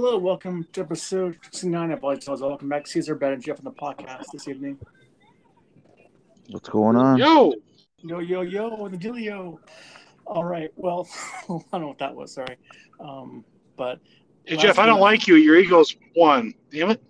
Hello, 0.00 0.16
welcome 0.16 0.64
to 0.74 0.82
episode 0.82 1.36
69 1.42 1.90
of 1.90 2.04
Lights 2.04 2.26
Tales. 2.26 2.40
Welcome 2.40 2.68
back, 2.68 2.86
Caesar, 2.86 3.16
Ben, 3.16 3.32
and 3.32 3.42
Jeff 3.42 3.58
on 3.58 3.64
the 3.64 3.72
podcast 3.72 4.26
this 4.32 4.46
evening. 4.46 4.78
What's 6.50 6.68
going 6.68 6.94
on? 6.94 7.18
Yo, 7.18 7.52
Yo, 8.04 8.20
yo, 8.20 8.42
yo, 8.42 8.88
the 8.88 8.96
dealio. 8.96 9.58
All 10.24 10.44
right, 10.44 10.70
well, 10.76 11.08
I 11.48 11.58
don't 11.72 11.80
know 11.80 11.88
what 11.88 11.98
that 11.98 12.14
was, 12.14 12.32
sorry. 12.32 12.58
Um, 13.00 13.44
but 13.76 13.98
hey, 14.44 14.54
last 14.54 14.62
Jeff, 14.62 14.78
I 14.78 14.86
don't 14.86 15.00
like 15.00 15.26
you. 15.26 15.34
Your 15.34 15.56
Eagles 15.58 15.96
won. 16.14 16.54
Damn 16.70 16.90
it. 16.90 17.02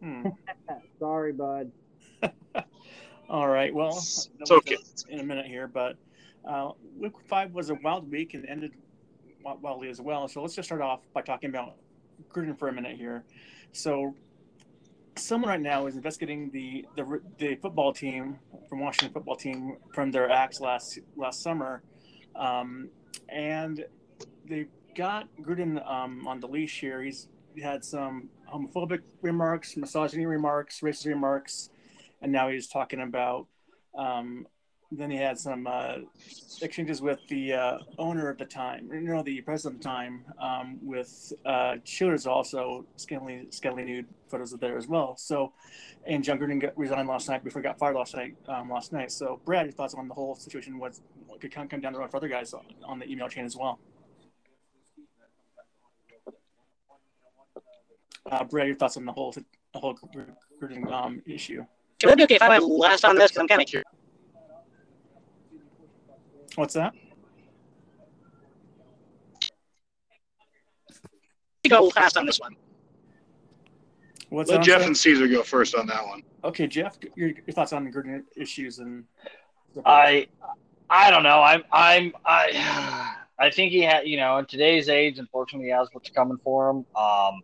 hmm. 0.00 0.26
Sorry, 0.98 1.32
bud. 1.32 1.70
All 3.30 3.46
right, 3.46 3.72
well, 3.72 3.90
It's 3.98 4.30
that 4.40 4.40
was 4.40 4.50
okay. 4.50 4.78
in 5.10 5.20
a 5.20 5.24
minute 5.24 5.46
here, 5.46 5.68
but 5.68 5.94
uh, 6.44 6.72
week 6.98 7.12
five 7.28 7.52
was 7.52 7.70
a 7.70 7.74
wild 7.84 8.10
week 8.10 8.34
and 8.34 8.44
ended 8.48 8.72
wi- 9.44 9.60
wildly 9.62 9.90
as 9.90 10.00
well. 10.00 10.26
So 10.26 10.42
let's 10.42 10.56
just 10.56 10.66
start 10.66 10.80
off 10.82 10.98
by 11.12 11.22
talking 11.22 11.50
about 11.50 11.76
Gruden 12.32 12.58
for 12.58 12.68
a 12.68 12.72
minute 12.72 12.96
here. 12.96 13.24
So 13.72 14.14
someone 15.16 15.48
right 15.48 15.60
now 15.60 15.86
is 15.86 15.96
investigating 15.96 16.50
the 16.50 16.86
the, 16.96 17.20
the 17.38 17.54
football 17.56 17.92
team 17.92 18.38
from 18.68 18.80
Washington 18.80 19.12
football 19.12 19.36
team 19.36 19.76
from 19.92 20.10
their 20.10 20.30
acts 20.30 20.60
last 20.60 20.98
last 21.16 21.42
summer, 21.42 21.82
um, 22.36 22.88
and 23.28 23.84
they've 24.46 24.68
got 24.94 25.28
Gruden 25.40 25.84
um, 25.90 26.26
on 26.26 26.40
the 26.40 26.46
leash 26.46 26.80
here. 26.80 27.02
He's 27.02 27.28
had 27.62 27.84
some 27.84 28.28
homophobic 28.52 29.00
remarks, 29.22 29.76
misogyny 29.76 30.26
remarks, 30.26 30.80
racist 30.80 31.06
remarks, 31.06 31.70
and 32.22 32.32
now 32.32 32.48
he's 32.48 32.68
talking 32.68 33.00
about. 33.00 33.46
Um, 33.96 34.46
then 34.98 35.10
he 35.10 35.16
had 35.16 35.38
some 35.38 35.66
uh, 35.66 35.96
exchanges 36.62 37.00
with 37.00 37.20
the 37.28 37.52
uh, 37.52 37.78
owner 37.98 38.30
at 38.30 38.38
the 38.38 38.44
time, 38.44 38.88
you 38.92 39.00
know, 39.00 39.22
the 39.22 39.40
president 39.42 39.76
at 39.76 39.82
the 39.82 39.88
time, 39.88 40.24
um, 40.40 40.78
with 40.82 41.32
uh, 41.44 41.76
also 42.26 42.84
scantily, 42.96 43.46
scantily 43.50 43.84
nude 43.84 44.06
photos 44.28 44.52
of 44.52 44.60
there 44.60 44.76
as 44.76 44.86
well. 44.86 45.16
So, 45.16 45.52
and 46.06 46.22
Jon 46.22 46.38
Gruden 46.38 46.60
got, 46.60 46.76
resigned 46.76 47.08
last 47.08 47.28
night 47.28 47.44
before 47.44 47.62
he 47.62 47.64
got 47.64 47.78
fired 47.78 47.96
last 47.96 48.14
night. 48.14 48.36
Um, 48.48 48.70
last 48.70 48.92
night. 48.92 49.10
So, 49.10 49.40
Brad, 49.44 49.66
your 49.66 49.72
thoughts 49.72 49.94
on 49.94 50.08
the 50.08 50.14
whole 50.14 50.34
situation? 50.34 50.78
What, 50.78 50.98
could 51.40 51.52
come, 51.52 51.68
come 51.68 51.80
down 51.80 51.92
the 51.92 51.98
road 51.98 52.10
for 52.10 52.18
other 52.18 52.28
guys 52.28 52.52
on, 52.52 52.64
on 52.84 52.98
the 52.98 53.10
email 53.10 53.28
chain 53.28 53.44
as 53.44 53.56
well? 53.56 53.78
Uh, 58.30 58.44
Brad, 58.44 58.66
your 58.66 58.76
thoughts 58.76 58.96
on 58.96 59.04
the 59.04 59.12
whole 59.12 59.32
the 59.32 59.80
whole 59.80 59.98
Gruden 60.62 60.90
um, 60.90 61.22
issue? 61.26 61.64
Would 62.04 62.12
it 62.12 62.16
be 62.16 62.24
okay 62.24 62.34
if 62.36 62.42
I 62.42 62.48
went 62.48 62.64
last 62.64 63.04
on 63.04 63.16
this? 63.16 63.30
Because 63.30 63.40
I'm 63.40 63.48
kind 63.48 63.62
of 63.62 63.68
curious. 63.68 63.86
What's 66.56 66.74
that? 66.74 66.94
go 71.68 71.90
last 71.96 72.16
on 72.16 72.26
this 72.26 72.38
one. 72.38 72.54
What's 74.28 74.50
Let 74.50 74.58
that? 74.58 74.64
Jeff 74.64 74.86
and 74.86 74.96
Caesar 74.96 75.28
go 75.28 75.42
first 75.42 75.74
on 75.74 75.86
that 75.86 76.04
one. 76.06 76.22
Okay, 76.44 76.66
Jeff, 76.66 76.98
your, 77.14 77.28
your 77.28 77.52
thoughts 77.52 77.72
on 77.72 77.84
the 77.84 77.90
Gruden 77.90 78.22
issues 78.36 78.78
and 78.78 79.04
I 79.84 80.26
I 80.90 81.10
don't 81.10 81.22
know. 81.22 81.40
I'm 81.42 81.62
I'm 81.72 82.12
I 82.24 83.16
I 83.38 83.50
think 83.50 83.72
he 83.72 83.80
had 83.80 84.06
you 84.06 84.16
know 84.16 84.38
in 84.38 84.46
today's 84.46 84.88
age, 84.88 85.18
unfortunately, 85.18 85.68
he 85.68 85.72
has 85.72 85.88
what's 85.92 86.10
coming 86.10 86.38
for 86.44 86.70
him. 86.70 86.86
Um, 86.94 87.40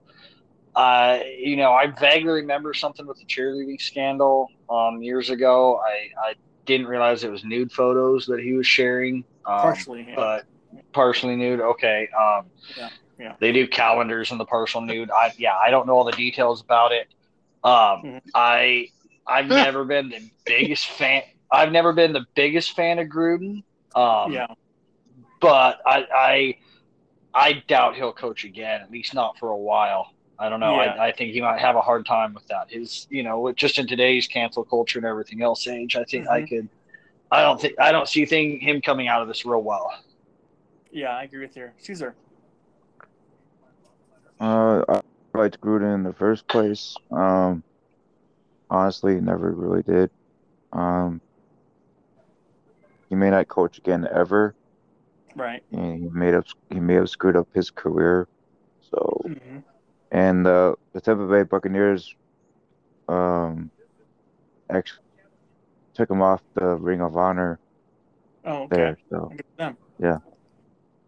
uh, 0.77 1.19
you 1.37 1.57
know, 1.57 1.73
I 1.73 1.87
vaguely 1.87 2.33
remember 2.33 2.73
something 2.75 3.07
with 3.07 3.19
the 3.19 3.25
cheerleading 3.25 3.81
scandal 3.81 4.49
um 4.69 5.03
years 5.03 5.31
ago. 5.31 5.81
I 5.85 6.29
I 6.29 6.35
didn't 6.71 6.89
realize 6.89 7.23
it 7.25 7.31
was 7.31 7.45
nude 7.45 7.71
photos 7.73 8.27
that 8.27 8.41
he 8.41 8.53
was 8.55 8.67
sharing. 8.67 9.25
Um, 9.47 9.61
partially. 9.61 10.07
Yeah. 10.09 10.15
but 10.17 10.45
partially 10.93 11.37
nude. 11.37 11.61
Okay. 11.61 12.09
Um, 12.19 12.47
Yeah, 12.77 12.89
yeah. 13.19 13.35
They 13.41 13.53
do 13.53 13.67
calendars 13.69 14.31
in 14.33 14.39
the 14.39 14.45
partial 14.45 14.81
nude. 14.81 15.11
I 15.11 15.33
yeah, 15.39 15.57
I 15.57 15.71
don't 15.71 15.87
know 15.87 15.95
all 15.95 16.05
the 16.05 16.13
details 16.13 16.61
about 16.61 16.93
it. 16.93 17.09
Um, 17.65 18.03
Mhm. 18.05 18.21
I 18.35 18.89
I've 19.27 19.47
never 19.67 19.85
been 19.85 20.09
the 20.09 20.31
biggest 20.47 20.87
fan. 20.87 21.23
I've 21.53 21.73
never 21.73 21.93
been 21.93 22.13
the 22.13 22.27
biggest 22.35 22.75
fan 22.77 22.99
of 22.99 23.09
Gruden. 23.09 23.63
Um, 23.95 24.33
yeah, 24.33 24.47
but 25.41 25.81
I 25.85 26.07
I 26.15 26.57
I 27.35 27.53
doubt 27.67 27.97
he'll 27.97 28.13
coach 28.13 28.45
again. 28.45 28.81
At 28.83 28.91
least 28.91 29.15
not 29.15 29.39
for 29.39 29.51
a 29.51 29.57
while. 29.57 30.13
I 30.41 30.49
don't 30.49 30.59
know. 30.61 30.75
Yeah. 30.81 30.95
I, 30.99 31.09
I 31.09 31.13
think 31.13 31.33
he 31.35 31.41
might 31.43 31.61
have 31.61 31.77
a 31.77 31.83
hard 31.83 32.07
time 32.07 32.33
with 32.33 32.47
that. 32.49 32.71
His, 32.71 33.07
you 33.11 33.23
know, 33.23 33.53
just 33.53 33.79
in 33.79 33.87
today's 33.87 34.27
cancel 34.27 34.65
culture 34.65 34.99
and 34.99 35.07
everything 35.07 35.43
else 35.43 35.69
age, 35.69 35.97
I 35.97 36.05
think 36.05 36.29
I 36.29 36.43
Mhm. 36.43 36.49
could. 36.49 36.69
I 37.31 37.43
don't 37.43 37.61
think 37.61 37.75
I 37.79 37.93
don't 37.93 38.09
see 38.09 38.25
thing 38.25 38.59
him 38.59 38.81
coming 38.81 39.07
out 39.07 39.23
of 39.23 39.29
this 39.29 39.45
real 39.45 39.63
well. 39.63 39.93
yeah, 40.93 41.11
I 41.17 41.23
agree 41.25 41.41
with 41.43 41.57
you, 41.57 41.71
Caesar. 41.79 42.17
Uh, 44.41 44.83
I 44.89 45.01
liked 45.35 45.61
Gruden 45.61 45.95
in 45.95 46.03
the 46.03 46.13
first 46.15 46.49
place. 46.49 46.97
Um, 47.13 47.63
honestly, 48.71 49.21
never 49.21 49.53
really 49.53 49.83
did. 49.83 50.11
Um, 50.73 51.21
he 53.09 53.15
may 53.15 53.31
not 53.31 53.47
coach 53.49 53.79
again 53.79 54.09
ever, 54.13 54.55
Right. 55.37 55.63
and 55.71 56.03
he 56.03 56.09
made 56.09 56.35
up 56.35 56.47
he 56.71 56.81
may 56.81 56.95
have 56.95 57.11
screwed 57.11 57.37
up 57.37 57.49
his 57.55 57.71
career. 57.71 58.27
So, 58.91 59.21
hmm 59.25 59.59
and 60.11 60.47
uh, 60.47 60.75
the 60.93 61.01
Tampa 61.01 61.27
Bay 61.27 61.43
Buccaneers, 61.43 62.15
um, 63.09 63.71
actually 64.71 65.01
took 65.95 66.11
him 66.11 66.23
off 66.23 66.43
the 66.55 66.77
Ring 66.77 67.01
of 67.01 67.17
Honor 67.17 67.59
Oh, 68.45 68.63
okay. 68.63 68.77
there. 68.77 68.99
So, 69.11 69.29
Good 69.37 69.45
them. 69.57 69.77
Yeah. 69.99 70.19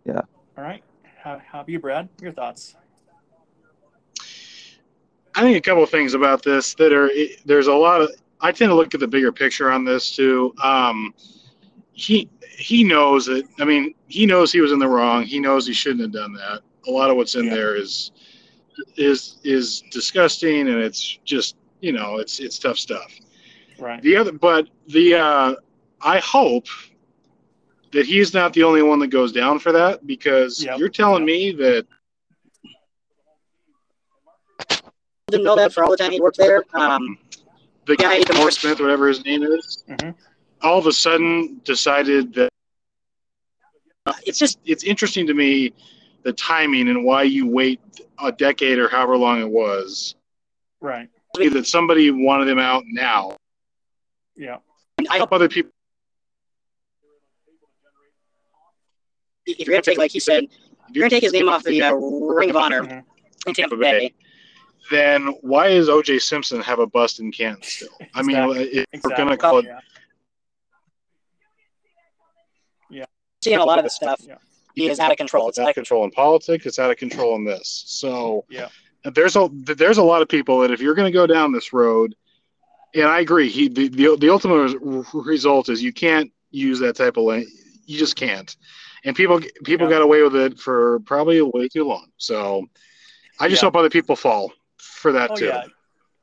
Yeah. 0.04 0.20
All 0.58 0.64
right. 0.64 0.82
How, 1.22 1.38
how 1.38 1.60
about 1.60 1.68
you, 1.68 1.78
Brad? 1.78 2.08
Your 2.20 2.32
thoughts? 2.32 2.74
I 5.34 5.40
think 5.40 5.56
a 5.56 5.60
couple 5.60 5.82
of 5.82 5.88
things 5.90 6.12
about 6.14 6.42
this 6.42 6.74
that 6.74 6.92
are 6.92 7.10
there's 7.46 7.68
a 7.68 7.72
lot 7.74 8.02
of 8.02 8.10
I 8.40 8.52
tend 8.52 8.70
to 8.70 8.74
look 8.74 8.92
at 8.92 9.00
the 9.00 9.08
bigger 9.08 9.32
picture 9.32 9.70
on 9.70 9.84
this 9.84 10.14
too. 10.14 10.52
Um, 10.62 11.14
he 11.92 12.28
he 12.50 12.84
knows 12.84 13.26
that 13.26 13.44
I 13.58 13.64
mean 13.64 13.94
he 14.08 14.26
knows 14.26 14.52
he 14.52 14.60
was 14.60 14.72
in 14.72 14.78
the 14.78 14.88
wrong. 14.88 15.22
He 15.22 15.38
knows 15.40 15.66
he 15.66 15.72
shouldn't 15.72 16.02
have 16.02 16.12
done 16.12 16.34
that. 16.34 16.60
A 16.86 16.90
lot 16.90 17.08
of 17.08 17.16
what's 17.16 17.34
in 17.34 17.46
Yeah. 17.46 17.54
there 17.54 17.76
is 17.76 18.10
is 18.96 19.38
is 19.44 19.82
disgusting 19.90 20.68
and 20.68 20.78
it's 20.78 21.18
just 21.24 21.56
you 21.80 21.92
know 21.92 22.18
it's 22.18 22.40
it's 22.40 22.58
tough 22.58 22.78
stuff. 22.78 23.12
Right. 23.78 24.00
The 24.02 24.16
other, 24.16 24.32
but 24.32 24.68
the 24.88 25.14
uh, 25.14 25.54
I 26.00 26.18
hope 26.18 26.66
that 27.92 28.06
he's 28.06 28.32
not 28.32 28.52
the 28.54 28.62
only 28.62 28.82
one 28.82 28.98
that 29.00 29.08
goes 29.08 29.32
down 29.32 29.58
for 29.58 29.72
that 29.72 30.06
because 30.06 30.62
Yep. 30.64 30.78
you're 30.78 30.88
telling 30.88 31.24
me 31.24 31.52
that 31.52 31.86
Didn't 35.28 35.44
know 35.44 35.56
that 35.56 35.72
for 35.72 35.82
all 35.84 35.90
the 35.90 35.96
time 35.96 36.12
he 36.12 36.20
worked 36.20 36.36
there. 36.36 36.62
Um, 36.74 37.18
the 37.86 37.96
Yeah, 37.98 38.08
guy 38.08 38.18
he 38.18 38.24
can- 38.24 38.36
Morris 38.36 38.56
Smith, 38.56 38.80
whatever 38.80 39.08
his 39.08 39.24
name 39.24 39.42
is, 39.42 39.84
Mhm. 39.88 40.14
all 40.62 40.78
of 40.78 40.86
a 40.86 40.92
sudden 40.92 41.60
decided 41.64 42.34
that 42.34 42.50
it's 44.26 44.38
just 44.38 44.58
it's 44.64 44.84
interesting 44.84 45.26
to 45.26 45.34
me 45.34 45.72
the 46.22 46.32
timing 46.32 46.88
and 46.88 47.04
why 47.04 47.22
you 47.24 47.46
wait 47.46 47.80
a 48.22 48.30
decade 48.32 48.78
or 48.78 48.88
however 48.88 49.16
long 49.16 49.40
it 49.40 49.48
was 49.48 50.14
Right. 50.80 51.08
that 51.34 51.66
somebody 51.66 52.10
wanted 52.10 52.48
him 52.48 52.58
out 52.58 52.84
now. 52.86 53.36
Yeah. 54.36 54.58
I 55.00 55.02
hope 55.14 55.16
Help 55.18 55.32
other 55.32 55.48
people. 55.48 55.72
if 59.46 59.58
you're 59.66 59.74
gonna 59.74 59.82
take 59.82 59.98
like 59.98 60.10
he 60.12 60.20
said, 60.20 60.44
if 60.44 60.50
you're 60.94 61.02
gonna 61.02 61.10
take 61.10 61.22
his 61.24 61.32
name 61.32 61.48
off 61.48 61.64
the 61.64 61.82
uh, 61.82 61.92
Ring 61.94 62.50
of 62.50 62.56
Honor 62.56 62.82
Mhm. 62.82 63.04
in 63.46 63.54
Tampa 63.54 63.76
Bay. 63.76 64.14
Then 64.90 65.26
why 65.42 65.68
does 65.70 65.88
O.J. 65.88 66.18
Simpson 66.20 66.60
have 66.60 66.78
a 66.78 66.86
bust 66.86 67.20
in 67.20 67.30
Canton 67.32 67.62
still? 67.62 67.88
I 68.14 68.22
mean, 68.22 68.36
Exactly. 68.36 68.86
we're 69.04 69.16
gonna 69.16 69.36
call 69.36 69.58
it 69.58 69.66
Yeah. 72.90 73.04
Seeing 73.42 73.58
a 73.58 73.64
lot 73.64 73.78
of 73.78 73.84
this 73.84 73.94
stuff 73.96 74.20
Yeah. 74.22 74.36
He 74.74 74.88
is 74.88 74.98
out 75.00 75.10
of 75.10 75.16
control. 75.16 75.48
It's 75.48 75.58
It's 75.58 75.64
out 75.64 75.68
of 75.70 75.74
control 75.74 76.04
in 76.04 76.10
politics. 76.10 76.66
It's 76.66 76.78
out 76.78 76.90
of 76.90 76.96
control 76.96 77.36
in 77.36 77.44
this. 77.44 77.84
So 77.86 78.44
Yeah. 78.48 78.68
there's 79.04 79.36
a 79.36 79.48
there's 79.52 79.98
a 79.98 80.02
lot 80.02 80.22
of 80.22 80.28
people 80.28 80.60
that 80.60 80.70
if 80.70 80.80
you're 80.80 80.94
going 80.94 81.10
to 81.10 81.16
go 81.16 81.26
down 81.26 81.52
this 81.52 81.72
road, 81.72 82.14
and 82.94 83.04
I 83.04 83.20
agree, 83.20 83.48
he 83.48 83.68
the 83.68 83.88
the, 83.88 84.16
the 84.16 84.30
ultimate 84.30 84.78
result 85.14 85.68
is 85.68 85.82
you 85.82 85.92
can't 85.92 86.30
use 86.50 86.78
that 86.80 86.96
type 86.96 87.16
of 87.16 87.24
lane. 87.24 87.46
You 87.86 87.98
just 87.98 88.16
can't. 88.16 88.54
And 89.04 89.16
people 89.16 89.40
people 89.64 89.86
Yeah. 89.86 89.94
got 89.94 90.02
away 90.02 90.22
with 90.22 90.36
it 90.36 90.58
for 90.58 91.00
probably 91.00 91.40
way 91.42 91.68
too 91.68 91.84
long. 91.84 92.10
So 92.16 92.66
I 93.40 93.48
just 93.48 93.62
Yeah. 93.62 93.66
hope 93.66 93.76
other 93.76 93.90
people 93.90 94.14
fall 94.16 94.52
for 94.78 95.12
that 95.12 95.30
Oh 95.32 95.36
too. 95.36 95.46
yeah, 95.46 95.64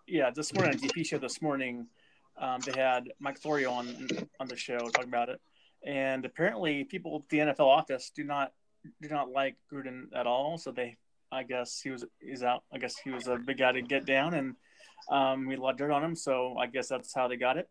yeah. 0.08 0.30
This 0.32 0.54
morning 0.54 0.72
on 0.74 0.80
DP 0.80 1.04
show 1.06 1.18
this 1.18 1.42
morning, 1.42 1.88
um, 2.38 2.62
they 2.62 2.72
had 2.72 3.12
Mike 3.20 3.38
Florio 3.40 3.72
on 3.72 4.08
on 4.40 4.48
the 4.48 4.56
show 4.56 4.90
talking 4.90 5.10
about 5.10 5.28
it, 5.30 5.42
and 5.86 6.26
apparently 6.26 6.84
people 6.84 7.24
at 7.24 7.30
the 7.30 7.38
NFL 7.40 7.68
office 7.68 8.12
do 8.16 8.24
not 8.24 8.54
do 9.02 9.10
not 9.10 9.30
like 9.30 9.56
Gruden 9.72 10.06
at 10.16 10.26
all. 10.26 10.58
So 10.58 10.72
they, 10.72 10.98
I 11.32 11.44
guess 11.44 11.80
he 11.82 11.90
was 11.90 12.06
he's 12.20 12.44
out. 12.44 12.64
I 12.74 12.78
guess 12.78 12.98
he 12.98 13.12
was 13.12 13.28
a 13.28 13.38
big 13.38 13.58
guy 13.58 13.72
to 13.72 13.82
get 13.82 14.06
down, 14.06 14.34
and 14.34 14.56
um, 15.10 15.46
we 15.46 15.56
lot 15.56 15.78
dirt 15.78 15.92
on 15.92 16.04
him. 16.04 16.16
So 16.16 16.56
I 16.58 16.68
guess 16.68 16.88
that's 16.88 17.14
how 17.14 17.28
they 17.28 17.38
got 17.38 17.58
it. 17.58 17.70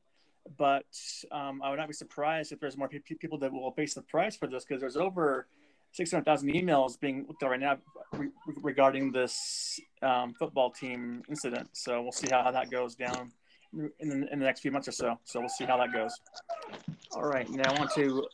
But 0.57 0.87
um, 1.31 1.61
I 1.63 1.71
would 1.71 1.79
not 1.79 1.89
be 1.89 1.95
surprised 1.95 2.53
if 2.53 2.61
there's 2.61 2.77
more 2.77 2.89
pe- 2.89 3.01
people 3.01 3.39
that 3.39 3.53
will 3.53 3.73
face 3.73 3.95
the 3.95 4.03
price 4.03 4.37
for 4.37 4.47
this 4.47 4.65
because 4.65 4.81
there's 4.81 4.97
over 4.97 5.47
600,000 5.93 6.49
emails 6.51 6.99
being 6.99 7.27
looked 7.29 7.43
at 7.43 7.51
right 7.51 7.61
now 7.61 7.79
re- 8.13 8.31
regarding 8.63 9.13
this 9.13 9.79
um, 10.03 10.35
football 10.39 10.71
team 10.71 11.23
incident. 11.29 11.69
So 11.73 12.01
we'll 12.01 12.13
see 12.13 12.29
how 12.31 12.51
that 12.51 12.71
goes 12.71 12.95
down 12.95 13.33
in 13.75 13.91
the, 14.09 14.33
in 14.33 14.39
the 14.39 14.45
next 14.45 14.61
few 14.61 14.71
months 14.71 14.89
or 14.89 14.93
so. 14.93 15.19
So 15.25 15.41
we'll 15.41 15.49
see 15.49 15.65
how 15.65 15.77
that 15.77 15.93
goes. 15.93 16.19
All 17.19 17.25
right, 17.25 17.51
now 17.51 17.75
on 17.81 17.89
to 17.97 18.29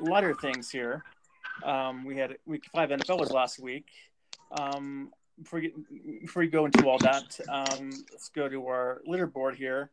lighter 0.00 0.34
things 0.34 0.68
here. 0.68 1.04
Um, 1.62 2.04
we 2.04 2.16
had 2.16 2.36
week 2.46 2.64
five 2.74 2.88
NFL 2.88 3.20
was 3.20 3.30
last 3.30 3.60
week. 3.60 3.86
Um, 4.58 5.12
before, 5.40 5.60
we 5.60 6.18
before 6.22 6.44
go 6.46 6.64
into 6.64 6.84
all 6.88 6.98
that, 6.98 7.38
um, 7.48 7.90
let's 8.10 8.30
go 8.30 8.48
to 8.48 8.66
our 8.66 9.02
leaderboard 9.08 9.54
here. 9.54 9.92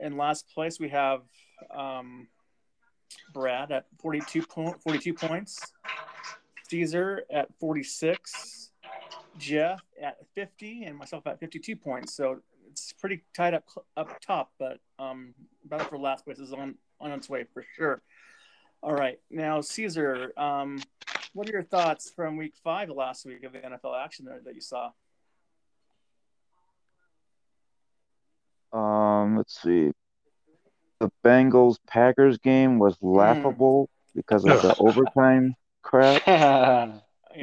In 0.00 0.16
last 0.16 0.46
place, 0.54 0.78
we 0.78 0.88
have 0.90 1.22
um, 1.74 2.28
Brad 3.34 3.72
at 3.72 3.86
42, 3.98 4.42
po- 4.46 4.76
42 4.84 5.12
points, 5.12 5.58
Caesar 6.68 7.24
at 7.28 7.48
46, 7.58 8.70
Jeff 9.36 9.80
at 10.00 10.18
50, 10.36 10.84
and 10.84 10.96
myself 10.96 11.26
at 11.26 11.40
52 11.40 11.74
points. 11.74 12.14
So 12.14 12.38
it's 12.70 12.92
pretty 12.92 13.22
tight 13.34 13.52
up 13.52 13.64
up 13.96 14.20
top, 14.20 14.52
but 14.60 14.78
um, 15.00 15.34
battle 15.64 15.88
for 15.88 15.98
last 15.98 16.24
place 16.24 16.38
is 16.38 16.52
on 16.52 16.76
on 17.00 17.12
its 17.12 17.28
way 17.28 17.44
for 17.52 17.64
sure. 17.76 18.02
All 18.82 18.94
right, 18.94 19.18
now 19.30 19.60
Caesar, 19.60 20.32
um, 20.36 20.80
what 21.34 21.48
are 21.48 21.52
your 21.52 21.62
thoughts 21.62 22.10
from 22.10 22.36
Week 22.36 22.54
Five 22.64 22.88
last 22.88 23.26
week 23.26 23.44
of 23.44 23.52
the 23.52 23.58
NFL 23.58 24.02
action 24.02 24.24
there 24.24 24.40
that 24.44 24.54
you 24.54 24.60
saw? 24.60 24.90
Um, 28.72 29.36
let's 29.36 29.60
see. 29.60 29.90
The 31.00 31.10
Bengals 31.24 31.76
Packers 31.86 32.38
game 32.38 32.78
was 32.78 32.96
laughable 33.00 33.88
because 34.14 34.44
of 34.44 34.62
the 34.62 34.74
overtime 34.80 35.54
crap. 35.82 36.22
yeah. 36.26 36.92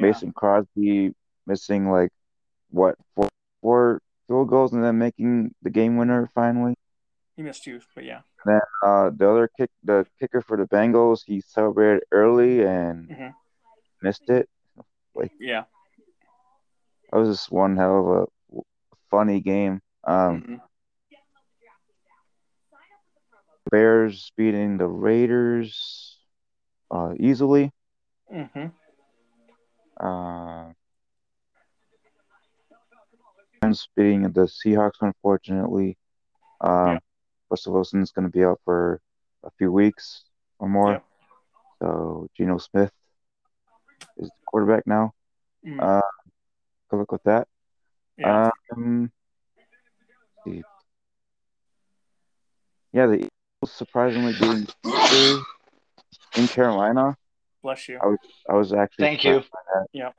Mason 0.00 0.32
Crosby 0.32 1.12
missing 1.46 1.90
like 1.90 2.10
what 2.70 2.96
four, 3.14 3.28
four 3.62 4.00
field 4.26 4.48
goals 4.48 4.72
and 4.72 4.84
then 4.84 4.98
making 4.98 5.54
the 5.62 5.70
game 5.70 5.96
winner 5.96 6.28
finally. 6.34 6.74
He 7.38 7.44
missed 7.44 7.62
two, 7.62 7.80
but 7.94 8.02
yeah. 8.02 8.22
Then 8.44 8.60
uh, 8.84 9.10
the 9.14 9.30
other 9.30 9.48
kick, 9.56 9.70
the 9.84 10.04
kicker 10.18 10.42
for 10.42 10.56
the 10.56 10.64
Bengals, 10.64 11.20
he 11.24 11.40
celebrated 11.40 12.02
early 12.10 12.64
and 12.66 13.08
Mhm. 13.08 13.32
missed 14.02 14.28
it. 14.28 14.50
Yeah. 15.38 15.66
That 17.12 17.18
was 17.20 17.28
just 17.38 17.52
one 17.52 17.76
hell 17.76 18.28
of 18.52 18.58
a 18.58 18.62
funny 19.08 19.40
game. 19.40 19.80
Um, 20.02 20.42
Mhm. 20.42 20.60
Bears 23.70 24.32
beating 24.36 24.78
the 24.78 24.88
Raiders 24.88 26.18
uh, 26.90 27.14
easily. 27.20 27.70
Mhm. 28.32 28.72
Uh, 29.96 30.72
beating 33.94 34.22
the 34.32 34.48
Seahawks, 34.48 35.00
unfortunately. 35.02 35.96
Um, 36.60 36.94
Yeah. 36.94 36.98
Russell 37.50 37.72
Wilson's 37.72 38.10
going 38.12 38.26
to 38.26 38.32
be 38.32 38.44
out 38.44 38.60
for 38.64 39.00
a 39.44 39.50
few 39.58 39.72
weeks 39.72 40.24
or 40.58 40.68
more. 40.68 40.92
Yep. 40.92 41.04
So 41.80 42.28
Geno 42.36 42.58
Smith 42.58 42.92
is 44.16 44.28
the 44.28 44.32
quarterback 44.46 44.86
now. 44.86 45.14
Mhm. 45.64 45.80
Uh, 45.80 46.00
good 46.90 46.96
luck 46.98 47.12
with 47.12 47.22
that. 47.24 47.48
yeah. 48.16 48.50
Um, 48.72 49.12
let's. 50.44 50.62
Yeah, 52.92 53.06
the 53.06 53.14
Eagles 53.16 53.30
surprisingly 53.66 54.32
beating 54.32 54.66
in 56.36 56.48
Carolina. 56.48 57.16
Bless 57.62 57.88
you. 57.88 57.98
I 58.02 58.06
was 58.06 58.18
I 58.48 58.54
was 58.54 58.72
actually 58.72 59.04
Thank 59.06 59.24
you. 59.24 59.42
Yeah. 59.92 60.12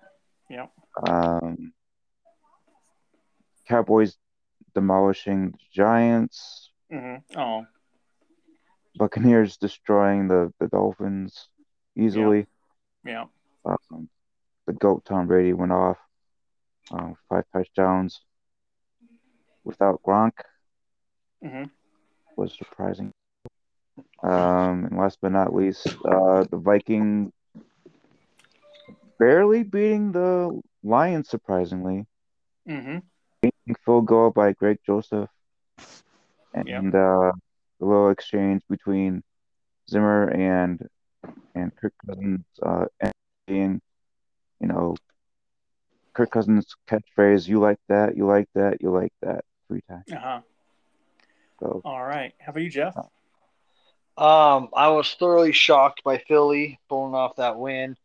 Yeah. 0.49 0.67
Um, 1.03 1.73
Cowboys 3.67 4.17
demolishing 4.73 5.51
the 5.51 5.57
Giants. 5.71 6.68
Hmm 6.89 7.15
Oh, 7.35 7.65
Buccaneers 8.97 9.57
destroying 9.57 10.27
the, 10.27 10.53
the 10.59 10.67
Dolphins 10.67 11.49
easily. 11.95 12.47
yeah. 13.05 13.25
Um, 13.65 14.09
the 14.67 14.73
GOAT 14.73 15.03
Tom 15.05 15.27
Brady 15.27 15.53
went 15.53 15.71
off. 15.71 15.97
Um, 16.91 17.15
five 17.29 17.45
touchdowns 17.53 18.21
without 19.63 20.01
Gronk 20.03 20.31
hmm 21.43 21.65
was 22.35 22.55
surprising. 22.57 23.11
Um, 24.23 24.85
and 24.85 24.97
last 24.97 25.19
but 25.21 25.31
not 25.31 25.53
least, 25.53 25.87
uh, 26.05 26.43
the 26.49 26.57
Vikings 26.57 27.31
barely 29.19 29.63
beating 29.63 30.11
the 30.11 30.61
Lions, 30.83 31.29
surprisingly. 31.29 32.05
Mm-hmm. 32.67 32.97
Field 33.85 34.07
goal 34.07 34.31
by 34.31 34.53
Greg 34.53 34.79
Joseph. 34.85 35.29
And 36.53 36.67
Yep. 36.67 36.83
uh, 36.85 37.31
the 37.79 37.85
little 37.85 38.09
exchange 38.09 38.63
between 38.69 39.23
Zimmer 39.89 40.29
and 40.29 40.87
and 41.55 41.75
Kirk 41.75 41.93
Cousins 42.05 42.45
uh, 42.63 42.85
being, 43.47 43.81
you 44.59 44.67
know, 44.67 44.95
Kirk 46.13 46.31
Cousins' 46.31 46.75
catchphrase, 46.87 47.47
you 47.47 47.59
like 47.59 47.79
that, 47.87 48.15
you 48.15 48.25
like 48.25 48.47
that, 48.55 48.81
you 48.81 48.91
like 48.91 49.13
that, 49.21 49.43
three 49.67 49.81
times. 49.89 50.03
Uh 50.11 50.15
huh. 50.19 50.39
So, 51.59 51.81
All 51.83 52.01
right. 52.03 52.33
How 52.39 52.51
about 52.51 52.61
you, 52.61 52.69
Jeff? 52.69 52.95
Um, 54.17 54.69
I 54.73 54.89
was 54.89 55.13
thoroughly 55.13 55.53
shocked 55.53 56.03
by 56.03 56.17
Philly 56.17 56.79
pulling 56.89 57.15
off 57.15 57.37
that 57.37 57.57
win, 57.57 57.95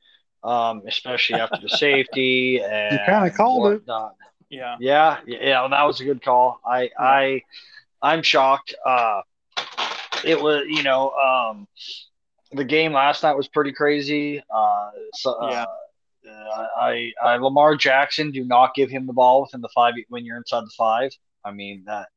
um, 0.44 0.82
especially 0.86 1.40
after 1.40 1.60
the 1.60 1.68
safety 1.76 2.62
and 2.62 3.00
kinda 3.04 3.30
called 3.30 3.72
it. 3.72 3.76
whatnot. 3.76 4.14
Yeah. 4.48 4.76
Yeah, 4.78 5.18
yeah, 5.26 5.66
that 5.68 5.82
was 5.84 6.00
a 6.00 6.04
good 6.04 6.22
call. 6.22 6.60
I, 6.64 6.90
I, 6.98 7.42
I'm 8.04 8.22
shocked. 8.22 8.74
Uh, 8.84 9.22
it 10.24 10.40
was, 10.40 10.64
you 10.68 10.82
know, 10.82 11.10
um, 11.12 11.66
the 12.52 12.64
game 12.64 12.92
last 12.92 13.22
night 13.22 13.34
was 13.34 13.48
pretty 13.48 13.72
crazy. 13.72 14.42
Uh, 14.54 14.90
so, 15.14 15.32
uh, 15.32 15.64
Yeah. 16.22 16.30
uh, 16.30 16.66
I, 16.76 17.12
I, 17.22 17.36
Lamar 17.36 17.76
Jackson, 17.76 18.30
do 18.30 18.44
not 18.44 18.74
give 18.74 18.90
him 18.90 19.06
the 19.06 19.12
ball 19.14 19.40
within 19.42 19.62
the 19.62 19.70
five 19.74 19.94
when 20.08 20.24
you're 20.24 20.36
inside 20.36 20.64
the 20.64 20.72
five. 20.76 21.12
I 21.44 21.52
mean 21.52 21.84
that. 21.86 22.08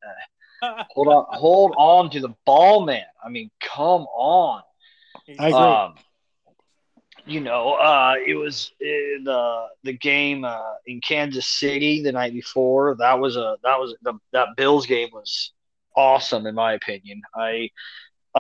Uh, 0.62 0.84
hold 0.90 1.08
on, 1.08 1.26
hold 1.30 1.74
on 1.78 2.10
to 2.12 2.20
the 2.20 2.34
ball, 2.46 2.86
man. 2.86 3.06
I 3.24 3.30
mean, 3.30 3.50
come 3.62 4.04
on. 4.16 4.62
I 5.40 5.50
agree. 5.50 5.54
Um, 5.54 5.96
you 7.26 7.42
know, 7.42 7.74
uh, 7.74 8.16
it 8.26 8.36
was 8.36 8.72
uh, 8.82 9.24
the 9.24 9.66
the 9.84 9.94
game 9.94 10.46
uh, 10.46 10.76
in 10.86 11.02
Kansas 11.02 11.46
City 11.46 12.02
the 12.02 12.14
night 12.14 12.34
before. 12.34 12.96
That 13.00 13.20
was 13.20 13.36
a 13.36 13.58
that 13.64 13.80
was 13.80 13.96
the 14.02 14.14
that 14.32 14.56
Bills 14.56 14.86
game 14.86 15.10
was 15.12 15.52
awesome 15.98 16.46
in 16.46 16.56
my 16.56 16.74
opinion. 16.74 17.22
I 17.36 17.70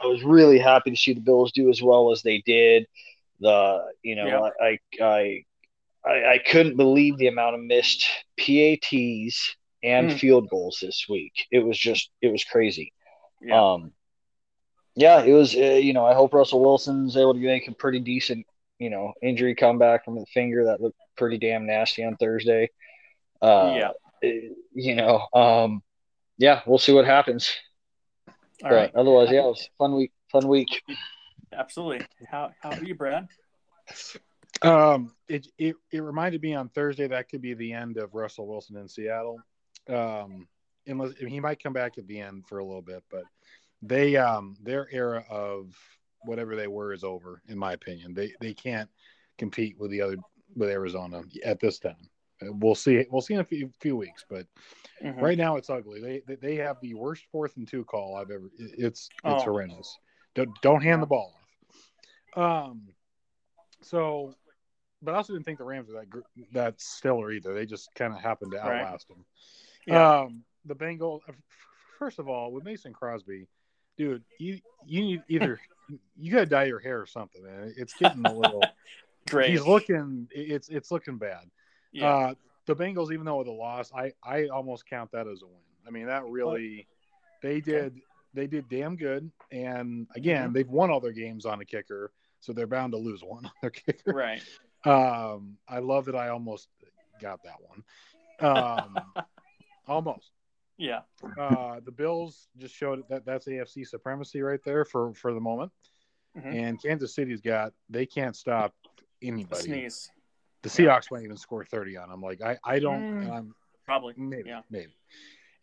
I 0.02 0.06
was 0.06 0.24
really 0.24 0.60
happy 0.60 0.92
to 0.92 0.96
see 0.96 1.14
the 1.14 1.22
Bills 1.22 1.52
do 1.52 1.70
as 1.70 1.82
well 1.82 2.12
as 2.12 2.22
they 2.22 2.42
did. 2.46 2.88
The 3.40 3.84
you 4.04 4.16
know 4.16 4.28
Yeah. 4.28 4.50
I, 4.62 4.80
I 5.04 5.44
I 6.06 6.32
I 6.34 6.38
couldn't 6.38 6.78
believe 6.78 7.18
the 7.18 7.28
amount 7.28 7.56
of 7.56 7.62
missed 7.62 8.08
PATs 8.38 9.56
and 9.84 10.10
Mm. 10.10 10.20
field 10.20 10.50
goals 10.50 10.80
this 10.82 11.06
week. 11.10 11.34
It 11.52 11.60
was 11.60 11.78
just 11.78 12.12
it 12.22 12.32
was 12.32 12.44
crazy. 12.44 12.94
Yeah. 13.42 13.74
Um, 13.74 13.92
yeah, 14.96 15.22
it 15.24 15.34
was. 15.34 15.56
Uh, 15.56 15.80
you 15.80 15.94
know, 15.94 16.06
I 16.06 16.16
hope 16.16 16.34
Russell 16.34 16.62
Wilson's 16.62 17.16
able 17.16 17.36
to 17.36 17.40
make 17.40 17.68
a 17.68 17.72
pretty 17.74 18.00
decent, 18.00 18.48
you 18.80 18.90
know, 18.90 19.14
injury 19.22 19.54
comeback 19.54 20.04
from 20.06 20.16
the 20.16 20.26
finger 20.34 20.66
that 20.66 20.82
looked 20.82 20.98
pretty 21.16 21.38
damn 21.38 21.68
nasty 21.68 22.04
on 22.04 22.16
Thursday. 22.18 22.70
Uh, 23.42 23.92
yeah. 24.24 24.40
You 24.74 24.96
know, 24.96 25.28
um, 25.34 25.84
yeah, 26.38 26.62
we'll 26.66 26.78
see 26.78 26.94
what 26.94 27.06
happens. 27.06 27.52
All 28.64 28.70
but 28.70 28.76
right. 28.76 28.96
otherwise, 28.96 29.30
yeah, 29.32 29.42
it 29.42 29.46
was 29.46 29.62
a 29.62 29.78
fun 29.78 29.96
week. 29.96 30.12
Fun 30.32 30.48
week. 30.48 30.82
Absolutely. 31.54 32.06
How 32.30 32.52
how 32.62 32.72
are 32.72 32.84
you, 32.84 32.96
Brad? 32.96 33.28
Um, 34.62 35.14
it, 35.28 35.48
it 35.58 35.76
it 35.92 36.02
reminded 36.02 36.42
me 36.42 36.56
on 36.56 36.70
Thursday 36.70 37.08
that 37.08 37.30
could 37.30 37.42
be 37.42 37.54
the 37.54 37.74
end 37.74 37.98
of 37.98 38.16
Russell 38.16 38.48
Wilson 38.48 38.78
in 38.78 38.88
Seattle. 38.88 39.40
Um, 39.90 40.48
unless 40.88 41.14
he 41.18 41.40
might 41.40 41.62
come 41.62 41.74
back 41.74 41.98
at 41.98 42.08
the 42.08 42.20
end 42.20 42.46
for 42.48 42.60
a 42.60 42.66
little 42.66 42.82
bit, 42.82 43.04
but 43.10 43.24
they 43.82 44.18
um 44.18 44.56
their 44.62 44.88
era 44.92 45.24
of 45.30 45.76
whatever 46.24 46.56
they 46.56 46.68
were 46.68 46.94
is 46.94 47.04
over, 47.04 47.42
in 47.48 47.58
my 47.58 47.74
opinion. 47.74 48.14
They 48.14 48.34
they 48.42 48.54
can't 48.54 48.90
compete 49.38 49.78
with 49.80 49.92
the 49.92 50.02
other 50.02 50.18
with 50.56 50.70
Arizona 50.70 51.24
at 51.46 51.60
this 51.60 51.80
time. 51.80 52.10
Uh, 52.42 52.52
We'll 52.54 52.76
see. 52.76 53.06
We'll 53.10 53.22
see 53.22 53.34
in 53.36 53.40
a 53.40 53.44
few, 53.46 53.72
few 53.80 53.96
weeks, 53.96 54.26
but 54.30 54.46
Mhm. 55.04 55.22
right 55.22 55.38
now 55.38 55.56
it's 55.58 55.70
ugly. 55.70 56.02
They, 56.02 56.22
they 56.28 56.36
they 56.36 56.56
have 56.56 56.80
the 56.82 56.94
worst 56.96 57.26
fourth 57.32 57.56
and 57.58 57.68
two 57.68 57.84
call 57.86 58.16
I've 58.16 58.32
ever. 58.32 58.50
It's 58.58 58.74
it's 58.78 59.10
Oh. 59.24 59.40
horrendous. 59.42 59.98
Don't 60.36 60.50
don't 60.62 60.82
hand 60.82 61.02
the 61.02 61.08
ball 61.08 61.36
off. 62.36 62.72
Um, 62.72 62.88
so, 63.82 64.34
but 65.02 65.14
I 65.14 65.18
also 65.18 65.34
didn't 65.34 65.46
think 65.46 65.58
the 65.60 65.64
Rams 65.66 65.88
were 65.90 65.96
that 66.00 66.10
gr- 66.10 66.20
that 66.52 66.80
stellar 66.82 67.32
either. 67.32 67.54
They 67.54 67.66
just 67.66 67.94
kind 67.96 68.14
of 68.14 68.20
happened 68.20 68.52
to 68.52 68.58
Right. 68.58 68.82
outlast 68.82 69.08
them. 69.08 69.26
Yeah. 69.86 70.20
Um, 70.22 70.44
the 70.66 70.76
Bengals. 70.76 71.22
First 71.98 72.20
of 72.20 72.28
all, 72.28 72.52
with 72.52 72.64
Mason 72.64 72.94
Crosby, 72.94 73.48
dude, 73.98 74.24
you 74.40 74.60
you 74.86 75.02
need 75.02 75.24
either 75.28 75.60
you 76.18 76.32
got 76.32 76.40
to 76.42 76.46
dye 76.46 76.66
your 76.66 76.80
hair 76.80 77.00
or 77.02 77.06
something, 77.08 77.44
man. 77.44 77.74
It's 77.78 77.94
getting 77.94 78.26
a 78.26 78.34
little. 78.34 78.62
Great. 79.30 79.50
he's 79.52 79.66
looking. 79.66 80.28
It's 80.32 80.70
it's 80.70 80.92
looking 80.92 81.18
bad. 81.18 81.50
Yeah. 81.98 82.14
Uh, 82.14 82.34
the 82.66 82.76
Bengals, 82.76 83.12
even 83.12 83.26
though 83.26 83.38
with 83.38 83.48
a 83.48 83.52
loss, 83.52 83.92
I 83.94 84.14
I 84.24 84.48
almost 84.48 84.86
count 84.86 85.12
that 85.12 85.28
as 85.28 85.42
a 85.42 85.46
win. 85.48 85.56
I 85.88 85.90
mean, 85.90 86.06
that 86.08 86.26
really 86.26 86.88
they 87.42 87.62
did 87.62 88.02
they 88.34 88.46
did 88.48 88.68
damn 88.70 88.96
good. 88.98 89.32
And 89.52 90.08
again, 90.16 90.50
Mhm. 90.50 90.54
they've 90.54 90.70
won 90.70 90.92
all 90.92 91.00
their 91.00 91.14
games 91.14 91.46
on 91.46 91.60
a 91.62 91.66
kicker, 91.66 92.12
so 92.40 92.54
they're 92.54 92.68
bound 92.68 92.92
to 92.94 92.98
lose 92.98 93.24
one 93.24 93.46
on 93.46 93.52
their 93.62 93.72
kicker. 93.72 94.14
right. 94.14 94.44
Um, 94.86 95.58
I 95.68 95.80
love 95.80 96.06
that 96.06 96.16
I 96.16 96.30
almost 96.30 96.70
got 97.20 97.40
that 97.44 97.56
one. 97.62 97.84
Um, 98.40 98.98
almost. 99.88 100.32
Yeah. 100.78 101.02
Uh, 101.40 101.80
the 101.84 101.92
Bills 101.92 102.50
just 102.58 102.76
showed 102.76 103.04
that 103.10 103.26
that's 103.26 103.48
AFC 103.48 103.88
supremacy 103.88 104.42
right 104.42 104.62
there 104.64 104.86
for 104.86 105.14
for 105.14 105.34
the 105.34 105.40
moment. 105.40 105.72
Mhm. 106.38 106.54
And 106.54 106.82
Kansas 106.82 107.16
City's 107.16 107.42
got 107.42 107.74
they 107.90 108.06
can't 108.06 108.36
stop 108.36 108.76
anybody. 109.22 109.62
sneeze. 109.64 110.12
The 110.68 110.84
Seahawks 110.84 111.12
might 111.12 111.24
even 111.24 111.38
score 111.38 111.64
30 111.64 111.98
on 111.98 112.10
them. 112.10 112.22
Like 112.22 112.42
I, 112.42 112.58
I 112.64 112.80
don't 112.80 113.06
Mm. 113.06 113.22
and 113.22 113.32
I'm 113.32 113.56
Probably. 113.86 114.14
maybe 114.18 114.50
Yeah. 114.50 114.62
maybe. 114.70 114.92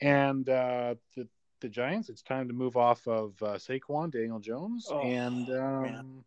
And 0.01 0.49
uh 0.49 0.95
the 1.15 1.29
the 1.61 1.69
Giants, 1.69 2.09
it's 2.09 2.23
time 2.23 2.49
to 2.49 2.55
move 2.55 2.77
off 2.77 3.07
of 3.07 3.43
uh, 3.43 3.55
Saquon, 3.55 4.11
Daniel 4.11 4.39
Jones, 4.39 4.87
Oh, 4.91 5.01
and 5.01 5.49
um, 5.51 6.25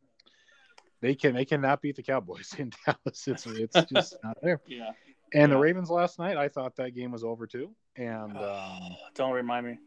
they 1.00 1.14
can 1.14 1.36
they 1.36 1.46
cannot 1.46 1.82
beat 1.82 1.96
the 1.96 2.02
Cowboys 2.04 2.54
in 2.58 2.72
Dallas. 2.86 3.28
It's 3.28 3.46
it's 3.46 3.84
just 3.92 4.16
not 4.24 4.38
there. 4.42 4.62
Yeah. 4.68 4.92
And 5.34 5.52
the 5.52 5.58
Ravens 5.58 5.90
last 5.92 6.18
night, 6.20 6.38
I 6.38 6.48
thought 6.48 6.76
that 6.78 6.96
game 6.96 7.12
was 7.12 7.24
over 7.24 7.46
too. 7.46 7.76
And 7.98 8.36
um, 8.38 8.96
Don't 9.16 9.34
remind 9.34 9.66
me. 9.68 9.78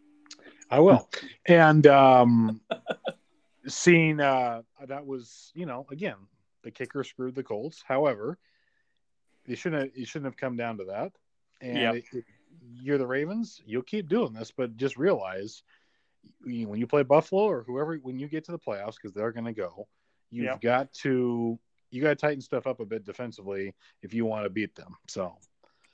I 0.70 0.78
will. 0.80 1.08
And 1.46 1.86
um, 1.86 2.60
seeing 3.66 4.20
uh, 4.20 4.62
that 4.86 5.04
was, 5.06 5.50
you 5.54 5.66
know, 5.66 5.86
again, 5.90 6.16
the 6.62 6.70
kicker 6.70 7.02
screwed 7.02 7.34
the 7.34 7.42
Colts. 7.42 7.82
However, 7.86 8.38
you 9.50 9.56
shouldn't 9.56 9.82
have, 9.82 9.96
you 9.96 10.06
shouldn't 10.06 10.26
have 10.26 10.36
come 10.36 10.56
down 10.56 10.78
to 10.78 10.84
that. 10.84 11.12
And 11.60 11.76
Yep. 11.76 11.94
it- 11.96 12.04
it- 12.12 12.24
you're 12.82 12.98
the 12.98 13.06
Ravens. 13.06 13.60
You'll 13.66 13.82
keep 13.82 14.08
doing 14.08 14.32
this, 14.32 14.50
but 14.50 14.76
just 14.76 14.96
realize 14.96 15.62
you- 16.44 16.68
when 16.68 16.78
you 16.78 16.86
play 16.86 17.02
Buffalo 17.02 17.42
or 17.44 17.62
whoever, 17.64 17.96
when 17.96 18.18
you 18.18 18.28
get 18.28 18.44
to 18.44 18.52
the 18.52 18.58
playoffs, 18.58 18.94
because 18.96 19.12
they're 19.12 19.32
going 19.32 19.46
to 19.46 19.52
go, 19.52 19.88
you've 20.30 20.44
Yep. 20.46 20.60
got 20.60 20.92
to 20.94 21.58
you 21.92 22.00
got 22.00 22.10
to 22.10 22.14
tighten 22.14 22.40
stuff 22.40 22.68
up 22.68 22.78
a 22.78 22.84
bit 22.86 23.04
defensively 23.04 23.74
if 24.00 24.14
you 24.14 24.24
want 24.24 24.44
to 24.44 24.50
beat 24.50 24.76
them. 24.76 24.94
So 25.08 25.36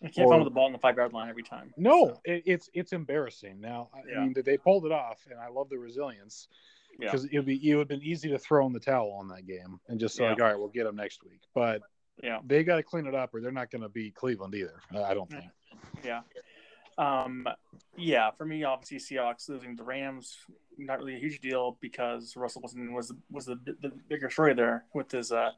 I 0.03 0.09
can't 0.11 0.27
Or- 0.27 0.33
fumble 0.33 0.45
the 0.45 0.51
ball 0.51 0.67
on 0.67 0.73
the 0.73 0.79
five 0.79 0.95
yard 0.99 1.15
line 1.15 1.31
every 1.31 1.43
time. 1.43 1.73
no, 1.79 2.09
So, 2.09 2.21
it, 2.27 2.43
it's 2.45 2.69
it's 2.75 2.93
embarrassing. 2.93 3.59
Now, 3.63 3.89
I 3.95 4.03
Yeah. 4.07 4.21
mean, 4.27 4.35
they 4.45 4.59
pulled 4.59 4.85
it 4.85 4.93
off, 4.93 5.27
and 5.31 5.41
I 5.41 5.49
love 5.49 5.71
the 5.71 5.79
resilience 5.79 6.49
yeah. 6.99 7.07
because 7.07 7.25
it 7.25 7.35
would 7.39 7.47
be 7.47 7.71
it 7.71 7.75
would 7.77 7.83
have 7.83 7.89
been 7.89 8.03
easy 8.03 8.29
to 8.29 8.39
throw 8.39 8.67
in 8.67 8.75
the 8.75 8.81
towel 8.81 9.13
on 9.13 9.29
that 9.29 9.47
game 9.47 9.81
and 9.89 9.99
just 9.99 10.17
say 10.17 10.25
Yeah. 10.25 10.31
like, 10.33 10.41
all 10.43 10.49
right, 10.49 10.59
we'll 10.59 10.69
get 10.69 10.85
them 10.85 10.97
next 10.97 11.25
week. 11.25 11.41
But 11.55 11.81
Yeah. 12.23 12.39
they 12.47 12.65
got 12.65 12.77
to 12.77 12.83
clean 12.83 13.07
it 13.07 13.15
up, 13.15 13.35
or 13.35 13.41
they're 13.41 13.53
not 13.53 13.71
going 13.71 13.83
to 13.83 13.89
beat 13.89 14.15
Cleveland 14.15 14.55
either. 14.55 14.81
I 15.05 15.15
don't 15.15 15.31
think. 15.31 15.45
Yeah. 16.05 16.23
Um, 16.99 17.47
yeah, 17.97 18.31
for 18.31 18.47
me, 18.47 18.65
obviously, 18.65 19.17
Seahawks 19.17 19.49
losing 19.49 19.77
the 19.77 19.83
Rams, 19.83 20.39
not 20.79 20.99
really 20.99 21.17
a 21.17 21.19
huge 21.19 21.41
deal 21.41 21.77
because 21.81 22.37
Russell 22.37 22.63
Wilson 22.63 22.93
was 22.93 23.13
was 23.31 23.47
the, 23.47 23.59
the 23.81 23.93
bigger 24.09 24.31
story 24.31 24.55
there 24.55 24.85
with 24.95 25.11
his 25.11 25.31
uh 25.31 25.51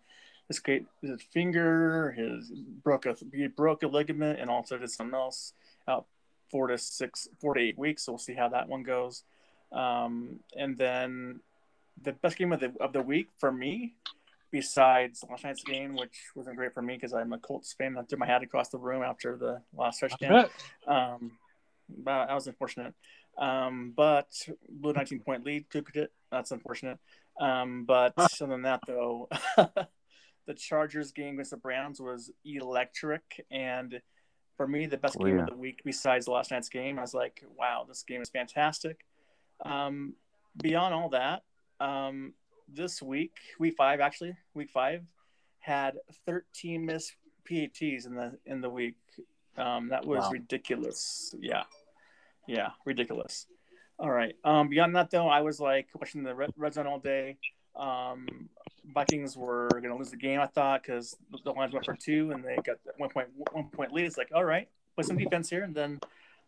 his 0.48 0.60
his 1.00 1.22
finger, 1.32 2.12
his 2.12 2.50
broke 2.82 3.06
a 3.06 3.14
he 3.32 3.46
broke 3.46 3.82
a 3.82 3.88
ligament, 3.88 4.40
and 4.40 4.50
also 4.50 4.78
did 4.78 4.90
something 4.90 5.14
else 5.14 5.52
out 5.86 6.06
four 6.50 6.68
to 6.68 6.78
six, 6.78 7.28
four 7.40 7.54
to 7.54 7.60
eight 7.60 7.78
weeks. 7.78 8.04
So 8.04 8.12
we'll 8.12 8.18
see 8.18 8.34
how 8.34 8.48
that 8.48 8.68
one 8.68 8.82
goes. 8.82 9.24
Um, 9.70 10.40
and 10.56 10.76
then 10.76 11.40
the 12.02 12.12
best 12.12 12.36
game 12.36 12.52
of 12.52 12.60
the 12.60 12.72
of 12.80 12.92
the 12.92 13.02
week 13.02 13.28
for 13.38 13.52
me, 13.52 13.94
besides 14.50 15.24
last 15.28 15.44
night's 15.44 15.62
game, 15.62 15.94
which 15.96 16.16
wasn't 16.34 16.56
great 16.56 16.72
for 16.74 16.82
me 16.82 16.94
because 16.94 17.12
I'm 17.12 17.32
a 17.32 17.38
Colts 17.38 17.72
fan. 17.72 17.96
I 17.98 18.02
threw 18.02 18.18
my 18.18 18.26
hat 18.26 18.42
across 18.42 18.68
the 18.70 18.78
room 18.78 19.02
after 19.02 19.36
the 19.36 19.62
last 19.76 20.00
touchdown. 20.00 20.46
Um, 20.86 21.32
but 21.88 22.26
that 22.26 22.34
was 22.34 22.46
unfortunate. 22.46 22.94
Um, 23.38 23.92
but 23.96 24.28
blew 24.68 24.92
19 24.92 25.20
point 25.20 25.44
lead, 25.44 25.66
took 25.70 25.94
it. 25.94 26.12
That's 26.30 26.50
unfortunate. 26.50 26.98
Um, 27.40 27.84
but 27.84 28.14
other 28.16 28.46
than 28.46 28.62
that, 28.62 28.80
though, 28.86 29.28
the 29.56 30.54
Chargers 30.56 31.12
game 31.12 31.34
against 31.34 31.52
the 31.52 31.56
Browns 31.56 32.00
was 32.00 32.30
electric. 32.44 33.46
And 33.50 34.00
for 34.56 34.66
me, 34.66 34.86
the 34.86 34.96
best 34.96 35.16
Oh, 35.20 35.24
game 35.24 35.36
yeah. 35.36 35.42
of 35.44 35.50
the 35.50 35.56
week 35.56 35.82
besides 35.84 36.24
the 36.24 36.32
last 36.32 36.50
night's 36.50 36.68
game, 36.68 36.98
I 36.98 37.02
was 37.02 37.14
like, 37.14 37.44
wow, 37.56 37.84
this 37.86 38.02
game 38.02 38.22
is 38.22 38.28
fantastic. 38.28 39.04
Um, 39.64 40.14
beyond 40.60 40.94
all 40.94 41.10
that, 41.10 41.42
um, 41.80 42.32
this 42.72 43.00
week, 43.02 43.36
week 43.58 43.74
five, 43.76 44.00
actually, 44.00 44.36
week 44.54 44.70
five, 44.70 45.02
had 45.60 45.98
13 46.26 46.84
missed 46.84 47.14
PATs 47.44 48.06
in 48.06 48.14
the 48.14 48.38
in 48.46 48.60
the 48.60 48.70
week. 48.70 48.96
Um, 49.56 49.88
that 49.88 50.04
was 50.04 50.20
Wow. 50.24 50.30
ridiculous. 50.30 51.34
Yeah, 51.40 51.64
yeah, 52.46 52.70
ridiculous. 52.84 53.46
All 53.98 54.10
right. 54.10 54.36
Um, 54.44 54.68
beyond 54.68 54.94
that, 54.96 55.10
though, 55.10 55.28
I 55.28 55.40
was 55.40 55.58
like 55.60 55.88
watching 55.94 56.22
the 56.22 56.34
red, 56.34 56.52
red 56.56 56.74
zone 56.74 56.86
all 56.86 57.00
day. 57.00 57.36
Um, 57.74 58.48
Vikings 58.94 59.36
were 59.36 59.68
going 59.70 59.88
to 59.90 59.96
lose 59.96 60.10
the 60.10 60.16
game, 60.16 60.40
I 60.40 60.46
thought, 60.46 60.82
because 60.82 61.16
the 61.44 61.52
Lions 61.52 61.72
went 61.74 61.84
for 61.84 61.94
two 61.96 62.30
and 62.30 62.44
they 62.44 62.54
got 62.56 62.82
that 62.84 62.98
one 62.98 63.10
point 63.10 63.28
one 63.52 63.64
point 63.70 63.92
lead. 63.92 64.06
It's 64.06 64.16
like, 64.16 64.30
all 64.34 64.44
right, 64.44 64.68
put 64.96 65.04
some 65.06 65.16
defense 65.18 65.50
here, 65.50 65.64
and 65.64 65.74
then 65.74 65.98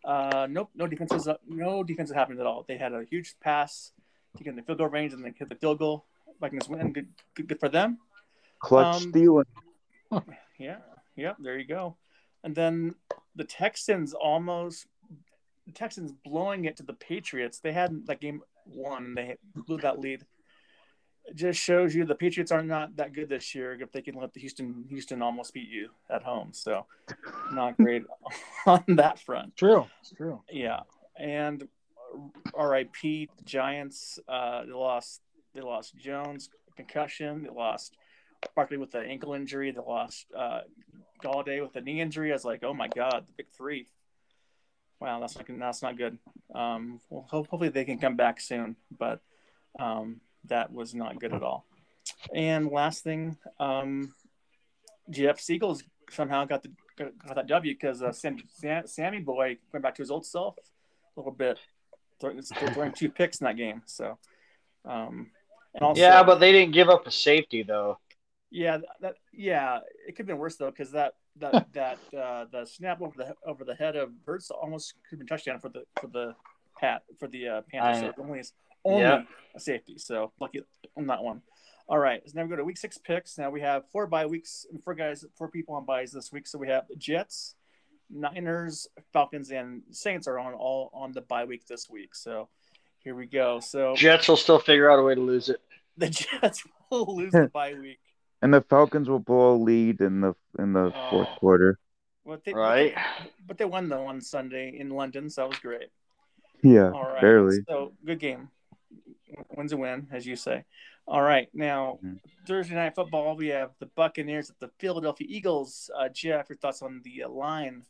uh, 0.04 0.46
nope, 0.48 0.70
no 0.74 0.86
defense 0.86 1.12
was 1.12 1.28
no 1.46 1.82
defense 1.82 2.10
happened 2.12 2.38
at 2.40 2.46
all. 2.46 2.64
They 2.66 2.76
had 2.78 2.92
a 2.92 3.04
huge 3.04 3.34
pass 3.40 3.92
to 4.36 4.44
get 4.44 4.50
in 4.50 4.56
the 4.56 4.62
field 4.62 4.78
goal 4.78 4.86
range 4.88 5.12
and 5.12 5.24
then 5.24 5.34
hit 5.36 5.48
the 5.48 5.54
field 5.56 5.78
goal. 5.80 6.06
Vikings 6.40 6.68
win. 6.68 6.92
Good, 6.92 7.08
good, 7.34 7.48
good 7.48 7.60
for 7.60 7.68
them. 7.68 7.98
Clutch 8.58 9.02
Um, 9.02 9.10
stealing. 9.10 9.44
Yeah, 10.58 10.78
yeah, 11.16 11.32
there 11.38 11.58
you 11.58 11.66
go. 11.66 11.96
And 12.44 12.54
then 12.54 12.94
the 13.34 13.44
Texans 13.44 14.12
almost 14.12 14.86
the 15.66 15.72
Texans 15.72 16.12
blowing 16.12 16.66
it 16.66 16.76
to 16.76 16.82
the 16.82 16.92
Patriots. 16.92 17.60
They 17.60 17.72
had 17.72 18.06
that 18.08 18.20
game 18.20 18.42
won 18.66 19.04
and 19.04 19.16
they 19.16 19.36
blew 19.54 19.78
that 19.78 20.00
lead. 20.00 20.26
It 21.24 21.36
just 21.36 21.58
shows 21.60 21.94
you 21.94 22.04
the 22.04 22.14
Patriots 22.14 22.52
are 22.52 22.62
not 22.62 22.96
that 22.96 23.14
good 23.14 23.30
this 23.30 23.54
year 23.54 23.72
if 23.80 23.90
they 23.92 24.02
can 24.02 24.16
let 24.16 24.34
the 24.34 24.40
Houston 24.40 24.84
Houston 24.90 25.22
almost 25.22 25.54
beat 25.54 25.68
you 25.68 25.88
at 26.10 26.22
home. 26.22 26.50
So 26.52 26.84
not 27.52 27.78
great 27.78 28.02
on 28.66 28.84
that 28.88 29.18
front. 29.18 29.56
True, 29.56 29.86
it's 30.00 30.10
true. 30.10 30.42
Yeah, 30.50 30.80
and 31.16 31.66
RIP 32.54 33.30
Giants. 33.44 34.18
Uh, 34.28 34.64
they 34.66 34.72
lost. 34.72 35.22
They 35.54 35.60
lost 35.60 35.96
Jones 35.96 36.48
concussion. 36.76 37.42
They 37.42 37.50
lost 37.50 37.96
Barkley 38.54 38.76
with 38.76 38.92
the 38.92 39.00
ankle 39.00 39.34
injury. 39.34 39.70
They 39.70 39.80
lost 39.80 40.26
uh, 40.36 40.60
Golladay 41.22 41.60
with 41.62 41.72
the 41.72 41.80
knee 41.80 42.00
injury. 42.00 42.30
I 42.30 42.34
was 42.34 42.44
like, 42.44 42.62
oh 42.64 42.74
my 42.74 42.88
god, 42.88 43.24
the 43.26 43.32
big 43.36 43.50
three. 43.56 43.86
Wow, 45.00 45.20
that's 45.20 45.36
not 45.36 45.46
that's 45.58 45.82
not 45.82 45.96
good. 45.96 46.18
Um, 46.54 47.00
well, 47.08 47.26
hopefully 47.28 47.70
they 47.70 47.84
can 47.84 47.98
come 47.98 48.16
back 48.16 48.40
soon, 48.40 48.76
but 48.96 49.20
um, 49.78 50.20
that 50.46 50.72
was 50.72 50.94
not 50.94 51.18
good 51.18 51.32
at 51.32 51.42
all. 51.42 51.64
And 52.34 52.68
last 52.68 53.02
thing, 53.02 53.38
um, 53.58 54.12
Jeff's 55.08 55.48
Eagles 55.48 55.82
somehow 56.10 56.44
got 56.44 56.62
the 56.62 56.70
got, 56.96 57.34
that 57.34 57.46
W 57.46 57.74
because 57.74 58.02
uh, 58.02 58.12
Sam, 58.12 58.38
Sam, 58.48 58.86
Sammy 58.86 59.20
Boy 59.20 59.58
went 59.72 59.82
back 59.82 59.94
to 59.96 60.02
his 60.02 60.10
old 60.10 60.26
self 60.26 60.56
a 61.16 61.20
little 61.20 61.32
bit, 61.32 61.58
throwing, 62.20 62.40
throwing 62.42 62.92
two 62.92 63.10
picks 63.10 63.40
in 63.40 63.46
that 63.46 63.56
game. 63.56 63.82
So, 63.86 64.18
um, 64.84 65.30
and 65.74 65.82
also, 65.84 66.00
yeah, 66.00 66.22
but 66.22 66.36
they 66.40 66.52
didn't 66.52 66.72
give 66.72 66.88
up 66.88 67.06
a 67.06 67.10
safety 67.10 67.62
though. 67.62 67.98
yeah, 68.50 68.78
that 69.00 69.14
yeah, 69.32 69.78
it 70.06 70.12
could 70.12 70.18
have 70.18 70.26
been 70.26 70.38
worse 70.38 70.56
though 70.56 70.70
because 70.70 70.92
that 70.92 71.14
that 71.36 71.66
that 71.72 71.98
uh, 72.16 72.46
the 72.50 72.64
snap 72.66 73.00
over 73.00 73.14
the 73.16 73.34
over 73.46 73.64
the 73.64 73.74
head 73.74 73.96
of 73.96 74.10
Hurts 74.26 74.50
almost 74.50 74.94
could 75.08 75.18
have 75.18 75.18
been 75.20 75.26
touchdown 75.28 75.60
for 75.60 75.68
the 75.68 75.84
for 76.00 76.08
the 76.08 76.34
pat 76.78 77.02
for 77.18 77.28
the 77.28 77.48
uh, 77.48 77.62
Panthers. 77.70 78.00
So 78.00 78.22
only 78.22 78.42
only 78.84 79.00
Yeah. 79.02 79.22
a 79.54 79.60
safety. 79.60 79.98
So 79.98 80.32
lucky 80.40 80.62
on 80.96 81.06
that 81.06 81.22
one. 81.22 81.42
All 81.88 81.98
right, 81.98 82.22
so 82.24 82.32
now 82.36 82.44
we 82.44 82.48
go 82.50 82.54
to 82.56 82.62
week 82.64 82.78
six 82.78 82.98
picks. 82.98 83.36
Now 83.36 83.50
we 83.50 83.60
have 83.62 83.82
four 83.90 84.06
bye 84.06 84.26
weeks, 84.26 84.64
and 84.70 84.80
four 84.82 84.94
guys, 84.94 85.24
four 85.36 85.48
people 85.48 85.74
on 85.74 85.84
byes 85.84 86.12
this 86.12 86.30
week. 86.30 86.46
So 86.46 86.56
we 86.56 86.68
have 86.68 86.84
Jets, 86.96 87.56
Niners, 88.08 88.86
Falcons, 89.12 89.50
and 89.50 89.82
Saints 89.90 90.28
are 90.28 90.38
on 90.38 90.54
all 90.54 90.90
on 90.94 91.10
the 91.10 91.20
bye 91.20 91.44
week 91.44 91.66
this 91.66 91.90
week. 91.90 92.14
So 92.14 92.48
here 93.02 93.14
we 93.14 93.26
go. 93.26 93.60
So 93.60 93.94
Jets 93.96 94.28
will 94.28 94.36
still 94.36 94.58
figure 94.58 94.90
out 94.90 94.98
a 94.98 95.02
way 95.02 95.14
to 95.14 95.20
lose 95.20 95.48
it. 95.48 95.60
the 95.96 96.08
Jets 96.08 96.62
will 96.90 97.16
lose 97.16 97.32
the 97.32 97.50
bye 97.52 97.74
week. 97.74 97.98
And 98.42 98.54
the 98.54 98.62
Falcons 98.62 99.08
will 99.08 99.18
blow 99.18 99.54
a 99.54 99.58
lead 99.58 100.00
in 100.00 100.20
the 100.20 100.34
in 100.58 100.72
the 100.72 100.92
fourth 101.10 101.28
Oh. 101.28 101.38
quarter. 101.38 101.78
But 102.24 102.44
they, 102.44 102.52
Right. 102.54 102.94
But 102.94 103.24
they, 103.24 103.30
but 103.46 103.58
they 103.58 103.64
won 103.64 103.88
though 103.88 104.06
on 104.06 104.20
Sunday 104.20 104.76
in 104.78 104.90
London, 104.90 105.28
so 105.30 105.42
that 105.42 105.48
was 105.50 105.58
great. 105.58 105.88
Yeah, 106.62 106.90
All 106.90 107.04
right. 107.04 107.20
barely. 107.20 107.58
So 107.68 107.92
good 108.04 108.18
game. 108.18 108.50
Win's 109.56 109.72
a 109.72 109.76
win, 109.76 110.08
as 110.12 110.26
you 110.26 110.36
say. 110.36 110.64
All 111.06 111.22
right. 111.22 111.48
Now 111.54 111.98
Mhm. 112.04 112.20
Thursday 112.46 112.74
night 112.74 112.94
football, 112.94 113.36
we 113.36 113.48
have 113.48 113.70
the 113.78 113.86
Buccaneers 113.86 114.48
at 114.50 114.58
the 114.58 114.68
Philadelphia 114.78 115.26
Eagles. 115.28 115.90
Uh, 115.94 116.08
Jeff, 116.08 116.48
your 116.48 116.56
thoughts 116.58 116.82
on 116.82 117.00
the 117.04 117.24
uh, 117.24 117.28
line 117.28 117.84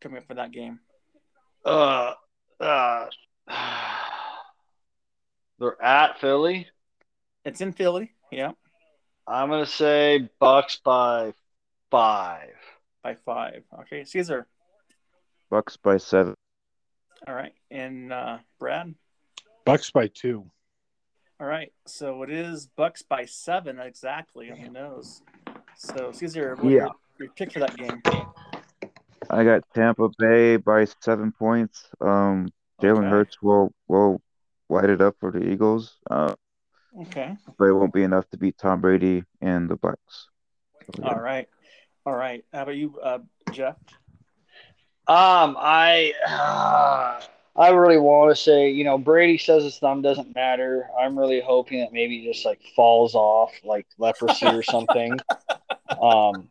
coming 0.00 0.18
up 0.18 0.26
for 0.26 0.34
that 0.34 0.50
game? 0.52 0.80
Uh, 1.64 2.14
uh, 2.60 3.06
they're 5.58 5.80
at 5.82 6.20
Philly. 6.20 6.68
It's 7.44 7.60
in 7.60 7.72
Philly. 7.72 8.12
Yeah. 8.30 8.52
I'm 9.26 9.48
gonna 9.50 9.66
say 9.66 10.28
Bucks 10.38 10.76
by 10.84 11.32
five. 11.90 12.54
by 13.02 13.14
five. 13.14 13.62
Okay, 13.80 14.04
Caesar. 14.04 14.46
Bucks 15.50 15.76
by 15.76 15.96
seven. 15.96 16.34
All 17.26 17.34
right, 17.34 17.52
and 17.70 18.12
uh, 18.12 18.38
Brad. 18.58 18.94
Bucks 19.64 19.90
by 19.90 20.08
two. 20.08 20.44
All 21.40 21.46
right, 21.46 21.72
so 21.86 22.22
it 22.22 22.30
is 22.30 22.66
Bucks 22.76 23.02
by 23.02 23.24
seven 23.24 23.78
exactly 23.80 24.50
on 24.50 24.60
the 24.62 24.70
nose. 24.70 25.22
So 25.76 26.10
Caesar, 26.12 26.54
what 26.56 26.70
Yeah. 26.72 26.78
your, 26.78 26.90
your 27.20 27.28
pick 27.36 27.52
for 27.52 27.60
that 27.60 27.76
game? 27.76 28.00
I 29.28 29.44
got 29.44 29.62
Tampa 29.74 30.08
Bay 30.18 30.56
by 30.56 30.86
seven 31.00 31.32
points. 31.32 31.88
Um, 32.00 32.48
Jalen 32.80 32.98
Okay. 32.98 33.08
Hurts 33.08 33.42
will 33.42 33.72
will 33.88 34.20
light 34.68 34.90
it 34.90 35.00
up 35.00 35.16
for 35.20 35.30
the 35.30 35.42
Eagles, 35.42 35.98
uh, 36.10 36.34
Okay. 37.02 37.36
but 37.58 37.66
it 37.66 37.72
won't 37.72 37.92
be 37.92 38.02
enough 38.02 38.28
to 38.30 38.36
beat 38.36 38.56
Tom 38.58 38.80
Brady 38.80 39.24
and 39.40 39.68
the 39.68 39.76
Bucks. 39.76 40.28
So, 40.86 41.02
yeah. 41.02 41.14
All 41.14 41.20
right. 41.20 41.48
All 42.04 42.14
right. 42.14 42.44
How 42.52 42.62
about 42.62 42.76
you, 42.76 42.98
uh, 43.00 43.18
Jeff? 43.52 43.76
Um, 45.08 45.56
I 45.58 46.12
uh, 46.26 47.20
I 47.56 47.68
really 47.70 47.98
want 47.98 48.30
to 48.30 48.36
say, 48.36 48.70
you 48.70 48.84
know, 48.84 48.98
Brady 48.98 49.38
says 49.38 49.62
his 49.64 49.78
thumb 49.78 50.02
doesn't 50.02 50.34
matter. 50.34 50.88
I'm 50.98 51.18
really 51.18 51.40
hoping 51.40 51.80
that 51.80 51.92
maybe 51.92 52.18
it 52.18 52.32
just 52.32 52.44
like 52.44 52.60
falls 52.74 53.14
off, 53.14 53.52
like 53.64 53.86
leprosy 53.98 54.46
or 54.54 54.62
something. 54.62 55.18
Um, 56.02 56.50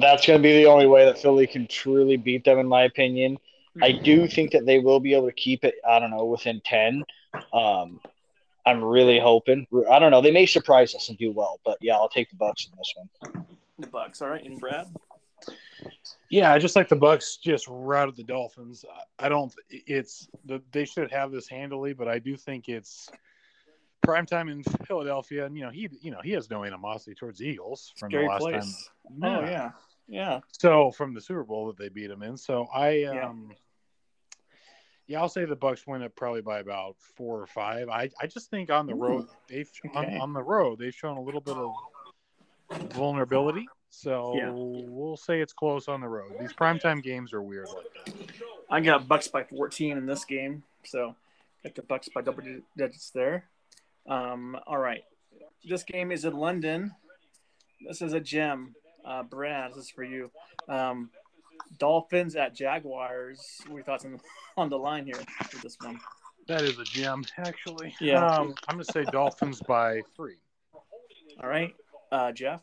that's 0.00 0.26
going 0.26 0.38
to 0.38 0.42
be 0.42 0.54
the 0.62 0.66
only 0.66 0.86
way 0.86 1.04
that 1.04 1.18
Philly 1.18 1.46
can 1.46 1.66
truly 1.66 2.16
beat 2.16 2.44
them, 2.44 2.58
in 2.58 2.66
my 2.66 2.84
opinion. 2.84 3.38
I 3.82 3.92
do 3.92 4.26
think 4.28 4.52
that 4.52 4.66
they 4.66 4.78
will 4.78 5.00
be 5.00 5.14
able 5.14 5.26
to 5.26 5.32
keep 5.32 5.64
it. 5.64 5.74
I 5.88 5.98
don't 5.98 6.10
know 6.10 6.24
within 6.24 6.60
ten. 6.64 7.04
Um, 7.52 8.00
I'm 8.66 8.82
really 8.84 9.18
hoping. 9.18 9.66
I 9.90 9.98
don't 9.98 10.10
know. 10.10 10.20
They 10.20 10.30
may 10.30 10.46
surprise 10.46 10.94
us 10.94 11.08
and 11.08 11.16
do 11.18 11.32
well, 11.32 11.60
but 11.64 11.78
yeah, 11.80 11.94
I'll 11.94 12.08
take 12.08 12.28
the 12.30 12.36
Bucks 12.36 12.66
in 12.70 12.76
this 12.76 12.92
one. 12.96 13.46
The 13.78 13.86
Bucks. 13.86 14.20
All 14.22 14.28
right, 14.28 14.44
and 14.44 14.58
Brad. 14.60 14.86
Yeah, 16.30 16.52
I 16.52 16.58
just 16.58 16.76
like 16.76 16.88
the 16.88 16.96
Bucks 16.96 17.36
just 17.38 17.66
routed 17.68 18.16
the 18.16 18.24
Dolphins. 18.24 18.84
I- 19.18 19.26
I 19.26 19.28
don't. 19.28 19.52
It's 19.70 20.28
the 20.44 20.62
they 20.72 20.84
should 20.84 21.10
have 21.10 21.30
this 21.32 21.48
handily, 21.48 21.92
but 21.92 22.08
I 22.08 22.18
do 22.18 22.36
think 22.36 22.68
it's 22.68 23.10
prime 24.02 24.26
time 24.26 24.48
in 24.48 24.62
Philadelphia, 24.86 25.46
and 25.46 25.56
you 25.56 25.64
know 25.64 25.70
he 25.70 25.88
you 26.00 26.10
know 26.10 26.20
he 26.22 26.32
has 26.32 26.50
no 26.50 26.64
animosity 26.64 27.14
towards 27.14 27.38
the 27.38 27.46
Eagles 27.46 27.92
from 27.96 28.10
Scary 28.10 28.24
the 28.24 28.30
last 28.30 28.40
place. 28.40 28.54
time. 29.10 29.22
Oh 29.24 29.40
yeah. 29.40 29.70
Yeah. 30.06 30.40
So 30.52 30.90
from 30.92 31.14
the 31.14 31.20
Super 31.20 31.44
Bowl 31.44 31.66
that 31.68 31.76
they 31.78 31.88
beat 31.88 32.10
him 32.10 32.22
in. 32.22 32.36
So 32.36 32.66
I 32.74 33.04
um 33.04 33.48
yeah, 33.50 33.54
I'll 35.16 35.28
say 35.28 35.44
the 35.46 35.56
Bucks 35.56 35.86
win 35.86 36.02
it 36.02 36.14
probably 36.16 36.42
by 36.42 36.58
about 36.58 36.96
four 36.98 37.40
or 37.40 37.46
five. 37.46 37.88
I, 37.88 38.10
I 38.20 38.26
just 38.26 38.50
think 38.50 38.70
on 38.70 38.86
the 38.86 38.94
road 38.94 39.26
they've 39.48 39.70
on, 39.94 40.06
on 40.18 40.32
the 40.32 40.42
road 40.42 40.78
they've 40.78 40.94
shown 40.94 41.16
a 41.16 41.22
little 41.22 41.40
bit 41.40 41.56
of 41.56 41.72
vulnerability. 42.92 43.66
So 43.90 44.34
Yeah. 44.36 44.50
we'll 44.52 45.16
say 45.16 45.40
it's 45.40 45.52
close 45.54 45.88
on 45.88 46.00
the 46.00 46.08
road. 46.08 46.32
These 46.38 46.52
primetime 46.52 47.02
games 47.02 47.32
are 47.32 47.42
weird 47.42 47.68
like 47.68 47.86
that. 48.04 48.30
I 48.70 48.80
got 48.80 49.08
Bucks 49.08 49.28
by 49.28 49.44
14 49.44 49.96
in 49.96 50.04
this 50.04 50.24
game, 50.26 50.62
so 50.84 51.14
got 51.64 51.74
the 51.74 51.82
Bucks 51.82 52.08
by 52.14 52.20
double 52.20 52.42
digits 52.76 53.10
there. 53.10 53.44
Um, 54.06 54.58
all 54.66 54.78
right, 54.78 55.04
this 55.66 55.84
game 55.84 56.12
is 56.12 56.24
in 56.26 56.34
London. 56.36 56.94
This 57.86 58.02
is 58.02 58.12
a 58.12 58.20
gem. 58.20 58.74
Uh, 59.04 59.22
Brad, 59.22 59.70
this 59.70 59.84
is 59.84 59.90
for 59.90 60.04
you. 60.04 60.30
Um, 60.68 61.10
Dolphins 61.78 62.36
at 62.36 62.54
Jaguars. 62.54 63.60
What 63.66 63.72
are 63.72 63.76
your 63.76 63.84
thoughts 63.84 64.04
on, 64.04 64.20
on 64.56 64.68
the 64.68 64.78
line 64.78 65.04
here 65.04 65.20
for 65.50 65.58
this 65.58 65.76
one? 65.82 65.98
That 66.48 66.62
is 66.62 66.78
a 66.78 66.84
gem, 66.84 67.24
actually. 67.36 67.94
Yeah. 68.00 68.24
Um, 68.24 68.54
I'm 68.68 68.76
gonna 68.76 68.84
say 68.84 69.04
Dolphins 69.04 69.60
by 69.60 70.00
three. 70.16 70.36
All 71.42 71.48
right, 71.48 71.74
uh, 72.10 72.32
Jeff. 72.32 72.62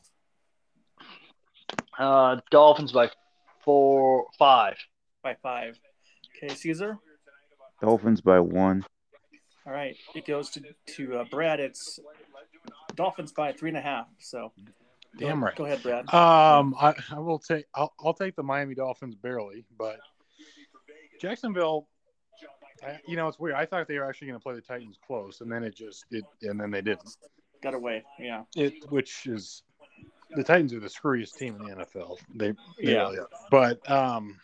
Uh, 1.98 2.38
Dolphins 2.50 2.92
by 2.92 3.12
four, 3.64 4.26
five. 4.38 4.76
by 5.24 5.36
five. 5.42 5.80
Okay, 6.38 6.54
Caesar. 6.54 6.98
Dolphins 7.82 8.22
by 8.22 8.40
one. 8.40 8.84
All 9.68 9.74
right, 9.74 9.96
it 10.16 10.26
goes 10.26 10.50
to 10.52 10.62
to 10.96 11.20
uh, 11.20 11.26
Brad. 11.30 11.60
It's 11.60 12.00
Dolphins 12.96 13.32
by 13.34 13.52
three 13.52 13.70
and 13.70 13.78
a 13.78 13.82
half. 13.82 14.08
So, 14.20 14.52
Damn 15.18 15.40
go, 15.40 15.46
right. 15.46 15.56
Go 15.56 15.66
ahead, 15.66 15.82
Brad. 15.84 16.14
Um, 16.14 16.76
I, 16.80 16.94
I 17.12 17.20
will 17.20 17.40
take 17.40 17.66
I'll, 17.74 17.94
I'll 18.00 18.14
take 18.14 18.36
the 18.36 18.44
Miami 18.44 18.76
Dolphins 18.76 19.16
barely, 19.16 19.66
but 19.78 20.00
Jacksonville. 21.22 21.88
I, 22.86 23.00
you 23.08 23.16
know, 23.16 23.28
it's 23.28 23.40
weird. 23.40 23.56
I 23.56 23.66
thought 23.66 23.88
they 23.88 23.98
were 23.98 24.08
actually 24.08 24.28
going 24.28 24.40
to 24.40 24.44
play 24.44 24.54
the 24.54 24.62
Titans 24.62 25.00
close, 25.06 25.42
and 25.42 25.52
then 25.52 25.64
it 25.64 25.76
just 25.76 26.06
it, 26.12 26.26
and 26.42 26.60
then 26.60 26.72
they 26.72 26.82
didn't. 26.82 27.10
Got 27.62 27.74
away. 27.74 28.04
Yeah. 28.20 28.44
It, 28.56 28.74
which 28.90 29.26
is 29.26 29.64
the 30.32 30.44
Titans 30.44 30.74
are 30.74 30.80
the 30.80 30.90
screwiest 30.90 31.38
team 31.38 31.56
in 31.56 31.66
the 31.66 31.86
NFL. 31.86 32.18
They, 32.36 32.52
they 32.82 32.94
Yeah. 32.94 33.10
really. 33.10 33.20
But 33.50 33.90
um, 33.90 34.40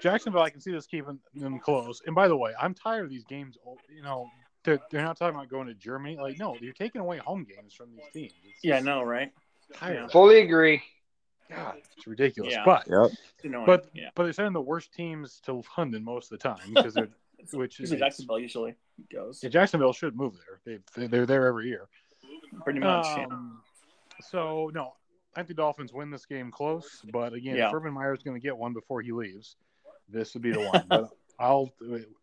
Jacksonville, 0.00 0.42
I 0.42 0.50
can 0.50 0.60
see 0.60 0.70
this 0.72 0.86
keeping 0.86 1.18
them 1.34 1.58
close. 1.58 2.00
And 2.06 2.14
by 2.14 2.28
the 2.28 2.36
way, 2.36 2.52
I'm 2.60 2.74
tired 2.74 3.04
of 3.04 3.10
these 3.10 3.24
games. 3.24 3.58
You 3.94 4.02
know, 4.02 4.28
they're, 4.66 4.80
they're 4.90 5.02
not 5.02 5.16
talking 5.16 5.34
about 5.36 5.48
going 5.48 5.66
to 5.68 5.74
Germany. 5.74 6.18
Like, 6.20 6.38
no, 6.38 6.56
you're 6.60 6.72
taking 6.74 7.00
away 7.00 7.16
home 7.18 7.44
games 7.44 7.72
from 7.72 7.88
these 7.96 8.04
teams. 8.12 8.32
It's 8.44 8.62
Yeah, 8.62 8.76
I 8.76 8.80
know, 8.80 9.02
right? 9.02 9.32
tired. 9.74 10.10
Fully 10.12 10.40
agree. 10.42 10.82
God, 11.50 11.76
it's 11.96 12.06
ridiculous. 12.06 12.52
Yeah. 12.52 12.62
But 12.64 12.86
Yep. 12.88 13.10
It's 13.44 13.54
but 13.66 13.86
yeah, 13.94 14.10
but 14.14 14.24
they're 14.24 14.32
sending 14.32 14.52
the 14.52 14.60
worst 14.60 14.92
teams 14.92 15.40
to 15.46 15.62
London 15.78 16.04
most 16.04 16.30
of 16.32 16.38
the 16.38 16.42
time 16.42 16.58
because 16.74 16.92
they're 16.94 17.08
which 17.52 17.78
is 17.80 17.90
Jacksonville 17.90 18.38
usually 18.40 18.74
goes 19.12 19.40
yeah, 19.42 19.48
Jacksonville 19.50 19.92
should 19.92 20.16
move 20.16 20.34
there. 20.64 20.80
They 20.96 21.06
they're 21.06 21.26
there 21.26 21.46
every 21.46 21.68
year. 21.68 21.86
pretty 22.64 22.80
much. 22.80 23.06
yeah. 23.16 23.26
Um, 23.30 23.60
so 24.20 24.70
no, 24.74 24.94
I 25.34 25.40
think 25.40 25.48
the 25.48 25.54
Dolphins 25.54 25.92
win 25.92 26.10
this 26.10 26.26
game 26.26 26.50
close. 26.50 27.00
But 27.12 27.32
again, 27.34 27.56
Yeah. 27.56 27.68
if 27.68 27.74
Urban 27.74 27.92
Meyer's 27.92 28.22
going 28.24 28.34
to 28.36 28.42
get 28.44 28.56
one 28.56 28.72
before 28.72 29.00
he 29.02 29.12
leaves, 29.12 29.54
this 30.08 30.34
would 30.34 30.42
be 30.42 30.50
the 30.52 30.60
one. 30.62 30.84
but 30.88 31.10
I'll 31.38 31.72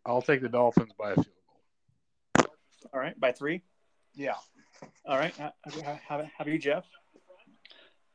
I'll 0.04 0.22
take 0.22 0.42
the 0.42 0.48
Dolphins 0.48 0.92
by 0.98 1.12
a 1.12 1.14
field 1.14 1.26
goal. 1.26 1.34
All 2.92 3.00
right, 3.00 3.18
by 3.18 3.32
three. 3.32 3.62
Yeah. 4.14 4.34
All 5.06 5.18
right. 5.18 5.34
How, 5.36 5.52
about 6.18 6.46
you, 6.46 6.58
Jeff? 6.58 6.84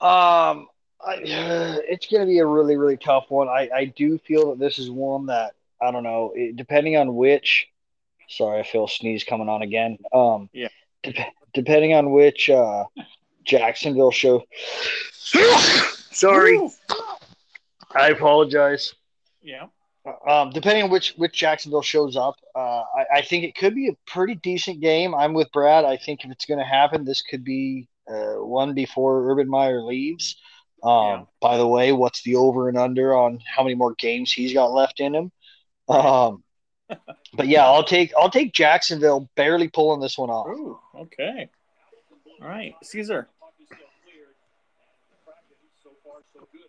Um, 0.01 0.67
I, 1.05 1.15
it's 1.23 2.07
going 2.07 2.21
to 2.21 2.27
be 2.27 2.39
a 2.39 2.45
really, 2.45 2.77
really 2.77 2.97
tough 2.97 3.25
one. 3.29 3.47
I, 3.47 3.69
I 3.73 3.85
do 3.85 4.17
feel 4.19 4.49
that 4.51 4.59
this 4.59 4.79
is 4.79 4.89
one 4.89 5.25
that 5.27 5.53
I 5.81 5.91
don't 5.91 6.03
know. 6.03 6.31
It, 6.35 6.55
depending 6.55 6.95
on 6.97 7.15
which, 7.15 7.67
sorry, 8.27 8.59
I 8.59 8.63
feel 8.63 8.85
a 8.85 8.89
sneeze 8.89 9.23
coming 9.23 9.49
on 9.49 9.61
again. 9.61 9.97
Um, 10.13 10.49
Yeah. 10.53 10.69
dep- 11.03 11.33
depending 11.53 11.93
on 11.93 12.11
which 12.11 12.49
uh, 12.49 12.85
Jacksonville 13.43 14.11
show. 14.11 14.43
sorry, 16.11 16.57
Woo! 16.57 16.71
I 17.95 18.09
apologize. 18.09 18.93
Yeah. 19.41 19.67
Um, 20.27 20.49
depending 20.51 20.83
on 20.83 20.89
which 20.89 21.13
which 21.17 21.33
Jacksonville 21.33 21.81
shows 21.81 22.15
up, 22.15 22.35
uh, 22.55 22.59
I, 22.95 23.05
I 23.15 23.21
think 23.21 23.43
it 23.43 23.55
could 23.55 23.75
be 23.75 23.89
a 23.89 23.97
pretty 24.05 24.35
decent 24.35 24.81
game. 24.81 25.13
I'm 25.15 25.33
with 25.33 25.51
Brad. 25.51 25.85
I 25.85 25.97
think 25.97 26.23
if 26.23 26.31
it's 26.31 26.45
going 26.45 26.59
to 26.59 26.65
happen, 26.65 27.05
this 27.05 27.21
could 27.21 27.43
be 27.43 27.87
uh, 28.09 28.35
one 28.35 28.73
before 28.73 29.31
Urban 29.31 29.49
Meyer 29.49 29.81
leaves. 29.81 30.37
Um, 30.83 30.91
Yeah. 30.91 31.23
By 31.41 31.57
the 31.57 31.67
way, 31.67 31.91
what's 31.91 32.23
the 32.23 32.35
over 32.35 32.69
and 32.69 32.77
under 32.77 33.15
on 33.15 33.39
how 33.45 33.63
many 33.63 33.75
more 33.75 33.95
games 33.95 34.31
he's 34.31 34.53
got 34.53 34.71
left 34.71 34.99
in 34.99 35.13
him? 35.15 35.31
Um, 35.87 36.43
but 37.33 37.47
yeah, 37.47 37.65
I'll 37.65 37.83
take 37.83 38.13
I'll 38.17 38.29
take 38.31 38.53
Jacksonville 38.53 39.29
barely 39.35 39.67
pulling 39.67 39.99
this 40.01 40.17
one 40.17 40.29
off. 40.29 40.47
Ooh. 40.47 40.79
Okay. 40.95 41.49
All 42.41 42.47
right, 42.47 42.75
Caesar. 42.83 43.29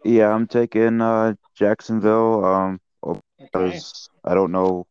Yeah, 0.05 0.31
I'm 0.35 0.47
taking 0.47 1.01
uh, 1.01 1.35
Jacksonville. 1.55 2.45
Um, 2.45 2.81
Okay. 3.55 3.79
I 4.25 4.35
don't 4.35 4.53
know 4.53 4.87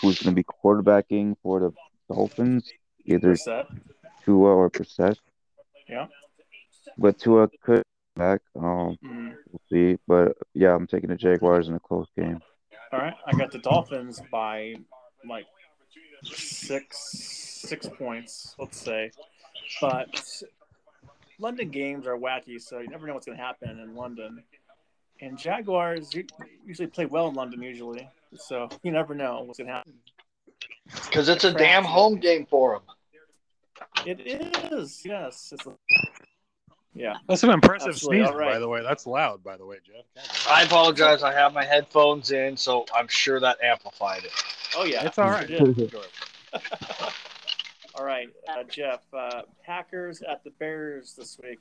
who's 0.00 0.20
going 0.20 0.34
to 0.34 0.36
be 0.36 0.44
quarterbacking 0.44 1.36
for 1.42 1.60
the 1.60 1.72
Dolphins, 2.12 2.70
either. 3.04 3.36
Tua 4.24 4.54
or 4.54 4.70
Brissett. 4.70 5.16
Yeah. 5.88 6.06
But 6.98 7.18
Tua 7.18 7.48
could 7.62 7.82
back. 8.16 8.40
Um, 8.56 8.98
Mm. 9.02 9.34
we'll 9.48 9.60
see. 9.70 9.98
But 10.06 10.36
yeah, 10.54 10.74
I'm 10.74 10.86
taking 10.86 11.08
the 11.10 11.16
Jaguars 11.16 11.68
in 11.68 11.74
a 11.74 11.80
close 11.80 12.08
game. 12.16 12.40
All 12.92 12.98
right, 12.98 13.14
I 13.26 13.32
got 13.32 13.50
the 13.50 13.58
Dolphins 13.58 14.20
by 14.30 14.74
like 15.28 15.46
six 16.24 16.98
six 17.66 17.88
points, 17.88 18.54
let's 18.58 18.78
say. 18.78 19.10
But 19.80 20.42
London 21.38 21.70
games 21.70 22.06
are 22.06 22.18
wacky, 22.18 22.60
so 22.60 22.80
you 22.80 22.88
never 22.88 23.06
know 23.06 23.14
what's 23.14 23.26
going 23.26 23.38
to 23.38 23.44
happen 23.44 23.78
in 23.80 23.94
London. 23.94 24.42
And 25.22 25.38
Jaguars 25.38 26.10
usually 26.66 26.88
play 26.88 27.06
well 27.06 27.28
in 27.28 27.34
London, 27.34 27.62
usually, 27.62 28.08
so 28.36 28.68
you 28.82 28.90
never 28.90 29.14
know 29.14 29.44
what's 29.46 29.58
going 29.58 29.68
to 29.68 29.74
happen. 29.74 29.94
Because 31.06 31.28
it's 31.28 31.44
a 31.44 31.52
damn 31.52 31.84
home 31.84 32.16
game 32.16 32.44
for 32.44 32.74
them. 32.74 32.82
It 34.04 34.20
is, 34.72 35.02
yes. 35.04 35.52
It's 35.54 35.64
yeah. 36.92 37.14
That's 37.28 37.44
an 37.44 37.50
impressive 37.50 37.90
Absolutely. 37.90 38.18
sneeze, 38.18 38.30
All 38.30 38.36
right. 38.36 38.54
by 38.54 38.58
the 38.58 38.68
way. 38.68 38.82
That's 38.82 39.06
loud, 39.06 39.44
by 39.44 39.56
the 39.56 39.64
way, 39.64 39.76
Jeff. 39.86 40.48
I 40.48 40.64
apologize. 40.64 41.22
I 41.22 41.32
have 41.32 41.54
my 41.54 41.64
headphones 41.64 42.32
in, 42.32 42.56
so 42.56 42.84
I'm 42.92 43.06
sure 43.06 43.38
that 43.38 43.58
amplified 43.62 44.24
it. 44.24 44.32
Oh 44.76 44.84
yeah. 44.84 45.06
It's 45.06 45.18
all 45.18 45.30
right. 45.30 45.48
It 45.48 45.64
did. 45.64 45.78
Enjoy 45.78 46.00
it. 46.00 46.62
All 47.00 47.10
All 47.94 48.04
right, 48.06 48.28
uh, 48.48 48.62
Jeff. 48.64 49.02
Uh, 49.12 49.42
Packers 49.64 50.22
at 50.22 50.42
the 50.44 50.50
Bears 50.50 51.14
this 51.14 51.38
week. 51.42 51.60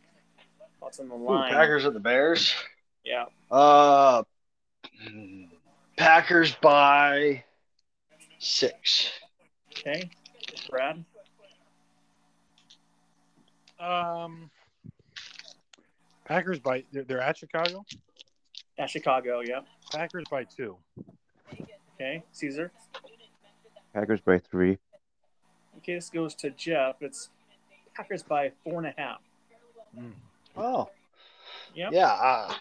What's 0.80 1.00
on 1.00 1.10
the 1.10 1.16
Ooh, 1.16 1.30
line? 1.30 1.52
Packers 1.52 1.86
at 1.86 1.94
the 1.94 2.00
Bears. 2.00 2.56
Yeah. 3.04 3.26
Uh, 3.50 4.24
Packers 5.98 6.56
by 6.62 7.44
six. 8.40 9.12
Okay. 9.72 10.10
Brad. 10.70 11.04
Um, 13.80 14.50
Packers 16.26 16.60
by 16.60 16.84
they're, 16.92 17.04
they're 17.04 17.22
at 17.22 17.38
Chicago. 17.38 17.84
At 18.78 18.90
Chicago. 18.90 19.42
Yeah. 19.42 19.62
Packers 19.92 20.26
by 20.30 20.44
two. 20.44 20.78
Okay. 21.96 22.24
Caesar. 22.32 22.72
Packers 23.94 24.22
by 24.22 24.40
three. 24.40 24.78
Okay, 25.78 25.96
this 25.96 26.10
goes 26.10 26.36
to 26.36 26.52
Jeff. 26.52 26.96
It's 27.02 27.30
Packers 27.96 28.24
by 28.24 28.52
four 28.64 28.84
and 28.84 28.88
a 28.88 28.94
half. 29.02 29.20
Oh, 30.56 30.90
Yep. 31.74 31.92
yeah. 31.92 32.08
I, 32.08 32.56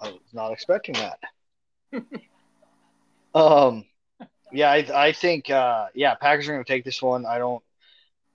I 0.00 0.08
was 0.08 0.20
not 0.32 0.52
expecting 0.52 0.94
that. 0.94 1.18
um, 3.34 3.84
yeah, 4.52 4.70
I, 4.70 5.08
I 5.08 5.12
think, 5.12 5.50
uh, 5.50 5.86
yeah, 5.94 6.14
Packers 6.14 6.48
are 6.48 6.52
going 6.52 6.64
to 6.64 6.70
take 6.70 6.84
this 6.84 7.02
one. 7.02 7.26
I 7.26 7.38
don't, 7.38 7.62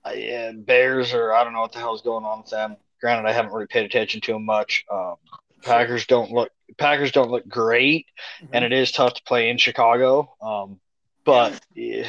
I, 0.04 0.14
yeah, 0.14 0.52
Bears 0.52 1.14
or 1.14 1.32
I 1.32 1.44
don't 1.44 1.52
know 1.52 1.60
what 1.60 1.72
the 1.72 1.78
hell's 1.78 2.02
going 2.02 2.24
on 2.24 2.40
with 2.42 2.50
them. 2.50 2.76
Granted, 3.00 3.28
I 3.28 3.32
haven't 3.32 3.52
really 3.52 3.66
paid 3.66 3.84
attention 3.84 4.20
to 4.22 4.32
them 4.32 4.44
much. 4.44 4.84
Um, 4.90 5.16
Packers 5.62 6.06
don't 6.06 6.30
look, 6.30 6.50
Packers 6.78 7.12
don't 7.12 7.30
look 7.30 7.48
great, 7.48 8.06
and 8.52 8.64
it 8.64 8.72
is 8.72 8.92
tough 8.92 9.14
to 9.14 9.22
play 9.24 9.48
in 9.50 9.58
Chicago. 9.58 10.34
Um, 10.42 10.78
but 11.24 11.58
yeah, 11.74 12.06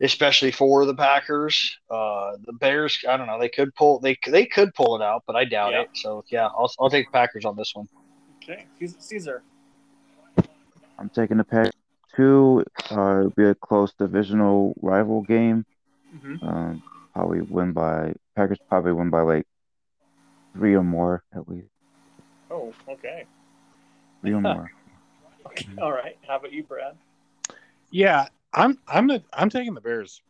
especially 0.00 0.50
for 0.50 0.86
the 0.86 0.94
Packers, 0.94 1.78
uh, 1.90 2.32
the 2.44 2.54
Bears, 2.54 3.04
I 3.08 3.16
don't 3.16 3.26
know, 3.26 3.38
they 3.38 3.50
could 3.50 3.74
pull, 3.74 4.00
they 4.00 4.18
they 4.26 4.46
could 4.46 4.74
pull 4.74 4.96
it 4.96 5.02
out, 5.02 5.24
but 5.26 5.36
I 5.36 5.44
doubt 5.44 5.72
Yeah. 5.72 5.82
it. 5.82 5.88
So 5.94 6.24
yeah, 6.30 6.46
I'll 6.46 6.72
I'll 6.80 6.90
take 6.90 7.06
the 7.06 7.16
Packers 7.16 7.44
on 7.44 7.56
this 7.56 7.74
one. 7.74 7.86
Okay. 8.50 8.66
Caesar. 8.98 9.42
I'm 10.98 11.08
taking 11.08 11.36
the 11.36 11.44
Pack 11.44 11.72
two. 12.14 12.64
Uh, 12.90 13.18
it'll 13.18 13.30
be 13.30 13.44
a 13.44 13.54
close 13.54 13.92
divisional 13.92 14.74
rival 14.82 15.22
game. 15.22 15.64
Mm-hmm. 16.14 16.46
Um, 16.46 16.82
probably 17.14 17.42
win 17.42 17.72
by 17.72 18.14
Packers. 18.36 18.58
Probably 18.68 18.92
win 18.92 19.10
by 19.10 19.22
like 19.22 19.46
three 20.54 20.74
or 20.74 20.82
more 20.82 21.22
at 21.34 21.48
least. 21.48 21.68
Oh, 22.50 22.74
okay. 22.88 23.24
Three 24.20 24.32
or 24.32 24.40
more. 24.40 24.70
Okay. 25.46 25.66
All 25.80 25.90
right. 25.90 26.18
How 26.28 26.36
about 26.36 26.52
you, 26.52 26.62
Brad? 26.62 26.96
Yeah, 27.90 28.28
I'm 28.52 28.78
I'm 28.86 29.06
the 29.06 29.22
I'm 29.32 29.48
taking 29.48 29.72
the 29.72 29.80
Bears. 29.80 30.20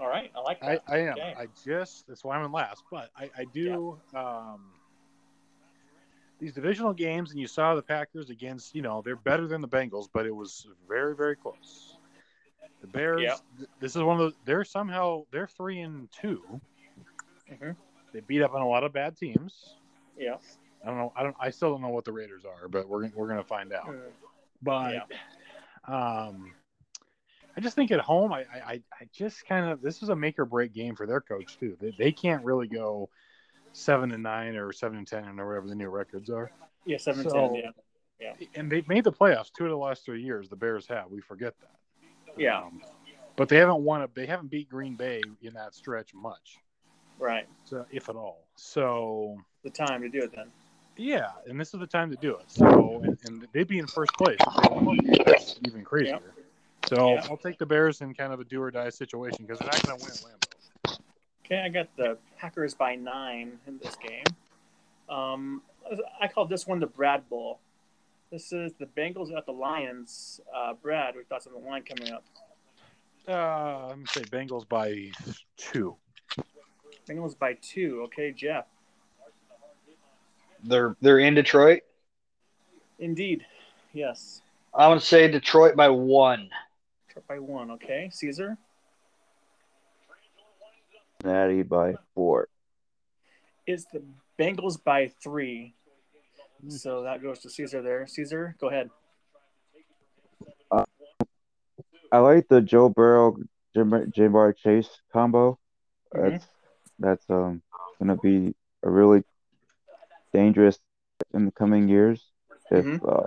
All 0.00 0.08
right. 0.08 0.32
I 0.34 0.40
like 0.40 0.62
I, 0.62 0.66
that. 0.66 0.82
I 0.88 0.98
am. 1.00 1.12
Okay. 1.12 1.34
I 1.38 1.46
just 1.62 2.08
that's 2.08 2.24
why 2.24 2.36
I'm 2.36 2.44
in 2.46 2.52
last. 2.52 2.82
But 2.90 3.10
I, 3.14 3.30
I 3.36 3.44
do 3.52 3.98
um 4.14 4.60
these 6.38 6.52
divisional 6.52 6.92
games 6.92 7.30
and 7.30 7.40
you 7.40 7.46
saw 7.46 7.74
the 7.74 7.82
Packers 7.82 8.30
against, 8.30 8.74
you 8.74 8.82
know, 8.82 9.02
they're 9.02 9.16
better 9.16 9.46
than 9.46 9.60
the 9.60 9.68
Bengals, 9.68 10.08
but 10.12 10.26
it 10.26 10.34
was 10.34 10.66
very, 10.88 11.14
very 11.16 11.36
close. 11.36 11.96
The 12.82 12.86
Bears 12.86 13.22
Yep. 13.22 13.38
th- 13.58 13.70
this 13.80 13.96
is 13.96 14.02
one 14.02 14.16
of 14.16 14.20
those 14.20 14.34
they're 14.44 14.64
somehow 14.64 15.24
they're 15.30 15.46
three 15.46 15.80
and 15.80 16.10
2 16.12 16.60
Mhm. 17.50 17.76
They 18.12 18.20
beat 18.20 18.42
up 18.42 18.54
on 18.54 18.60
a 18.62 18.68
lot 18.68 18.84
of 18.84 18.92
bad 18.92 19.16
teams. 19.16 19.76
Yeah. 20.16 20.36
I 20.82 20.86
don't 20.88 20.98
know. 20.98 21.12
I 21.16 21.22
don't. 21.22 21.36
I 21.40 21.50
still 21.50 21.70
don't 21.72 21.80
know 21.82 21.88
what 21.88 22.04
the 22.04 22.12
Raiders 22.12 22.44
are, 22.44 22.68
but 22.68 22.88
we're 22.88 23.08
we're 23.14 23.28
gonna 23.28 23.42
find 23.44 23.72
out. 23.72 23.86
Mm. 23.86 24.12
But 24.62 25.10
um, 25.86 26.52
I 27.56 27.60
just 27.60 27.74
think 27.74 27.90
at 27.90 28.00
home, 28.00 28.32
I, 28.32 28.40
I, 28.42 28.58
I- 28.72 28.82
I 29.00 29.08
just 29.12 29.46
kind 29.46 29.66
of 29.70 29.80
this 29.80 30.02
is 30.02 30.10
a 30.10 30.16
make 30.16 30.38
or 30.38 30.44
break 30.44 30.72
game 30.72 30.94
for 30.94 31.06
their 31.06 31.20
coach 31.20 31.58
too. 31.58 31.76
They, 31.80 31.92
they 31.98 32.12
can't 32.12 32.44
really 32.44 32.68
go 32.68 33.08
seven 33.76 34.12
and 34.12 34.22
nine 34.22 34.56
or 34.56 34.72
seven 34.72 34.98
and 34.98 35.06
ten 35.06 35.38
or 35.38 35.46
whatever 35.48 35.68
the 35.68 35.74
new 35.74 35.88
records 35.90 36.30
are. 36.30 36.50
Yeah. 36.84 36.96
Seven 36.98 37.22
ten. 37.24 37.30
So- 37.30 37.54
Yeah. 37.56 37.70
Yeah. 38.18 38.32
And 38.54 38.72
they've 38.72 38.88
made 38.88 39.04
the 39.04 39.12
playoffs 39.12 39.50
two 39.52 39.64
of 39.64 39.70
the 39.70 39.76
last 39.76 40.04
three 40.06 40.22
years. 40.22 40.48
The 40.48 40.56
Bears 40.56 40.86
have. 40.88 41.10
We 41.10 41.20
forget 41.20 41.52
that. 41.60 41.70
Yeah. 42.38 42.62
Um, 42.62 42.80
but 43.36 43.50
they 43.50 43.56
haven't 43.58 43.80
won 43.84 44.00
a. 44.02 44.08
They 44.14 44.24
haven't 44.24 44.50
beat 44.50 44.70
Green 44.70 44.94
Bay 44.96 45.20
in 45.42 45.52
that 45.52 45.74
stretch 45.74 46.14
much, 46.14 46.56
Right. 47.18 47.46
so 47.64 47.84
if 47.90 48.08
at 48.08 48.16
all. 48.16 48.46
So 48.54 49.36
The 49.64 49.68
time 49.70 50.00
to 50.00 50.08
do 50.08 50.22
it 50.22 50.32
then. 50.34 50.50
yeah, 50.96 51.32
and 51.46 51.60
this 51.60 51.74
is 51.74 51.80
the 51.80 51.86
time 51.86 52.10
to 52.10 52.16
do 52.16 52.36
it. 52.36 52.50
So 52.50 53.02
and, 53.04 53.18
and 53.26 53.46
they'd 53.52 53.68
be 53.68 53.78
in 53.78 53.86
first 53.86 54.12
place. 54.14 54.38
They. 54.70 55.22
That's 55.26 55.60
even 55.66 55.84
crazier. 55.84 56.32
So 56.88 57.12
Yeah. 57.16 57.26
I'll 57.28 57.36
take 57.36 57.58
the 57.58 57.66
Bears 57.66 58.00
in 58.00 58.14
kind 58.14 58.32
of 58.32 58.40
a 58.40 58.44
do 58.44 58.62
or 58.62 58.70
die 58.70 58.88
situation 58.88 59.44
because 59.44 59.58
they're 59.58 59.68
not 59.70 59.82
going 59.82 59.98
to 59.98 60.04
win 60.04 60.12
at 60.14 60.20
Lambeau. 60.40 60.45
Okay, 61.46 61.62
I 61.64 61.68
got 61.68 61.86
the 61.96 62.18
Packers 62.38 62.74
by 62.74 62.96
nine 62.96 63.52
in 63.68 63.78
this 63.78 63.94
game. 63.94 64.24
Um, 65.08 65.62
I 66.20 66.26
call 66.26 66.44
this 66.46 66.66
one 66.66 66.80
the 66.80 66.88
Brad 66.88 67.28
Bowl. 67.28 67.60
This 68.32 68.52
is 68.52 68.72
the 68.80 68.86
Bengals 68.86 69.32
at 69.32 69.46
the 69.46 69.52
Lions. 69.52 70.40
Uh, 70.52 70.72
Brad, 70.74 71.14
what 71.14 71.28
thoughts 71.28 71.46
on 71.46 71.52
the 71.52 71.60
line 71.60 71.84
coming 71.84 72.12
up? 72.12 72.24
Uh, 73.28 73.32
I'm 73.32 73.90
gonna 73.90 74.06
say 74.08 74.22
Bengals 74.22 74.68
by 74.68 75.12
two. 75.56 75.94
Bengals 77.08 77.38
by 77.38 77.56
two. 77.62 78.02
Okay, 78.06 78.32
Jeff. 78.32 78.64
They're 80.64 80.96
they're 81.00 81.20
in 81.20 81.34
Detroit. 81.34 81.82
Indeed. 82.98 83.46
Yes. 83.92 84.42
I'm 84.74 84.90
gonna 84.90 85.00
say 85.00 85.28
Detroit 85.28 85.76
by 85.76 85.90
one. 85.90 86.50
Detroit 87.06 87.28
by 87.28 87.38
one. 87.38 87.70
Okay, 87.70 88.10
Caesar. 88.12 88.58
Cincinnati 91.20 91.62
by 91.62 91.94
four. 92.14 92.48
It's 93.66 93.84
the 93.92 94.02
Bengals 94.38 94.82
by 94.82 95.08
three. 95.22 95.74
So 96.68 97.02
that 97.02 97.22
goes 97.22 97.40
to 97.40 97.50
Caesar 97.50 97.82
there. 97.82 98.06
Caesar, 98.06 98.56
go 98.60 98.68
ahead. 98.68 98.90
I 102.12 102.18
like 102.18 102.46
the 102.48 102.60
Joe 102.60 102.88
Burrow 102.88 103.36
Jim, 103.74 103.90
Ja'Marr 103.90 104.56
Chase 104.56 104.88
combo. 105.12 105.58
Mhm. 106.14 106.30
That's 106.30 106.48
that's 106.98 107.30
um 107.30 107.62
gonna 107.98 108.16
be 108.16 108.54
a 108.82 108.88
really 108.90 109.24
dangerous 110.32 110.78
in 111.34 111.46
the 111.46 111.50
coming 111.52 111.88
years 111.88 112.24
if 112.70 112.84
Mhm. 112.84 113.00
uh, 113.06 113.26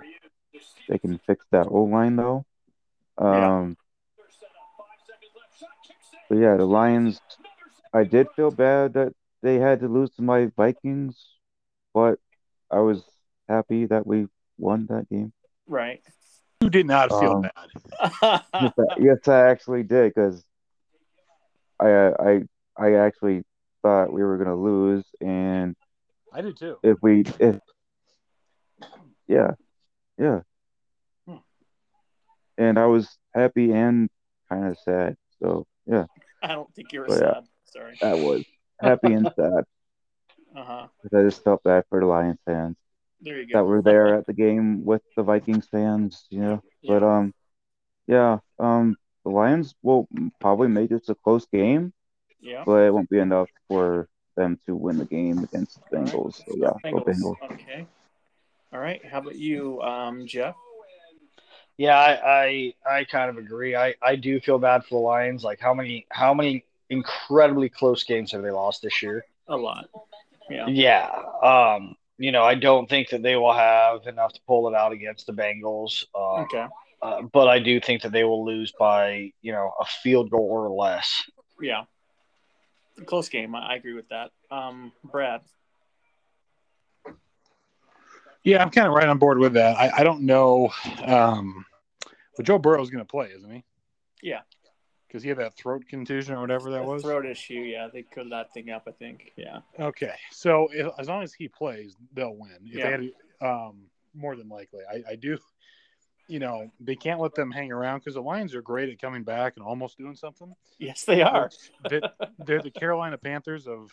they 0.87 0.97
can 0.97 1.17
fix 1.19 1.45
that 1.51 1.67
O 1.67 1.83
line 1.83 2.15
though. 2.15 2.45
Yeah. 3.19 3.57
Um, 3.59 3.77
but 6.29 6.37
yeah, 6.37 6.55
the 6.55 6.65
Lions. 6.65 7.19
I 7.93 8.03
did 8.03 8.27
feel 8.35 8.51
bad 8.51 8.93
that 8.93 9.13
they 9.41 9.55
had 9.55 9.79
to 9.81 9.87
lose 9.87 10.11
to 10.15 10.21
my 10.21 10.51
Vikings, 10.55 11.17
but 11.93 12.19
I 12.69 12.79
was 12.79 13.03
happy 13.47 13.85
that 13.85 14.05
we 14.05 14.27
won 14.57 14.85
that 14.87 15.09
game. 15.09 15.33
Right. 15.67 16.01
You 16.61 16.69
did 16.69 16.85
not 16.85 17.09
feel 17.11 17.35
Um, 17.35 17.41
bad. 17.41 18.31
yes, 18.59 18.71
I, 18.79 18.83
yes, 18.99 19.27
I 19.27 19.49
actually 19.49 19.83
did 19.83 20.13
because 20.13 20.43
I 21.79 22.11
I 22.19 22.41
I 22.77 22.93
actually 22.95 23.43
thought 23.81 24.11
we 24.11 24.23
were 24.23 24.37
gonna 24.37 24.55
lose, 24.55 25.05
and 25.21 25.75
I 26.33 26.41
did 26.41 26.57
too. 26.57 26.77
if 26.83 26.97
we 27.01 27.23
if 27.39 27.59
yeah 29.27 29.51
yeah, 30.17 30.41
Hmm. 31.25 31.37
and 32.57 32.77
I 32.77 32.87
was 32.87 33.17
happy 33.33 33.71
and 33.71 34.09
kind 34.49 34.67
of 34.67 34.77
sad. 34.79 35.15
So 35.41 35.65
yeah, 35.85 36.05
I 36.43 36.47
don't 36.49 36.73
think 36.75 36.91
you 36.91 36.99
were 36.99 37.07
But, 37.07 37.21
yeah. 37.21 37.41
Sad. 37.73 37.97
Sorry. 37.99 37.99
I 38.01 38.13
was 38.15 38.43
happy 38.81 39.13
and 39.13 39.29
sad 39.35 39.63
Uh 40.55 40.63
huh. 40.63 40.87
because 41.01 41.17
I 41.19 41.23
just 41.27 41.43
felt 41.43 41.63
bad 41.63 41.83
for 41.89 41.99
the 41.99 42.05
Lions 42.05 42.39
fans 42.45 42.75
There 43.21 43.41
you 43.41 43.53
that 43.53 43.63
were 43.65 43.81
there 43.81 44.15
at 44.15 44.25
the 44.25 44.33
game 44.33 44.83
with 44.85 45.01
the 45.15 45.23
Vikings 45.23 45.67
fans. 45.67 46.25
You 46.29 46.39
know, 46.41 46.63
but 46.87 47.03
um, 47.03 47.33
yeah, 48.07 48.39
um, 48.59 48.97
the 49.23 49.31
Lions 49.31 49.75
will 49.83 50.07
probably 50.39 50.67
make 50.67 50.89
this 50.89 51.09
a 51.09 51.15
close 51.15 51.45
game. 51.47 51.93
Yeah. 52.41 52.63
but 52.65 52.83
it 52.85 52.93
won't 52.93 53.09
be 53.09 53.19
enough 53.19 53.49
for 53.67 54.07
them 54.35 54.57
to 54.65 54.75
win 54.75 54.97
the 54.97 55.05
game 55.05 55.39
against 55.43 55.79
the 55.91 55.97
Bengals. 55.97 56.35
So 56.45 56.55
yeah, 56.57 56.71
Bengals. 56.83 57.05
Bengals. 57.05 57.37
Okay. 57.51 57.87
All 58.73 58.79
right. 58.79 59.03
How 59.05 59.19
about 59.19 59.35
you, 59.35 59.81
um, 59.81 60.25
Jeff? 60.27 60.55
Yeah, 61.77 61.97
I, 61.97 62.73
I 62.85 62.97
I 62.99 63.03
kind 63.05 63.29
of 63.29 63.37
agree. 63.37 63.75
I, 63.75 63.95
I 64.01 64.15
do 64.15 64.39
feel 64.39 64.59
bad 64.59 64.83
for 64.83 64.95
the 65.01 65.05
Lions. 65.05 65.43
Like 65.43 65.59
how 65.59 65.73
many 65.73 66.05
how 66.11 66.33
many 66.33 66.65
incredibly 66.89 67.69
close 67.69 68.03
games 68.03 68.31
have 68.31 68.41
they 68.41 68.51
lost 68.51 68.81
this 68.81 69.01
year? 69.01 69.25
A 69.47 69.55
lot. 69.55 69.89
Yeah. 70.49 70.67
Yeah. 70.67 71.09
Um, 71.43 71.95
you 72.17 72.31
know, 72.31 72.43
I 72.43 72.55
don't 72.55 72.89
think 72.89 73.09
that 73.09 73.21
they 73.21 73.35
will 73.35 73.53
have 73.53 74.07
enough 74.07 74.33
to 74.33 74.41
pull 74.47 74.67
it 74.67 74.75
out 74.75 74.91
against 74.91 75.27
the 75.27 75.33
Bengals. 75.33 76.05
Um, 76.15 76.43
Okay. 76.45 76.65
uh, 77.01 77.21
but 77.31 77.47
I 77.47 77.59
do 77.59 77.79
think 77.79 78.01
that 78.01 78.11
they 78.11 78.23
will 78.23 78.45
lose 78.45 78.71
by, 78.77 79.31
you 79.41 79.51
know, 79.51 79.71
a 79.79 79.85
field 79.85 80.29
goal 80.29 80.49
or 80.49 80.69
less. 80.69 81.29
Yeah. 81.61 81.83
Close 83.05 83.29
game. 83.29 83.55
I, 83.55 83.73
I 83.73 83.75
agree 83.75 83.93
with 83.93 84.09
that. 84.09 84.31
Um, 84.51 84.91
Brad. 85.03 85.41
Yeah, 88.43 88.61
I'm 88.61 88.69
kind 88.69 88.87
of 88.87 88.93
right 88.93 89.07
on 89.07 89.17
board 89.17 89.37
with 89.37 89.53
that. 89.53 89.77
I, 89.77 89.99
I 89.99 90.03
don't 90.03 90.21
know. 90.21 90.71
Um, 91.05 91.65
but 92.35 92.45
Joe 92.45 92.57
Burrow's 92.57 92.89
going 92.89 93.03
to 93.03 93.09
play, 93.09 93.31
isn't 93.35 93.51
he? 93.51 93.63
Yeah. 94.21 94.41
Because 95.09 95.23
he 95.23 95.29
had 95.29 95.39
that 95.39 95.55
throat 95.55 95.83
contusion 95.89 96.35
or 96.35 96.41
whatever 96.41 96.69
that 96.71 96.85
was. 96.85 97.01
throat 97.01 97.25
issue. 97.25 97.55
Yeah, 97.55 97.87
they 97.91 98.03
could 98.03 98.31
that 98.31 98.53
thing 98.53 98.69
up. 98.69 98.83
I 98.87 98.91
think. 98.91 99.33
Yeah. 99.35 99.59
Okay, 99.79 100.13
so 100.31 100.69
if, 100.71 100.87
as 100.99 101.09
long 101.09 101.23
as 101.23 101.33
he 101.33 101.47
plays, 101.47 101.95
they'll 102.13 102.35
win. 102.35 102.51
If 102.65 102.75
Yeah. 102.75 102.97
they 102.97 103.11
had, 103.41 103.47
um, 103.49 103.81
more 104.13 104.35
than 104.35 104.47
likely, 104.49 104.81
I, 104.89 105.11
I 105.11 105.15
do. 105.15 105.37
You 106.27 106.37
know, 106.37 106.69
they 106.79 106.95
can't 106.95 107.19
let 107.19 107.33
them 107.33 107.49
hang 107.49 107.71
around 107.71 107.99
because 107.99 108.13
the 108.13 108.21
Lions 108.21 108.53
are 108.53 108.61
great 108.61 108.87
at 108.89 109.01
coming 109.01 109.23
back 109.23 109.53
and 109.57 109.65
almost 109.65 109.97
doing 109.97 110.15
something. 110.15 110.53
Yes, 110.77 111.03
they 111.03 111.23
are. 111.23 111.49
They're, 111.89 112.01
they're 112.45 112.61
the 112.61 112.69
Carolina 112.69 113.17
Panthers 113.17 113.67
of 113.67 113.91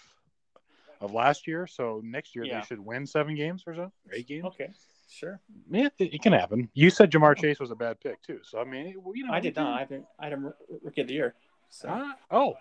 of 1.00 1.12
last 1.14 1.46
year, 1.46 1.66
so 1.66 2.00
next 2.04 2.34
year 2.36 2.44
Yeah. 2.44 2.60
they 2.60 2.66
should 2.66 2.80
win 2.80 3.06
seven 3.06 3.34
games 3.36 3.64
or 3.66 3.74
so, 3.74 3.82
or 3.82 4.14
eight 4.14 4.26
games. 4.28 4.44
Okay. 4.46 4.70
Sure. 5.08 5.40
Yeah, 5.70 5.88
it, 5.98 6.14
it 6.14 6.22
can 6.22 6.32
happen. 6.32 6.68
You 6.74 6.90
said 6.90 7.10
Ja'Marr 7.10 7.36
Chase 7.36 7.60
was 7.60 7.70
a 7.70 7.76
bad 7.76 8.00
pick 8.00 8.22
too, 8.22 8.40
so 8.42 8.60
I 8.60 8.64
mean, 8.64 8.94
you 9.14 9.24
know, 9.24 9.32
I 9.32 9.40
did 9.40 9.56
not. 9.56 9.76
I 9.76 9.80
haven't. 9.80 10.04
I 10.18 10.24
had 10.24 10.32
him 10.32 10.52
rookie 10.82 11.02
of 11.02 11.06
the 11.08 11.14
year. 11.14 11.34
So 11.68 11.88
Ah, 11.90 12.14
oh, 12.30 12.54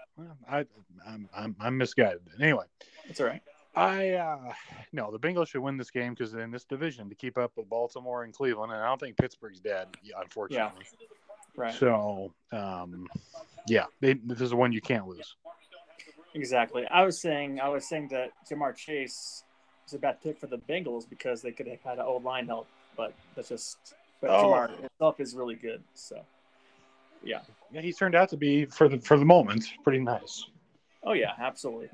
I, 0.49 0.65
I'm, 1.07 1.29
I'm, 1.35 1.55
I'm 1.59 1.77
misguided. 1.77 2.21
Anyway, 2.39 2.65
it's 3.07 3.19
all 3.19 3.27
right. 3.27 3.41
I 3.75 4.11
uh 4.11 4.53
no, 4.93 5.11
the 5.11 5.19
Bengals 5.19 5.49
should 5.49 5.61
win 5.61 5.75
this 5.75 5.91
game 5.91 6.13
because 6.13 6.33
in 6.33 6.49
this 6.49 6.63
division 6.63 7.09
to 7.09 7.15
keep 7.15 7.37
up 7.37 7.51
with 7.57 7.67
Baltimore 7.67 8.23
and 8.23 8.33
Cleveland, 8.33 8.71
and 8.71 8.81
I 8.81 8.87
don't 8.87 8.99
think 8.99 9.17
Pittsburgh's 9.17 9.59
dead, 9.59 9.87
yeah, 10.01 10.15
unfortunately. 10.21 10.85
Right. 11.57 11.73
So, 11.73 12.33
um, 12.51 13.07
yeah, 13.67 13.85
they, 14.01 14.13
this 14.13 14.41
is 14.41 14.49
the 14.49 14.55
one 14.55 14.71
you 14.71 14.81
can't 14.81 15.07
lose. 15.07 15.35
Exactly. 16.33 16.85
I 16.91 17.03
was 17.03 17.19
saying. 17.19 17.61
I 17.61 17.69
was 17.69 17.87
saying 17.87 18.09
that 18.11 18.31
Jamar 18.49 18.75
Chase 18.75 19.44
was 19.85 19.93
a 19.93 19.99
bad 19.99 20.21
pick 20.21 20.39
for 20.39 20.47
the 20.47 20.57
Bengals 20.57 21.07
because 21.09 21.41
they 21.41 21.51
could 21.51 21.67
have 21.67 21.81
had 21.81 21.99
an 21.99 22.05
old 22.05 22.23
line 22.23 22.47
help, 22.47 22.67
but 22.97 23.13
that's 23.35 23.49
just. 23.49 23.77
But 24.21 24.29
Oh. 24.29 24.45
Ja'Marr 24.45 24.79
himself 24.79 25.19
is 25.19 25.35
really 25.35 25.55
good. 25.55 25.83
So. 25.93 26.21
Yeah. 27.23 27.41
Yeah, 27.71 27.81
he's 27.81 27.97
turned 27.97 28.15
out 28.15 28.29
to 28.29 28.37
be 28.37 28.65
for 28.65 28.87
the 28.87 28.99
for 28.99 29.17
the 29.17 29.25
moment 29.25 29.65
pretty 29.83 29.99
nice. 29.99 30.45
Oh 31.03 31.13
yeah, 31.13 31.31
absolutely. 31.39 31.89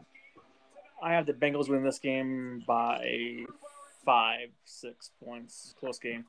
I 1.01 1.13
have 1.13 1.25
the 1.25 1.33
Bengals 1.33 1.67
win 1.67 1.83
this 1.83 1.99
game 1.99 2.63
by 2.67 3.45
five, 4.05 4.49
six 4.65 5.11
points. 5.23 5.73
Close 5.79 5.97
game. 5.99 6.25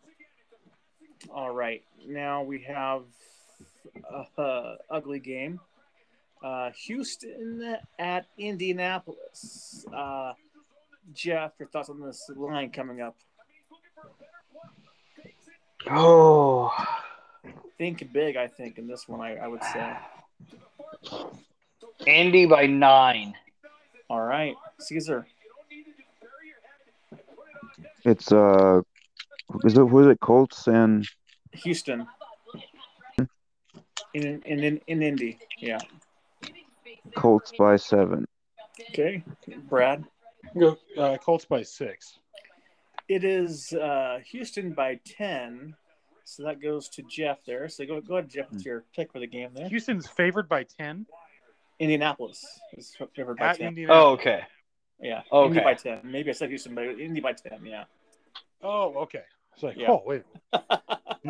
All 1.30 1.54
right, 1.54 1.82
now 2.06 2.42
we 2.42 2.62
have 2.62 3.02
a, 4.10 4.42
a 4.42 4.76
ugly 4.90 5.20
game. 5.20 5.60
Uh, 6.42 6.70
Houston 6.86 7.76
at 7.98 8.26
Indianapolis. 8.36 9.84
Uh, 9.94 10.32
Jeff, 11.12 11.52
your 11.58 11.68
thoughts 11.68 11.88
on 11.88 12.00
this 12.00 12.30
line 12.36 12.70
coming 12.70 13.00
up? 13.00 13.16
Oh, 15.90 16.70
Think 17.78 18.12
big, 18.12 18.36
I 18.36 18.46
think, 18.46 18.78
in 18.78 18.86
this 18.86 19.08
one. 19.08 19.20
I, 19.20 19.36
I 19.36 19.48
would 19.48 19.62
say. 19.64 19.96
Indy 22.06 22.46
by 22.46 22.66
nine. 22.66 23.34
All 24.08 24.20
right, 24.20 24.54
Caesar. 24.78 25.26
It's 28.04 28.30
uh, 28.30 28.82
is 29.64 29.76
it 29.76 29.80
who 29.80 29.98
is 30.00 30.06
it? 30.06 30.20
Colts 30.20 30.66
and 30.68 31.08
Houston. 31.52 32.06
In 34.14 34.42
in 34.44 34.62
in, 34.62 34.80
in 34.86 35.02
Indy, 35.02 35.38
yeah. 35.58 35.78
Colts 37.16 37.52
by 37.58 37.76
seven. 37.76 38.26
Okay, 38.90 39.24
Brad. 39.68 40.04
Go 40.58 40.76
uh, 40.98 41.16
Colts 41.18 41.44
by 41.44 41.62
six. 41.62 42.18
It 43.08 43.24
is 43.24 43.72
uh, 43.72 44.20
Houston 44.30 44.72
by 44.72 45.00
ten, 45.04 45.74
so 46.24 46.44
that 46.44 46.60
goes 46.62 46.88
to 46.90 47.02
Jeff 47.02 47.44
there. 47.44 47.68
So 47.68 47.84
go 47.86 48.00
go 48.00 48.16
ahead, 48.16 48.30
Jeff, 48.30 48.50
with 48.50 48.64
your 48.64 48.84
pick 48.94 49.12
for 49.12 49.18
the 49.18 49.26
game 49.26 49.50
there. 49.54 49.68
Houston's 49.68 50.06
favored 50.06 50.48
by 50.48 50.64
ten 50.64 51.06
Indianapolis 51.78 52.44
is 52.76 52.96
favored 53.14 53.38
by 53.38 53.48
at 53.48 53.58
ten. 53.58 53.86
Oh, 53.88 54.10
okay. 54.12 54.42
Yeah, 55.00 55.22
Okay. 55.32 55.48
Indy 55.48 55.60
by 55.60 55.74
ten. 55.74 56.00
Maybe 56.04 56.30
I 56.30 56.32
said 56.32 56.48
Houston, 56.48 56.74
but 56.74 56.84
Indy 56.84 57.20
by 57.20 57.32
ten. 57.32 57.64
Yeah. 57.64 57.84
Oh, 58.62 58.94
okay. 59.02 59.22
It's 59.54 59.62
like, 59.62 59.76
Yeah. 59.76 59.90
oh 59.90 60.02
wait, 60.06 60.22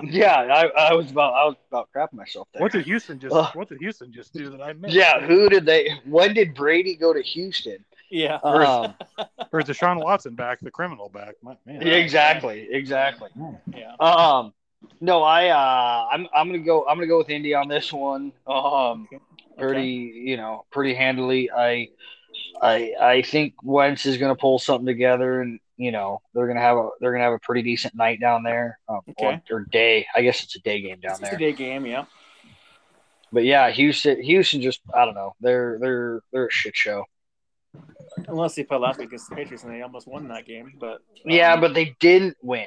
Yeah, 0.05 0.35
I, 0.35 0.91
I 0.91 0.95
was 0.95 1.11
about 1.11 1.35
I 1.35 1.45
was 1.45 1.57
about 1.71 1.89
crapping 1.95 2.15
myself 2.15 2.49
there. 2.53 2.63
what 2.63 2.73
did 2.73 2.85
Houston 2.85 3.19
just 3.19 3.35
Ugh. 3.35 3.55
what 3.55 3.69
did 3.69 3.79
Houston 3.79 4.13
just 4.13 4.33
do 4.33 4.51
that 4.51 4.61
I 4.63 4.75
missed? 4.75 4.95
Yeah, 4.95 5.21
who 5.27 5.49
did 5.49 5.65
they? 5.67 5.89
When 6.05 6.35
did 6.35 6.55
Brady 6.55 6.95
go 6.97 7.13
to 7.13 7.23
Houston? 7.23 7.85
Yeah. 8.13 8.35
Um, 8.45 8.95
or 9.53 9.61
is 9.61 9.67
Deshaun 9.67 10.03
Watson 10.03 10.35
back, 10.35 10.61
the 10.61 10.71
criminal 10.71 11.09
back? 11.09 11.35
My, 11.43 11.57
man, 11.65 11.81
yeah, 11.81 11.95
exactly, 11.95 12.69
exactly. 12.71 13.31
Yeah. 13.75 13.95
Um, 13.99 14.53
no, 15.01 15.23
I 15.23 15.49
uh, 15.49 16.09
I'm 16.13 16.29
I'm 16.35 16.47
gonna 16.49 16.59
go 16.59 16.87
I'm 16.87 16.97
gonna 16.99 17.07
go 17.07 17.19
with 17.19 17.31
Indy 17.31 17.55
on 17.55 17.69
this 17.69 17.91
one. 17.93 18.33
Um, 18.47 19.09
pretty 19.57 20.13
you 20.15 20.37
know 20.37 20.67
pretty 20.71 20.93
handily. 20.95 21.51
I 21.51 21.89
I 22.61 22.93
I 23.01 23.23
think 23.23 23.55
Wentz 23.63 24.05
is 24.05 24.19
gonna 24.19 24.37
pull 24.37 24.59
something 24.59 24.87
together, 24.87 25.41
and 25.41 25.59
you 25.79 25.91
know 25.91 26.21
they're 26.35 26.47
gonna 26.47 26.61
have 26.61 26.77
a 26.77 26.91
they're 27.01 27.13
gonna 27.13 27.25
have 27.25 27.33
a 27.33 27.39
pretty 27.39 27.63
decent 27.63 27.95
night 27.95 28.21
down 28.21 28.43
there, 28.43 28.79
um, 28.91 29.01
Okay. 29.11 29.41
or, 29.51 29.57
or 29.57 29.65
day. 29.71 30.07
I 30.15 30.21
guess 30.21 30.43
it's 30.45 30.57
a 30.57 30.61
day 30.61 30.83
game 30.83 31.01
down 31.01 31.13
It's, 31.13 31.21
it's 31.21 31.31
there. 31.31 31.37
a 31.37 31.41
day 31.41 31.53
game. 31.53 31.87
Yeah. 31.87 32.05
But 33.33 33.45
yeah, 33.45 33.71
Houston 33.71 34.21
Houston 34.23 34.61
just 34.61 34.83
I 34.95 35.07
don't 35.07 35.15
know 35.15 35.35
they're 35.41 35.79
they're 35.81 36.21
they're 36.33 36.47
a 36.49 36.53
shit 36.53 36.77
show. 36.77 37.05
Unless 38.29 38.55
they 38.55 38.65
played 38.65 38.81
last 38.81 38.99
week 38.99 39.09
against 39.09 39.29
the 39.31 39.37
Patriots 39.37 39.65
and 39.65 39.73
they 39.73 39.83
almost 39.83 40.07
won 40.07 40.29
that 40.29 40.47
game, 40.47 40.73
but 40.79 40.95
um, 40.95 41.01
Yeah, 41.25 41.57
but 41.59 41.75
they 41.75 41.97
didn't 42.01 42.37
win. 42.43 42.67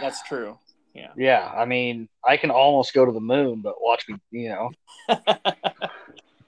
that's 0.00 0.22
true. 0.22 0.58
Yeah. 0.94 1.08
Yeah, 1.16 1.50
I 1.54 1.64
mean, 1.64 2.08
I 2.24 2.36
can 2.36 2.50
almost 2.50 2.92
go 2.94 3.04
to 3.04 3.12
the 3.12 3.20
moon, 3.20 3.60
but 3.62 3.74
watch 3.80 4.08
me, 4.08 4.16
you 4.30 4.48
know. 4.48 4.70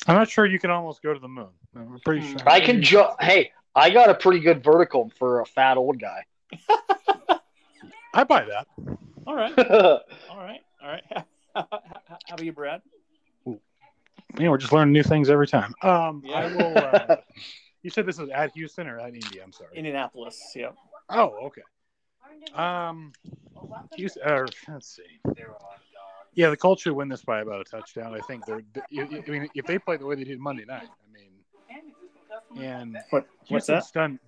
I'm 0.06 0.16
not 0.16 0.28
sure 0.28 0.46
you 0.46 0.58
can 0.58 0.70
almost 0.70 1.02
go 1.02 1.12
to 1.14 1.20
the 1.20 1.28
moon. 1.28 1.50
I'm 1.76 1.98
pretty 2.04 2.26
sure. 2.32 2.48
I 2.48 2.60
can 2.60 2.82
ju- 2.82 3.04
Hey, 3.20 3.52
I 3.74 3.90
got 3.90 4.10
a 4.10 4.14
pretty 4.14 4.40
good 4.40 4.64
vertical 4.64 5.10
for 5.18 5.40
a 5.40 5.46
fat 5.46 5.76
old 5.76 6.00
guy. 6.00 6.24
I 8.14 8.24
buy 8.24 8.44
that. 8.44 8.66
All 9.26 9.36
right. 9.36 9.56
All 9.58 10.38
right. 10.38 10.60
All 10.82 10.88
right. 10.88 11.04
How 11.54 11.64
about 12.28 12.44
you, 12.44 12.52
Brad? 12.52 12.82
Yeah, 14.38 14.48
we're 14.48 14.58
just 14.58 14.72
learning 14.72 14.92
new 14.92 15.02
things 15.02 15.28
every 15.28 15.46
time. 15.46 15.74
Um, 15.82 16.22
Yeah. 16.24 16.36
I 16.36 16.46
will. 16.54 16.76
Uh, 16.78 17.16
you 17.82 17.90
said 17.90 18.06
this 18.06 18.18
is 18.18 18.28
at 18.30 18.52
Houston 18.52 18.86
or 18.86 18.98
at 18.98 19.14
Indy? 19.14 19.40
I'm 19.42 19.52
sorry. 19.52 19.70
Indianapolis. 19.76 20.40
Yeah. 20.54 20.70
Oh, 21.08 21.46
okay. 21.46 21.62
Um, 22.54 23.12
Houston. 23.96 24.22
Uh, 24.24 24.46
let's 24.68 24.96
see. 24.96 25.02
Yeah, 26.34 26.50
the 26.50 26.56
Colts 26.56 26.82
should 26.82 26.92
win 26.92 27.08
this 27.08 27.22
by 27.24 27.40
about 27.40 27.60
a 27.60 27.64
touchdown. 27.64 28.14
I 28.14 28.20
think 28.20 28.46
they're. 28.46 28.62
I 28.76 29.30
mean, 29.30 29.48
if 29.54 29.66
they 29.66 29.78
play 29.78 29.96
the 29.96 30.06
way 30.06 30.14
they 30.14 30.24
did 30.24 30.38
Monday 30.38 30.64
night, 30.64 30.86
I 30.88 31.12
mean, 31.12 32.62
and 32.64 32.96
What? 33.10 33.26
What's 33.48 33.66
Houston's 33.68 33.90
that? 33.92 34.18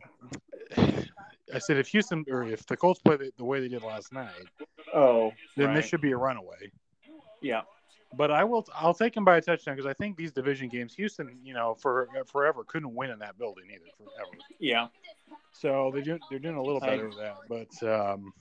done. 0.76 1.06
I 1.54 1.58
said 1.58 1.76
if 1.76 1.88
Houston 1.88 2.24
or 2.30 2.44
if 2.44 2.64
the 2.66 2.76
Colts 2.76 3.00
play 3.00 3.16
the, 3.16 3.30
the 3.36 3.44
way 3.44 3.60
they 3.60 3.68
did 3.68 3.82
last 3.82 4.12
night, 4.12 4.30
Oh. 4.94 5.32
then 5.56 5.68
right. 5.68 5.76
this 5.76 5.86
should 5.86 6.00
be 6.00 6.12
a 6.12 6.16
runaway. 6.16 6.72
Yeah. 7.42 7.62
But 8.14 8.30
I 8.30 8.44
will. 8.44 8.66
I'll 8.74 8.94
take 8.94 9.16
him 9.16 9.24
by 9.24 9.38
a 9.38 9.40
touchdown 9.40 9.74
because 9.74 9.88
I 9.88 9.94
think 9.94 10.16
these 10.16 10.32
division 10.32 10.68
games, 10.68 10.94
Houston, 10.94 11.38
you 11.42 11.54
know, 11.54 11.74
for 11.74 12.08
forever 12.26 12.62
couldn't 12.64 12.94
win 12.94 13.10
in 13.10 13.18
that 13.20 13.38
building 13.38 13.64
either 13.70 13.90
forever. 13.96 14.36
Yeah. 14.58 14.88
So 15.52 15.90
they 15.94 16.02
do, 16.02 16.18
they're 16.28 16.38
doing 16.38 16.56
a 16.56 16.62
little 16.62 16.82
I- 16.82 16.88
better 16.88 17.08
with 17.08 17.18
that. 17.18 17.36
But 17.48 17.88
um, 17.88 18.32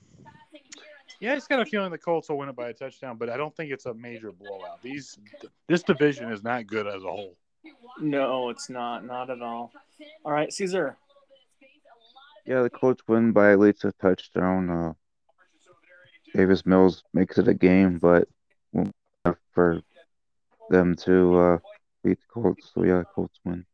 yeah, 1.19 1.33
I 1.33 1.35
just 1.35 1.49
got 1.49 1.61
a 1.61 1.65
feeling 1.65 1.91
the 1.91 1.97
Colts 1.97 2.29
will 2.29 2.37
win 2.37 2.49
it 2.49 2.55
by 2.55 2.69
a 2.69 2.73
touchdown. 2.73 3.17
But 3.17 3.29
I 3.29 3.37
don't 3.37 3.55
think 3.55 3.71
it's 3.71 3.85
a 3.85 3.93
major 3.93 4.31
blowout. 4.31 4.81
These 4.81 5.17
this 5.67 5.83
division 5.83 6.31
is 6.31 6.43
not 6.43 6.67
good 6.67 6.87
as 6.87 7.03
a 7.03 7.07
whole. 7.07 7.37
No, 7.99 8.49
it's 8.49 8.69
not. 8.69 9.05
Not 9.05 9.29
at 9.29 9.41
all. 9.41 9.71
All 10.25 10.31
right, 10.31 10.51
Caesar. 10.51 10.97
Yeah, 12.45 12.63
the 12.63 12.69
Colts 12.69 13.03
win 13.07 13.31
by 13.31 13.51
at 13.51 13.59
least 13.59 13.85
a 13.85 13.91
touchdown. 14.01 14.69
Uh, 14.69 14.93
Davis 16.35 16.65
Mills 16.65 17.03
makes 17.13 17.37
it 17.37 17.47
a 17.47 17.53
game, 17.53 17.99
but 17.99 18.27
won't 18.27 18.27
be 18.27 18.40
enough 19.25 19.37
for 19.53 19.81
them 20.69 20.95
to 20.95 21.37
uh, 21.37 21.57
beat 22.03 22.19
the 22.19 22.41
Colts. 22.41 22.71
So 22.73 22.83
yeah, 22.83 23.03
Colts 23.13 23.39
win. 23.43 23.65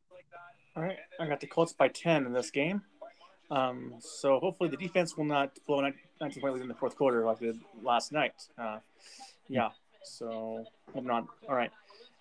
All 0.75 0.83
right, 0.83 0.97
I 1.19 1.27
got 1.27 1.39
the 1.39 1.47
Colts 1.47 1.73
by 1.73 1.88
ten 1.88 2.25
in 2.25 2.33
this 2.33 2.51
game. 2.51 2.81
Um, 3.49 3.93
so 3.99 4.39
hopefully 4.39 4.69
the 4.69 4.77
defense 4.77 5.15
will 5.15 5.25
not 5.25 5.57
blow 5.65 5.79
a 5.79 5.93
19 6.19 6.41
point 6.41 6.53
lead 6.53 6.63
in 6.63 6.67
the 6.67 6.73
fourth 6.73 6.97
quarter 6.97 7.25
like 7.25 7.39
they 7.39 7.47
did 7.47 7.60
last 7.81 8.12
night. 8.12 8.33
Uh, 8.57 8.79
yeah. 9.47 9.69
So 10.03 10.65
hope 10.93 11.03
not. 11.03 11.25
All 11.47 11.55
right. 11.55 11.71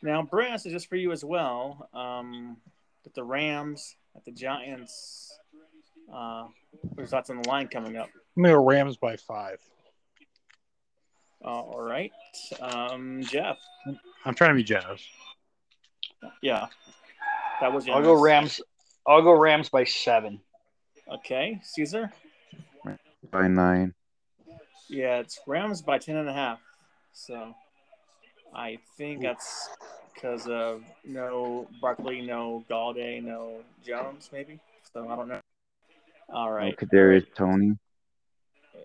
Now, 0.03 0.23
Brass 0.23 0.67
is 0.67 0.73
just 0.73 0.89
for 0.89 0.97
you 0.97 1.11
as 1.11 1.25
well. 1.25 1.89
Um, 1.93 2.59
at 3.05 3.15
the 3.15 3.25
Rams, 3.25 3.97
at 4.15 4.25
the 4.25 4.31
Giants. 4.31 5.37
Uh, 6.13 6.47
what 6.83 6.99
are 6.99 7.03
your 7.03 7.07
thoughts 7.07 7.31
on 7.31 7.43
the 7.43 7.49
line 7.49 7.69
coming 7.69 7.97
up? 7.97 8.09
I'm 8.37 8.43
gonna 8.43 8.55
go 8.55 8.65
Rams 8.65 8.97
by 8.97 9.17
five. 9.17 9.59
All 11.47 11.81
right. 11.81 12.13
Um, 12.61 13.23
Jeff. 13.23 13.57
I'm 14.25 14.35
trying 14.35 14.51
to 14.51 14.57
be 14.57 14.65
generous. 14.65 15.07
Yeah. 16.43 16.67
That 17.61 17.73
was 17.73 17.89
I'll 17.89 18.03
go. 18.03 18.21
Rams. 18.21 18.61
I'll 19.07 19.23
go 19.23 19.33
Rams 19.33 19.69
by 19.69 19.85
seven. 19.85 20.41
Okay. 21.11 21.61
Caesar. 21.63 22.13
By 23.31 23.49
nine. 23.49 23.95
Yeah, 24.89 25.19
it's 25.19 25.41
Rams 25.47 25.83
by 25.83 25.99
ten 25.99 26.17
and 26.17 26.29
a 26.29 26.33
half. 26.33 26.61
So 27.13 27.55
I 28.55 28.79
think 28.97 29.23
that's 29.23 29.69
because 30.15 30.47
of 30.49 30.83
no 31.05 31.69
Barkley, 31.81 32.21
no 32.21 32.65
Golladay, 32.69 33.23
no 33.23 33.61
Jones, 33.85 34.31
maybe. 34.33 34.61
So 34.93 35.09
I 35.09 35.17
don't 35.17 35.29
know. 35.29 35.41
All 36.29 36.51
No 36.51 36.57
right. 36.57 36.77
Kadarius 36.77 37.27
Toney. 37.35 37.79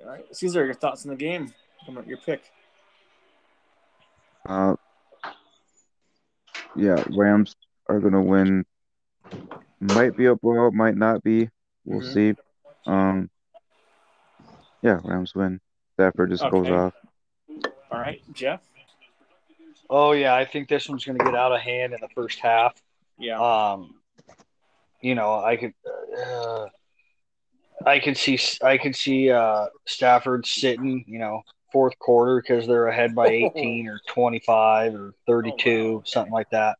All 0.03 0.09
right. 0.11 0.35
Caesar, 0.35 0.65
your 0.65 0.73
thoughts 0.73 1.05
on 1.05 1.09
the 1.09 1.17
game? 1.17 1.53
Come 1.85 1.97
on, 1.97 2.07
Your 2.07 2.17
pick. 2.17 2.43
Uh, 4.47 4.75
yeah, 6.75 7.03
Rams 7.09 7.55
are 7.87 7.99
gonna 7.99 8.21
win. 8.21 8.65
Might 9.79 10.15
be 10.15 10.25
a 10.25 10.35
blowout, 10.35 10.73
might 10.73 10.95
not 10.95 11.23
be. 11.23 11.49
We'll 11.85 12.01
Mhm. 12.01 12.13
see. 12.13 12.41
Um, 12.85 13.29
yeah, 14.81 14.99
Rams 15.03 15.33
win. 15.35 15.59
Stafford 15.93 16.29
just 16.29 16.49
goes 16.49 16.67
off. 16.67 16.93
All 17.91 17.99
right, 17.99 18.21
Jeff. 18.33 18.61
Oh 19.89 20.13
yeah, 20.13 20.33
I 20.33 20.45
think 20.45 20.69
this 20.69 20.87
one's 20.87 21.03
going 21.03 21.17
to 21.17 21.25
get 21.25 21.35
out 21.35 21.51
of 21.51 21.59
hand 21.59 21.93
in 21.93 21.99
the 21.99 22.07
first 22.09 22.39
half. 22.39 22.81
Yeah. 23.17 23.39
Um, 23.39 23.95
you 25.01 25.15
know, 25.15 25.43
I 25.43 25.57
could, 25.57 25.73
uh, 26.25 26.67
I 27.85 27.99
could 27.99 28.15
see, 28.15 28.39
I 28.63 28.77
can 28.77 28.93
see 28.93 29.31
uh, 29.31 29.67
Stafford 29.85 30.45
sitting, 30.45 31.03
you 31.07 31.19
know, 31.19 31.43
fourth 31.71 31.97
quarter 31.99 32.41
because 32.41 32.67
they're 32.67 32.87
ahead 32.87 33.15
by 33.15 33.27
18 33.55 33.87
or 33.87 33.99
25 34.07 34.95
or 34.95 35.13
32, 35.27 35.69
Oh, 35.69 35.91
wow. 35.97 36.01
something 36.05 36.33
like 36.33 36.49
that. 36.51 36.77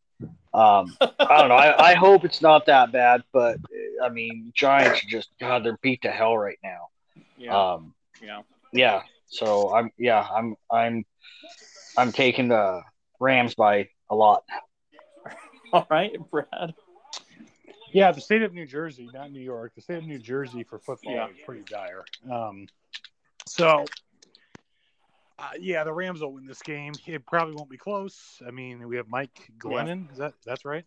Um, 0.54 0.96
I 1.02 1.40
don't 1.40 1.50
know. 1.50 1.56
I, 1.56 1.92
I 1.92 1.94
hope 1.96 2.26
it's 2.26 2.42
not 2.42 2.66
that 2.66 2.92
bad, 2.92 3.24
but 3.32 3.58
I 4.04 4.10
mean, 4.10 4.52
Giants 4.54 5.04
are 5.04 5.08
just 5.08 5.30
God, 5.40 5.64
they're 5.64 5.78
beat 5.82 6.02
to 6.04 6.12
hell 6.12 6.38
right 6.38 6.60
now. 6.64 6.90
Yeah. 7.38 7.72
Um, 7.74 7.94
yeah. 8.22 8.42
yeah. 8.74 9.02
So 9.28 9.74
I'm, 9.74 9.92
yeah, 9.98 10.28
I'm, 10.30 10.56
I'm, 10.70 11.06
I'm 11.98 12.12
taking 12.12 12.50
the 12.50 12.82
Rams 13.20 13.56
by 13.56 13.88
a 14.10 14.16
lot. 14.16 14.44
All 15.74 15.88
right, 15.90 16.12
Brad. 16.30 16.74
Yeah, 17.94 18.12
the 18.12 18.22
state 18.22 18.42
of 18.42 18.54
New 18.54 18.66
Jersey, 18.66 19.10
not 19.14 19.32
New 19.32 19.42
York. 19.42 19.74
The 19.76 19.82
state 19.82 19.98
of 19.98 20.06
New 20.06 20.20
Jersey 20.20 20.64
for 20.64 20.80
football 20.80 21.14
Yeah. 21.14 21.28
is 21.30 21.38
pretty 21.46 21.64
dire. 21.64 22.04
Um, 22.30 22.68
so, 23.48 23.86
uh, 25.42 25.50
yeah, 25.60 25.84
the 25.84 25.92
Rams 25.94 26.22
will 26.22 26.34
win 26.34 26.46
this 26.46 26.62
game. 26.62 26.94
It 27.08 27.26
probably 27.26 27.56
won't 27.56 27.70
be 27.70 27.78
close. 27.78 28.42
I 28.48 28.52
mean, 28.52 28.88
we 28.88 28.96
have 28.98 29.08
Mike 29.10 29.52
Glennon. 29.58 30.12
Is 30.12 30.18
that 30.20 30.34
that's 30.46 30.64
right? 30.66 30.86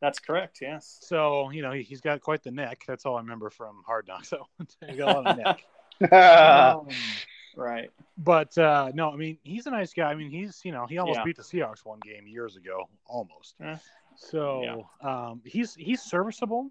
That's 0.00 0.18
correct. 0.18 0.58
Yes. 0.60 0.98
So 1.02 1.50
you 1.50 1.62
know 1.62 1.70
he, 1.72 1.82
he's 1.82 2.00
got 2.00 2.20
quite 2.20 2.42
the 2.42 2.50
neck. 2.50 2.82
That's 2.88 3.06
all 3.06 3.16
I 3.16 3.20
remember 3.20 3.50
from 3.50 3.82
Hard 3.86 4.08
Knocks. 4.08 4.30
So 4.30 4.46
he 4.88 4.96
got 4.96 5.16
a 5.16 5.20
lot 5.20 5.38
of 5.38 5.56
neck. 6.02 6.12
Um, 6.12 6.88
Right. 7.54 7.90
but 8.16 8.56
uh, 8.56 8.90
no, 8.94 9.10
I 9.12 9.16
mean 9.16 9.38
he's 9.44 9.66
a 9.66 9.70
nice 9.70 9.92
guy. 9.92 10.10
I 10.10 10.14
mean 10.14 10.30
he's 10.30 10.60
you 10.64 10.72
know 10.72 10.86
he 10.86 10.98
almost 10.98 11.18
Yeah. 11.18 11.24
beat 11.24 11.36
the 11.36 11.42
Seahawks 11.42 11.84
one 11.84 12.00
game 12.00 12.26
years 12.26 12.56
ago, 12.56 12.88
almost. 13.06 13.54
Eh. 13.62 13.76
So 14.16 14.86
um, 15.02 15.42
he's 15.44 15.74
he's 15.74 16.00
serviceable. 16.02 16.70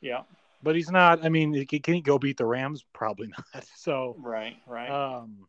Yeah. 0.00 0.22
but 0.62 0.74
he's 0.76 0.90
not. 0.90 1.24
I 1.24 1.28
mean, 1.28 1.66
can 1.66 1.80
can 1.80 1.94
he 1.94 2.00
go 2.00 2.18
beat 2.18 2.36
the 2.36 2.46
Rams? 2.46 2.84
Probably 2.92 3.28
not. 3.28 3.64
So, 3.76 4.16
Right. 4.18 4.56
Right. 4.66 4.88
um, 4.90 5.46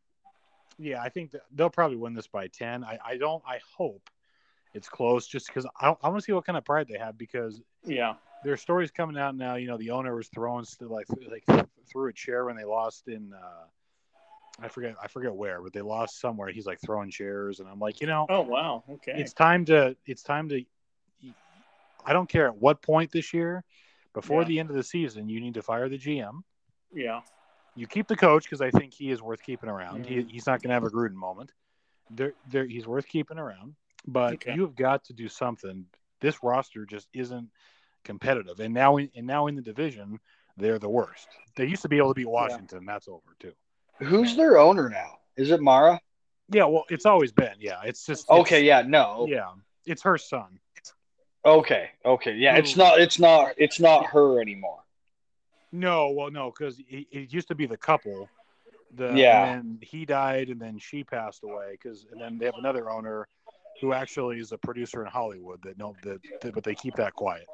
yeah, 0.77 1.01
I 1.01 1.09
think 1.09 1.31
they'll 1.53 1.69
probably 1.69 1.97
win 1.97 2.13
this 2.13 2.27
by 2.27 2.47
ten. 2.47 2.83
I, 2.83 2.99
I 3.05 3.17
don't. 3.17 3.43
I 3.47 3.59
hope 3.77 4.09
it's 4.73 4.89
close, 4.89 5.27
just 5.27 5.47
because 5.47 5.65
I, 5.79 5.95
I 6.01 6.09
want 6.09 6.19
to 6.19 6.25
see 6.25 6.31
what 6.31 6.45
kind 6.45 6.57
of 6.57 6.65
pride 6.65 6.88
they 6.88 6.97
have 6.97 7.17
because 7.17 7.62
yeah. 7.86 8.15
there's 8.43 8.62
stories 8.62 8.91
coming 8.91 9.17
out 9.17 9.36
now. 9.36 9.55
You 9.55 9.67
know, 9.67 9.77
the 9.77 9.91
owner 9.91 10.15
was 10.15 10.27
throwing 10.29 10.65
like 10.81 11.07
like 11.29 11.67
threw 11.91 12.09
a 12.09 12.13
chair 12.13 12.45
when 12.45 12.55
they 12.55 12.65
lost 12.65 13.07
in. 13.07 13.33
Uh, 13.33 13.65
I 14.62 14.67
forget. 14.67 14.95
I 15.01 15.07
forget 15.07 15.33
where, 15.33 15.62
but 15.62 15.73
they 15.73 15.81
lost 15.81 16.19
somewhere. 16.19 16.49
He's 16.49 16.65
like 16.65 16.79
throwing 16.81 17.09
chairs, 17.09 17.59
and 17.59 17.67
I'm 17.67 17.79
like, 17.79 18.01
you 18.01 18.07
know, 18.07 18.25
Oh 18.29 18.41
wow. 18.41 18.83
Okay. 18.89 19.13
it's 19.15 19.33
time 19.33 19.65
to. 19.65 19.95
It's 20.05 20.23
time 20.23 20.49
to. 20.49 20.63
I 22.05 22.12
don't 22.12 22.27
care 22.27 22.47
at 22.47 22.57
what 22.57 22.81
point 22.81 23.12
this 23.12 23.33
year, 23.33 23.63
before 24.13 24.41
Yeah. 24.41 24.47
the 24.47 24.59
end 24.59 24.69
of 24.69 24.75
the 24.75 24.83
season, 24.83 25.29
you 25.29 25.39
need 25.39 25.53
to 25.53 25.62
fire 25.62 25.88
the 25.88 25.97
GM. 25.97 26.41
yeah. 26.93 27.21
You 27.75 27.88
keep 27.88 28.07
the 28.07 28.15
coach 28.15 28.43
because 28.43 28.62
I 28.62 28.69
think 28.71 28.93
he 28.93 29.09
is 29.12 29.21
worth 29.21 29.41
keeping 29.41 29.69
around. 29.69 30.05
Mhm. 30.05 30.07
He, 30.07 30.21
he's 30.33 30.45
not 30.45 30.62
going 30.62 30.69
to 30.69 30.73
have 30.75 30.83
a 30.83 30.89
Gruden 30.89 31.13
moment. 31.13 31.51
There, 32.09 32.33
there, 32.49 32.65
he's 32.65 32.86
worth 32.86 33.07
keeping 33.07 33.39
around. 33.39 33.75
But 34.05 34.33
Okay. 34.36 34.53
you 34.53 34.62
have 34.62 34.75
got 34.75 35.03
to 35.05 35.13
do 35.13 35.27
something. 35.27 35.86
This 36.19 36.43
roster 36.43 36.86
just 36.86 37.07
isn't 37.13 37.49
competitive, 38.03 38.59
and 38.59 38.73
now, 38.73 38.97
in, 38.97 39.09
and 39.15 39.25
now 39.25 39.47
in 39.47 39.55
the 39.55 39.62
division, 39.62 40.19
they're 40.57 40.77
the 40.79 40.89
worst. 40.89 41.27
They 41.55 41.65
used 41.65 41.81
to 41.83 41.89
be 41.89 41.97
able 41.97 42.09
to 42.09 42.15
beat 42.15 42.29
Washington. 42.29 42.86
That's 42.86 43.07
over 43.07 43.21
too. 43.39 43.53
Who's 43.99 44.36
their 44.36 44.57
owner 44.57 44.89
now? 44.89 45.19
Is 45.38 45.51
it 45.51 45.62
Mara? 45.62 45.99
Yeah, 46.49 46.65
well, 46.65 46.83
it's 46.89 47.05
always 47.05 47.31
been. 47.31 47.55
Yeah, 47.59 47.81
it's 47.86 48.05
just 48.05 48.25
it's- 48.25 48.39
Okay, 48.41 48.63
yeah, 48.63 48.81
no. 48.86 49.25
yeah. 49.29 49.51
It's 49.86 50.01
her 50.03 50.17
son. 50.17 50.59
Okay, 51.45 51.89
okay, 52.05 52.33
yeah. 52.36 52.55
It's 52.55 52.75
not. 52.77 52.99
It's 53.01 53.19
not. 53.19 53.53
It's 53.57 53.79
not 53.79 54.05
her 54.07 54.39
anymore. 54.41 54.83
No, 55.73 56.12
well, 56.12 56.29
no, 56.29 56.51
because 56.51 56.79
it, 56.88 57.07
it 57.12 57.33
used 57.33 57.47
to 57.49 57.55
be 57.55 57.65
the 57.65 57.75
couple. 57.75 58.29
The, 58.95 59.12
Yeah. 59.15 59.45
And 59.45 59.83
he 59.83 60.05
died, 60.05 60.49
and 60.49 60.62
then 60.62 60.77
she 60.77 61.03
passed 61.03 61.43
away. 61.43 61.71
Because 61.71 62.05
and 62.12 62.21
then 62.21 62.38
they 62.38 62.45
have 62.45 62.55
another 62.59 62.91
owner, 62.91 63.27
who 63.81 63.91
actually 63.91 64.39
is 64.39 64.51
a 64.51 64.57
producer 64.57 65.01
in 65.01 65.07
Hollywood. 65.07 65.59
That 65.63 65.79
no, 65.79 65.95
that, 66.03 66.19
that 66.41 66.53
but 66.53 66.63
they 66.63 66.75
keep 66.75 66.95
that 66.97 67.13
quiet. 67.13 67.47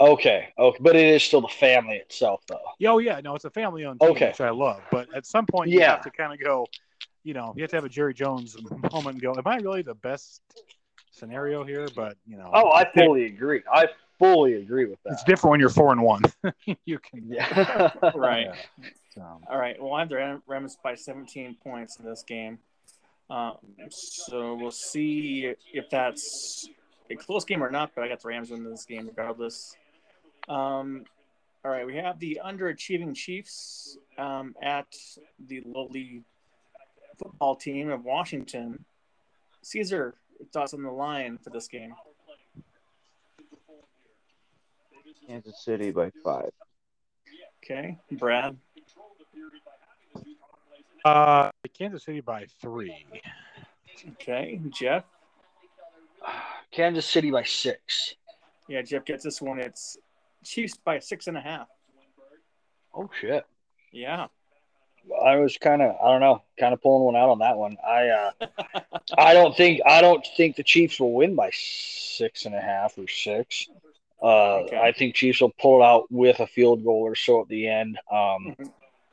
Okay, 0.00 0.48
okay, 0.58 0.78
but 0.80 0.96
it 0.96 1.04
is 1.04 1.22
still 1.22 1.42
the 1.42 1.48
family 1.48 1.96
itself, 1.96 2.42
though. 2.48 2.58
Yeah, 2.80 2.92
oh 2.92 2.98
yeah, 2.98 3.20
no, 3.22 3.36
it's 3.36 3.44
a 3.44 3.50
family-owned 3.50 4.00
team, 4.00 4.10
Okay. 4.10 4.28
which 4.28 4.40
I 4.40 4.50
love. 4.50 4.80
But 4.90 5.14
at 5.14 5.24
some 5.24 5.46
point, 5.46 5.70
yeah. 5.70 5.74
you 5.76 5.82
have 5.82 6.02
to 6.02 6.10
kind 6.10 6.32
of 6.32 6.40
go. 6.40 6.66
You 7.22 7.32
know, 7.32 7.54
you 7.56 7.62
have 7.62 7.70
to 7.70 7.76
have 7.76 7.84
a 7.84 7.88
Jerry 7.88 8.12
Jones 8.12 8.56
moment 8.92 9.14
and 9.14 9.22
go. 9.22 9.34
Am 9.36 9.46
I 9.46 9.56
really 9.56 9.82
the 9.82 9.94
best 9.94 10.40
scenario 11.10 11.62
here? 11.62 11.86
But 11.94 12.16
you 12.26 12.36
know, 12.36 12.50
Oh, 12.52 12.72
I 12.72 12.90
fully 12.92 13.26
agree. 13.26 13.62
I 13.70 13.86
fully 14.32 14.54
agree 14.54 14.86
with 14.86 15.02
that. 15.04 15.12
It's 15.12 15.24
different 15.24 15.52
when 15.52 15.60
you're 15.60 15.68
four 15.68 15.92
and 15.92 16.02
one. 16.02 16.22
you 16.84 16.98
can. 16.98 17.24
Yeah. 17.28 17.90
Right. 18.14 18.46
Yeah. 18.46 18.88
So, 19.14 19.40
All 19.48 19.58
right. 19.58 19.80
Well, 19.80 19.94
I 19.94 20.00
have 20.00 20.08
the 20.08 20.16
Ram- 20.16 20.42
Rams 20.46 20.76
by 20.82 20.94
17 20.94 21.56
points 21.62 21.98
in 21.98 22.04
this 22.04 22.22
game. 22.22 22.58
Um, 23.30 23.56
so 23.90 24.54
we'll 24.54 24.70
see 24.70 25.54
if 25.72 25.88
that's 25.90 26.68
a 27.10 27.16
close 27.16 27.44
game 27.44 27.62
or 27.62 27.70
not. 27.70 27.92
But 27.94 28.04
I 28.04 28.08
got 28.08 28.20
the 28.20 28.28
Rams 28.28 28.50
winning 28.50 28.68
this 28.70 28.84
game 28.84 29.06
regardless. 29.06 29.76
Um, 30.48 31.04
all 31.64 31.70
right. 31.70 31.86
We 31.86 31.96
have 31.96 32.18
the 32.18 32.40
underachieving 32.44 33.14
Chiefs 33.14 33.96
um, 34.18 34.54
at 34.62 34.86
the 35.46 35.62
lowly 35.64 36.22
football 37.18 37.54
team 37.54 37.90
of 37.90 38.04
Washington. 38.04 38.84
Caesar, 39.62 40.14
thoughts 40.52 40.74
on 40.74 40.82
the 40.82 40.90
line 40.90 41.38
for 41.38 41.50
this 41.50 41.68
game? 41.68 41.94
Kansas 45.26 45.64
City 45.64 45.90
by 45.90 46.10
five. 46.22 46.50
Okay, 47.64 47.98
Brad. 48.12 48.56
uh, 51.04 51.50
Kansas 51.76 52.04
City 52.04 52.20
by 52.20 52.46
three. 52.60 53.06
Okay, 54.12 54.60
Jeff. 54.70 55.04
Kansas 56.70 57.06
City 57.06 57.30
by 57.30 57.42
six. 57.42 58.16
Yeah, 58.68 58.82
Jeff 58.82 59.04
gets 59.04 59.24
this 59.24 59.40
one. 59.40 59.58
It's 59.58 59.96
Chiefs 60.44 60.76
by 60.76 60.98
six 60.98 61.26
and 61.26 61.36
a 61.36 61.40
half. 61.40 61.68
Oh 62.94 63.08
shit. 63.20 63.44
Yeah. 63.92 64.26
I 65.22 65.36
was 65.36 65.58
kind 65.58 65.82
of, 65.82 65.96
I 66.02 66.10
don't 66.10 66.20
know, 66.20 66.42
kind 66.58 66.72
of 66.72 66.80
pulling 66.80 67.04
one 67.04 67.16
out 67.16 67.28
on 67.28 67.38
that 67.40 67.56
one. 67.56 67.76
I, 67.86 68.08
uh, 68.08 68.30
I 69.18 69.34
don't 69.34 69.54
think, 69.54 69.80
I 69.86 70.00
don't 70.00 70.26
think 70.36 70.56
the 70.56 70.62
Chiefs 70.62 70.98
will 70.98 71.12
win 71.12 71.34
by 71.34 71.50
six 71.52 72.46
and 72.46 72.54
a 72.54 72.60
half 72.60 72.96
or 72.96 73.06
six. 73.06 73.68
Uh, 74.24 74.62
Okay. 74.64 74.78
I 74.78 74.92
think 74.92 75.14
Chiefs 75.14 75.40
will 75.42 75.52
pull 75.60 75.82
it 75.82 75.84
out 75.84 76.04
with 76.10 76.40
a 76.40 76.46
field 76.46 76.82
goal 76.82 77.00
or 77.02 77.14
so 77.14 77.42
at 77.42 77.48
the 77.48 77.68
end. 77.68 77.98
Um, 78.10 78.56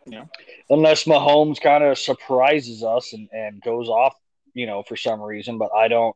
Yeah. 0.08 0.26
unless 0.70 1.04
Mahomes 1.04 1.60
kind 1.62 1.84
of 1.84 1.98
surprises 1.98 2.84
us 2.84 3.14
and, 3.14 3.28
and 3.34 3.62
goes 3.62 3.90
off, 3.90 4.16
you 4.54 4.66
know, 4.66 4.84
for 4.84 4.96
some 4.96 5.22
reason. 5.22 5.58
But 5.58 5.72
I 5.74 5.88
don't, 5.90 6.16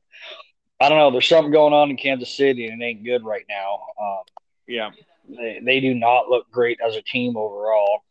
I 0.79 0.89
don't 0.89 0.97
know. 0.97 1.11
There's 1.11 1.27
something 1.27 1.51
going 1.51 1.73
on 1.73 1.89
in 1.89 1.97
Kansas 1.97 2.35
City 2.35 2.67
and 2.67 2.81
it 2.81 2.85
ain't 2.85 3.03
good 3.03 3.23
right 3.23 3.45
now. 3.49 3.81
Um, 4.01 4.23
Yeah. 4.67 4.91
they, 5.27 5.59
they 5.61 5.79
do 5.81 5.93
not 5.93 6.29
look 6.29 6.49
great 6.49 6.79
as 6.85 6.95
a 6.95 7.01
team 7.01 7.35
overall. 7.37 8.01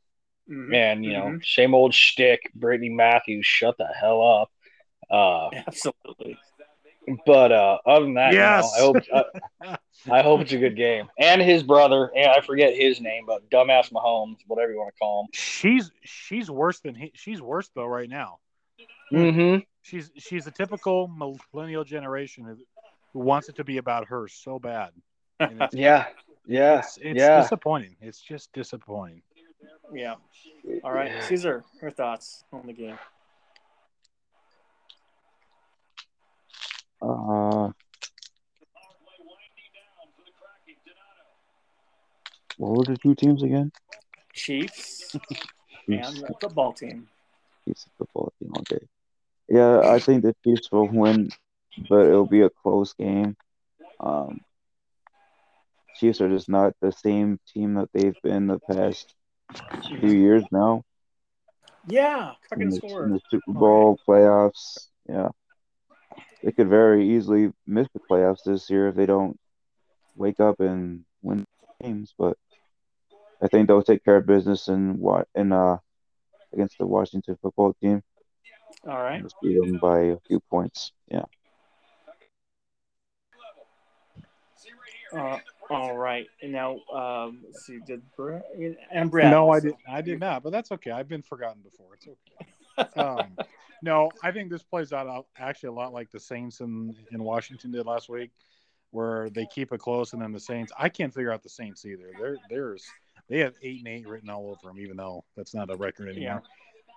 Mhm. 0.48 0.74
And 0.74 1.04
you 1.04 1.12
know, 1.14 1.24
Mhm. 1.24 1.44
same 1.44 1.74
old 1.74 1.94
shtick. 1.94 2.50
Brittany 2.54 2.90
Matthews, 2.90 3.46
shut 3.46 3.76
the 3.78 3.86
hell 3.86 4.22
up. 4.22 4.50
Uh, 5.10 5.50
Absolutely. 5.66 6.38
But 7.26 7.52
uh, 7.52 7.78
other 7.86 8.04
than 8.04 8.14
that, 8.14 8.32
Yes. 8.32 8.70
you 8.76 8.82
know, 8.82 9.00
I 9.00 9.02
hope 9.12 9.26
uh, 9.62 9.76
I 10.10 10.22
hope 10.22 10.40
it's 10.42 10.52
a 10.52 10.58
good 10.58 10.76
game. 10.76 11.08
And 11.18 11.40
his 11.40 11.62
brother, 11.62 12.10
and 12.16 12.26
I 12.30 12.40
forget 12.40 12.74
his 12.74 13.00
name, 13.00 13.24
but 13.26 13.48
dumbass 13.50 13.90
Mahomes, 13.92 14.36
whatever 14.46 14.72
you 14.72 14.78
want 14.78 14.94
to 14.94 14.98
call 14.98 15.22
him. 15.22 15.28
She's 15.32 15.90
she's 16.02 16.50
worse 16.50 16.80
than 16.80 16.94
he. 16.94 17.12
She's 17.14 17.40
worse 17.40 17.70
though 17.74 17.86
right 17.86 18.08
now. 18.08 18.38
Mm-hmm. 19.12 19.60
She's 19.82 20.10
she's 20.16 20.46
a 20.46 20.50
typical 20.50 21.08
millennial 21.08 21.84
generation 21.84 22.44
who, 22.44 22.56
who 23.12 23.18
wants 23.20 23.48
it 23.48 23.56
to 23.56 23.64
be 23.64 23.76
about 23.78 24.08
her 24.08 24.28
so 24.28 24.58
bad. 24.58 24.90
It's, 25.40 25.74
Yeah, 25.74 26.06
yeah, 26.46 26.78
it's, 26.78 26.98
it's 27.00 27.18
yeah. 27.18 27.40
disappointing. 27.40 27.96
It's 28.00 28.20
just 28.20 28.52
disappointing. 28.52 29.22
Yeah. 29.92 30.14
All 30.82 30.92
right, 30.92 31.12
Caesar, 31.24 31.64
your 31.82 31.90
thoughts 31.90 32.44
on 32.52 32.66
the 32.66 32.72
game? 32.72 32.98
Uh-huh. 37.02 37.66
Uh, 37.66 37.72
what 42.56 42.70
were 42.70 42.84
the 42.84 42.96
two 42.96 43.14
teams 43.14 43.42
again? 43.42 43.72
Chiefs, 44.32 45.12
Chiefs. 45.86 46.08
and 46.08 46.16
the 46.18 46.34
football 46.40 46.72
team. 46.72 47.08
Chiefs 47.64 47.86
football 47.98 48.32
team. 48.38 48.52
Okay. 48.58 48.84
Yeah, 49.48 49.80
I 49.80 49.98
think 49.98 50.22
the 50.22 50.34
Chiefs 50.44 50.70
will 50.72 50.88
win, 50.88 51.30
but 51.88 52.06
it'll 52.06 52.26
be 52.26 52.42
a 52.42 52.50
close 52.50 52.92
game. 52.94 53.36
Um, 54.00 54.40
Chiefs 55.96 56.20
are 56.20 56.28
just 56.28 56.48
not 56.48 56.74
the 56.80 56.92
same 56.92 57.38
team 57.52 57.74
that 57.74 57.88
they've 57.92 58.20
been 58.22 58.46
the 58.46 58.58
past 58.58 59.14
few 60.00 60.10
years 60.10 60.44
now. 60.50 60.82
Yeah, 61.86 62.32
in 62.56 62.70
the, 62.70 62.80
in 62.86 63.10
the 63.12 63.20
Super 63.30 63.52
Bowl 63.52 63.98
playoffs. 64.08 64.88
Yeah 65.08 65.28
they 66.44 66.52
could 66.52 66.68
very 66.68 67.16
easily 67.16 67.52
miss 67.66 67.88
the 67.94 68.00
playoffs 68.00 68.44
this 68.44 68.68
year 68.68 68.88
if 68.88 68.94
they 68.94 69.06
don't 69.06 69.38
wake 70.14 70.40
up 70.40 70.60
and 70.60 71.04
win 71.22 71.46
games. 71.82 72.14
But 72.18 72.36
I 73.42 73.48
think 73.48 73.66
they'll 73.66 73.82
take 73.82 74.04
care 74.04 74.16
of 74.16 74.26
business 74.26 74.68
in 74.68 74.98
what 74.98 75.26
in 75.34 75.52
uh 75.52 75.78
against 76.52 76.78
the 76.78 76.86
Washington 76.86 77.36
football 77.40 77.74
team. 77.80 78.02
All 78.86 79.02
right. 79.02 79.22
Just 79.22 79.36
beat 79.42 79.58
them 79.58 79.78
by 79.78 80.00
a 80.00 80.16
few 80.28 80.40
points. 80.50 80.92
Yeah. 81.10 81.24
Uh, 85.16 85.38
all 85.70 85.96
right. 85.96 86.26
And 86.42 86.52
now, 86.52 86.80
um, 86.92 87.42
let's 87.46 87.64
see, 87.64 87.78
did 87.86 88.02
Brad 88.16 88.42
and 88.90 89.10
Brad? 89.10 89.30
No, 89.30 89.50
I 89.50 89.60
did. 89.60 89.74
I 89.88 90.02
did 90.02 90.18
not, 90.18 90.42
but 90.42 90.50
that's 90.50 90.72
okay. 90.72 90.90
I've 90.90 91.08
been 91.08 91.22
forgotten 91.22 91.62
before. 91.62 91.94
It's 91.94 92.06
okay. 92.06 92.50
Um, 92.96 93.36
no, 93.82 94.10
I 94.22 94.30
think 94.30 94.50
this 94.50 94.62
plays 94.62 94.92
out 94.92 95.26
actually 95.36 95.68
a 95.68 95.72
lot 95.72 95.92
like 95.92 96.10
the 96.10 96.20
Saints 96.20 96.60
in, 96.60 96.94
in 97.12 97.22
Washington 97.22 97.70
did 97.70 97.86
last 97.86 98.08
week, 98.08 98.30
where 98.90 99.28
they 99.30 99.46
keep 99.46 99.72
it 99.72 99.78
close, 99.80 100.12
and 100.12 100.22
then 100.22 100.32
the 100.32 100.40
Saints. 100.40 100.72
I 100.78 100.88
can't 100.88 101.12
figure 101.12 101.32
out 101.32 101.42
the 101.42 101.48
Saints 101.48 101.84
either. 101.84 102.10
They're 102.18 102.36
there's 102.48 102.84
they 103.28 103.38
have 103.38 103.54
eight 103.62 103.78
and 103.78 103.88
eight 103.88 104.06
written 104.08 104.30
all 104.30 104.46
over 104.50 104.68
them, 104.72 104.78
even 104.80 104.96
though 104.96 105.24
that's 105.36 105.54
not 105.54 105.70
a 105.70 105.76
record 105.76 106.08
anymore. 106.08 106.42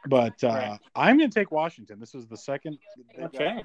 But 0.07 0.43
uh, 0.43 0.47
Right. 0.47 0.79
I'm 0.95 1.17
going 1.17 1.29
to 1.29 1.39
take 1.39 1.51
Washington. 1.51 1.99
This 1.99 2.15
is 2.15 2.27
the 2.27 2.37
second. 2.37 2.77
Okay. 3.21 3.63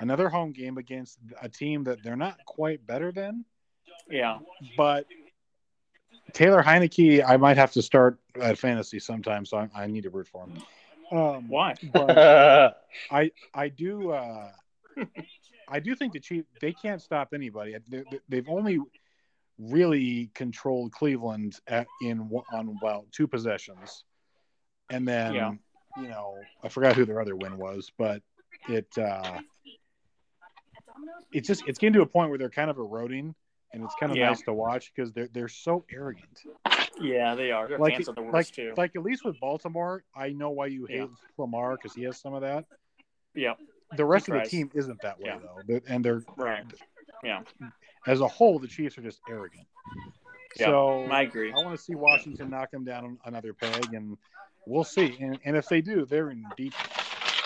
Another 0.00 0.28
home 0.28 0.52
game 0.52 0.78
against 0.78 1.18
a 1.42 1.48
team 1.48 1.84
that 1.84 2.02
they're 2.02 2.16
not 2.16 2.38
quite 2.46 2.84
better 2.86 3.12
than, 3.12 3.44
Yeah. 4.10 4.38
but 4.76 5.06
Taylor 6.32 6.62
Heinicke, 6.62 7.22
I 7.26 7.36
might 7.36 7.56
have 7.56 7.72
to 7.72 7.82
start 7.82 8.18
at 8.40 8.58
fantasy 8.58 8.98
sometime, 8.98 9.44
so 9.44 9.58
I, 9.58 9.68
I 9.74 9.86
need 9.86 10.02
to 10.04 10.10
root 10.10 10.26
for 10.26 10.44
him. 10.46 10.62
Um, 11.12 11.48
Why? 11.48 11.74
but 11.92 12.76
I 13.10 13.30
I 13.54 13.68
do 13.68 14.10
uh, 14.12 14.50
I 15.68 15.78
do 15.80 15.94
think 15.94 16.12
the 16.14 16.20
Chiefs 16.20 16.48
they 16.60 16.72
can't 16.72 17.02
stop 17.02 17.34
anybody. 17.34 17.76
They, 17.88 18.04
they've 18.28 18.48
only 18.48 18.78
really 19.58 20.30
controlled 20.34 20.92
Cleveland 20.92 21.58
at, 21.66 21.86
in 22.00 22.30
on 22.52 22.78
well 22.82 23.04
two 23.12 23.26
possessions, 23.26 24.04
and 24.90 25.06
then 25.06 25.34
Yeah. 25.34 25.52
you 25.98 26.08
know 26.08 26.34
I 26.64 26.68
forgot 26.68 26.96
who 26.96 27.04
their 27.04 27.20
other 27.20 27.36
win 27.36 27.58
was, 27.58 27.92
but 27.98 28.22
it 28.68 28.86
uh, 28.96 29.38
it's 31.32 31.46
just 31.46 31.62
it's 31.66 31.78
getting 31.78 31.94
to 31.94 32.02
a 32.02 32.06
point 32.06 32.30
where 32.30 32.38
they're 32.38 32.48
kind 32.48 32.70
of 32.70 32.78
eroding, 32.78 33.34
and 33.74 33.84
it's 33.84 33.94
kind 34.00 34.12
of 34.12 34.18
Yeah. 34.18 34.28
nice 34.28 34.42
to 34.42 34.54
watch 34.54 34.92
because 34.94 35.12
they're 35.12 35.28
they're 35.32 35.48
so 35.48 35.84
arrogant. 35.92 36.40
Yeah, 37.02 37.34
they 37.34 37.50
are. 37.52 37.68
Their 37.68 37.78
Like 37.78 37.96
the 38.04 38.12
worst 38.20 38.32
like 38.32 38.46
too. 38.50 38.74
like 38.76 38.96
at 38.96 39.02
least 39.02 39.24
with 39.24 39.38
Baltimore, 39.40 40.04
I 40.14 40.30
know 40.30 40.50
why 40.50 40.66
you 40.66 40.86
hate 40.86 40.98
Yeah. 40.98 41.06
Lamar 41.38 41.76
because 41.76 41.94
he 41.94 42.02
has 42.04 42.18
some 42.18 42.34
of 42.34 42.42
that. 42.42 42.64
yeah. 43.34 43.54
The 43.96 44.04
rest 44.06 44.28
of 44.30 44.34
the 44.42 44.48
team 44.48 44.70
isn't 44.72 45.00
that 45.02 45.18
way 45.20 45.26
Yeah. 45.26 45.38
though, 45.66 45.80
and 45.86 46.02
they're 46.04 46.22
Right. 46.36 46.64
Yeah. 47.22 47.42
as 48.06 48.20
a 48.20 48.28
whole, 48.28 48.58
the 48.58 48.66
Chiefs 48.68 48.96
are 48.98 49.02
just 49.02 49.20
arrogant. 49.28 49.66
Yeah, 50.56 50.66
so 50.66 51.04
I 51.10 51.22
agree. 51.22 51.52
I 51.52 51.56
want 51.56 51.76
to 51.76 51.82
see 51.82 51.94
Washington 51.94 52.50
knock 52.50 52.70
them 52.70 52.84
down 52.84 53.18
another 53.24 53.52
peg, 53.54 53.94
and 53.94 54.16
we'll 54.66 54.84
see. 54.84 55.16
And, 55.20 55.38
and 55.44 55.56
if 55.56 55.68
they 55.68 55.80
do, 55.80 56.04
they're 56.04 56.30
in 56.30 56.44
deep, 56.56 56.74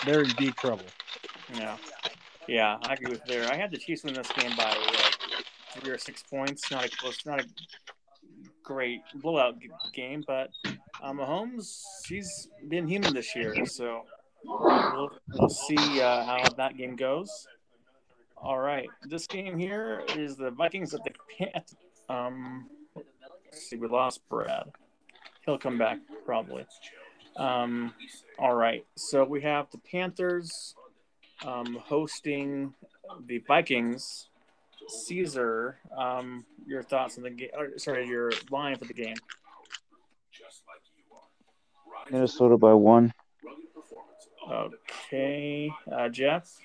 they're 0.05 0.21
in 0.23 0.29
deep 0.31 0.55
trouble. 0.55 0.85
Yeah. 1.53 1.77
Yeah, 2.47 2.77
I 2.83 2.93
agree 2.93 3.11
with 3.11 3.23
there. 3.25 3.49
I 3.51 3.55
had 3.55 3.71
the 3.71 3.77
Chiefs 3.77 4.03
win 4.03 4.13
this 4.13 4.29
game 4.31 4.51
by 4.57 4.65
like 4.73 5.45
three 5.71 5.91
or 5.91 5.97
six 5.97 6.23
points. 6.23 6.69
Not 6.71 6.85
a 6.85 6.89
close, 6.89 7.25
not 7.25 7.41
a 7.41 7.45
great 8.67 9.01
blowout 9.15 9.57
g- 9.61 9.69
game, 9.93 10.21
but 10.27 10.49
um, 11.01 11.19
Mahomes, 11.19 11.83
he's 12.05 12.49
been 12.67 12.85
human 12.85 13.13
this 13.13 13.33
year, 13.33 13.65
so 13.65 14.03
we'll, 14.43 15.09
we'll 15.33 15.49
see 15.49 16.01
uh, 16.01 16.25
how 16.25 16.49
that 16.57 16.75
game 16.77 16.97
goes. 16.97 17.47
All 18.35 18.59
right, 18.59 18.89
this 19.03 19.25
game 19.25 19.57
here 19.57 20.03
is 20.17 20.35
the 20.35 20.51
Vikings 20.51 20.93
at 20.93 21.01
the 21.05 21.11
Pan- 21.37 21.63
um. 22.09 22.69
See, 23.51 23.77
we 23.77 23.87
lost 23.87 24.19
Brad. 24.29 24.65
He'll 25.45 25.57
come 25.57 25.77
back 25.77 25.99
probably. 26.25 26.65
Um, 27.37 27.93
all 28.37 28.53
right, 28.53 28.85
so 28.95 29.23
we 29.23 29.41
have 29.41 29.67
the 29.71 29.79
Panthers 29.79 30.75
um, 31.45 31.79
hosting 31.85 32.73
the 33.25 33.39
Vikings. 33.47 34.27
Caesar, 34.87 35.77
um, 35.95 36.45
your 36.65 36.83
thoughts 36.83 37.17
on 37.17 37.23
the 37.23 37.29
game? 37.29 37.49
Sorry, 37.77 38.07
your 38.07 38.31
line 38.49 38.77
for 38.77 38.85
the 38.85 38.93
game. 38.93 39.15
Minnesota 42.09 42.57
by 42.57 42.73
one. 42.73 43.13
Okay, 44.49 45.69
uh, 45.91 46.07
Jeff. 46.09 46.57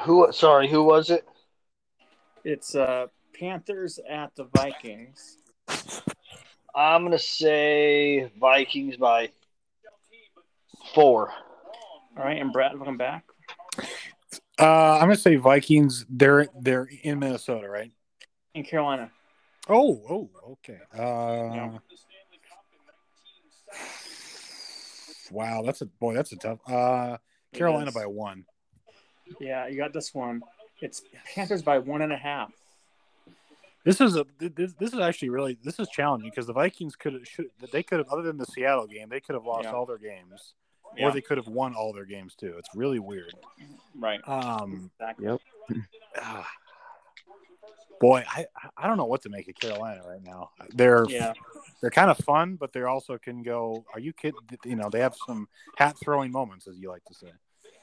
who? 0.00 0.32
Sorry, 0.32 0.68
who 0.68 0.82
was 0.82 1.10
it? 1.10 1.24
It's 2.44 2.74
uh, 2.74 3.06
Panthers 3.38 4.00
at 4.08 4.34
the 4.34 4.44
Vikings. 4.44 5.38
I'm 6.74 7.04
gonna 7.04 7.18
say 7.18 8.30
Vikings 8.40 8.96
by 8.96 9.30
four. 10.94 11.32
All 12.16 12.24
right, 12.24 12.40
and 12.40 12.52
Brad, 12.52 12.74
welcome 12.74 12.96
back. 12.96 13.24
Uh, 14.60 14.94
I'm 14.94 15.00
gonna 15.02 15.16
say 15.16 15.36
Vikings. 15.36 16.04
They're 16.08 16.48
they're 16.60 16.88
in 17.02 17.18
Minnesota, 17.18 17.68
right? 17.68 17.90
In 18.54 18.64
Carolina. 18.64 19.10
Oh, 19.68 20.02
oh, 20.08 20.30
okay. 20.52 20.78
Uh, 20.94 21.54
Yeah. 21.54 21.78
Wow, 25.30 25.62
that's 25.62 25.80
a 25.80 25.86
boy. 25.86 26.14
That's 26.14 26.32
a 26.32 26.36
tough. 26.36 26.58
Uh, 26.68 27.16
Carolina 27.52 27.92
by 27.92 28.06
one. 28.06 28.44
Yeah, 29.40 29.68
you 29.68 29.76
got 29.76 29.92
this 29.92 30.12
one. 30.12 30.42
It's 30.80 31.02
Panthers 31.34 31.62
by 31.62 31.78
one 31.78 32.02
and 32.02 32.12
a 32.12 32.16
half. 32.16 32.50
This 33.84 34.00
is 34.00 34.16
a 34.16 34.26
this, 34.38 34.74
this 34.78 34.92
is 34.92 34.98
actually 34.98 35.30
really 35.30 35.56
this 35.62 35.78
is 35.78 35.88
challenging 35.88 36.28
because 36.30 36.46
the 36.46 36.52
Vikings 36.52 36.96
could 36.96 37.14
have 37.14 37.26
should 37.26 37.46
they 37.72 37.82
could 37.82 37.98
have 37.98 38.08
other 38.08 38.22
than 38.22 38.36
the 38.36 38.44
Seattle 38.46 38.86
game 38.86 39.08
they 39.08 39.20
could 39.20 39.34
have 39.34 39.44
lost 39.46 39.64
Yeah. 39.64 39.72
all 39.72 39.86
their 39.86 39.98
games 39.98 40.52
Yeah, 40.96 41.08
or 41.08 41.12
they 41.12 41.20
could 41.20 41.36
have 41.38 41.46
won 41.48 41.74
all 41.74 41.92
their 41.92 42.04
games 42.04 42.34
too. 42.34 42.54
It's 42.58 42.68
really 42.74 42.98
weird. 42.98 43.34
right. 43.98 44.20
Um, 44.26 44.90
Exactly. 44.98 45.26
Yep. 45.26 45.40
ah. 46.20 46.50
boy, 48.00 48.24
I 48.28 48.46
I 48.76 48.86
don't 48.86 48.96
know 48.96 49.04
what 49.04 49.22
to 49.22 49.28
make 49.28 49.48
of 49.48 49.54
Carolina 49.54 50.02
right 50.06 50.22
now. 50.22 50.50
They're 50.70 51.06
Yeah, 51.08 51.32
they're 51.80 51.90
kind 51.90 52.10
of 52.10 52.18
fun, 52.18 52.56
but 52.56 52.72
they 52.72 52.82
also 52.82 53.18
can 53.18 53.42
go. 53.42 53.84
Are 53.94 54.00
you 54.00 54.12
kidding? 54.12 54.40
You 54.64 54.76
know, 54.76 54.88
they 54.90 55.00
have 55.00 55.14
some 55.26 55.48
hat 55.76 55.96
throwing 56.02 56.32
moments, 56.32 56.66
as 56.66 56.78
you 56.78 56.88
like 56.88 57.04
to 57.04 57.14
say. 57.14 57.32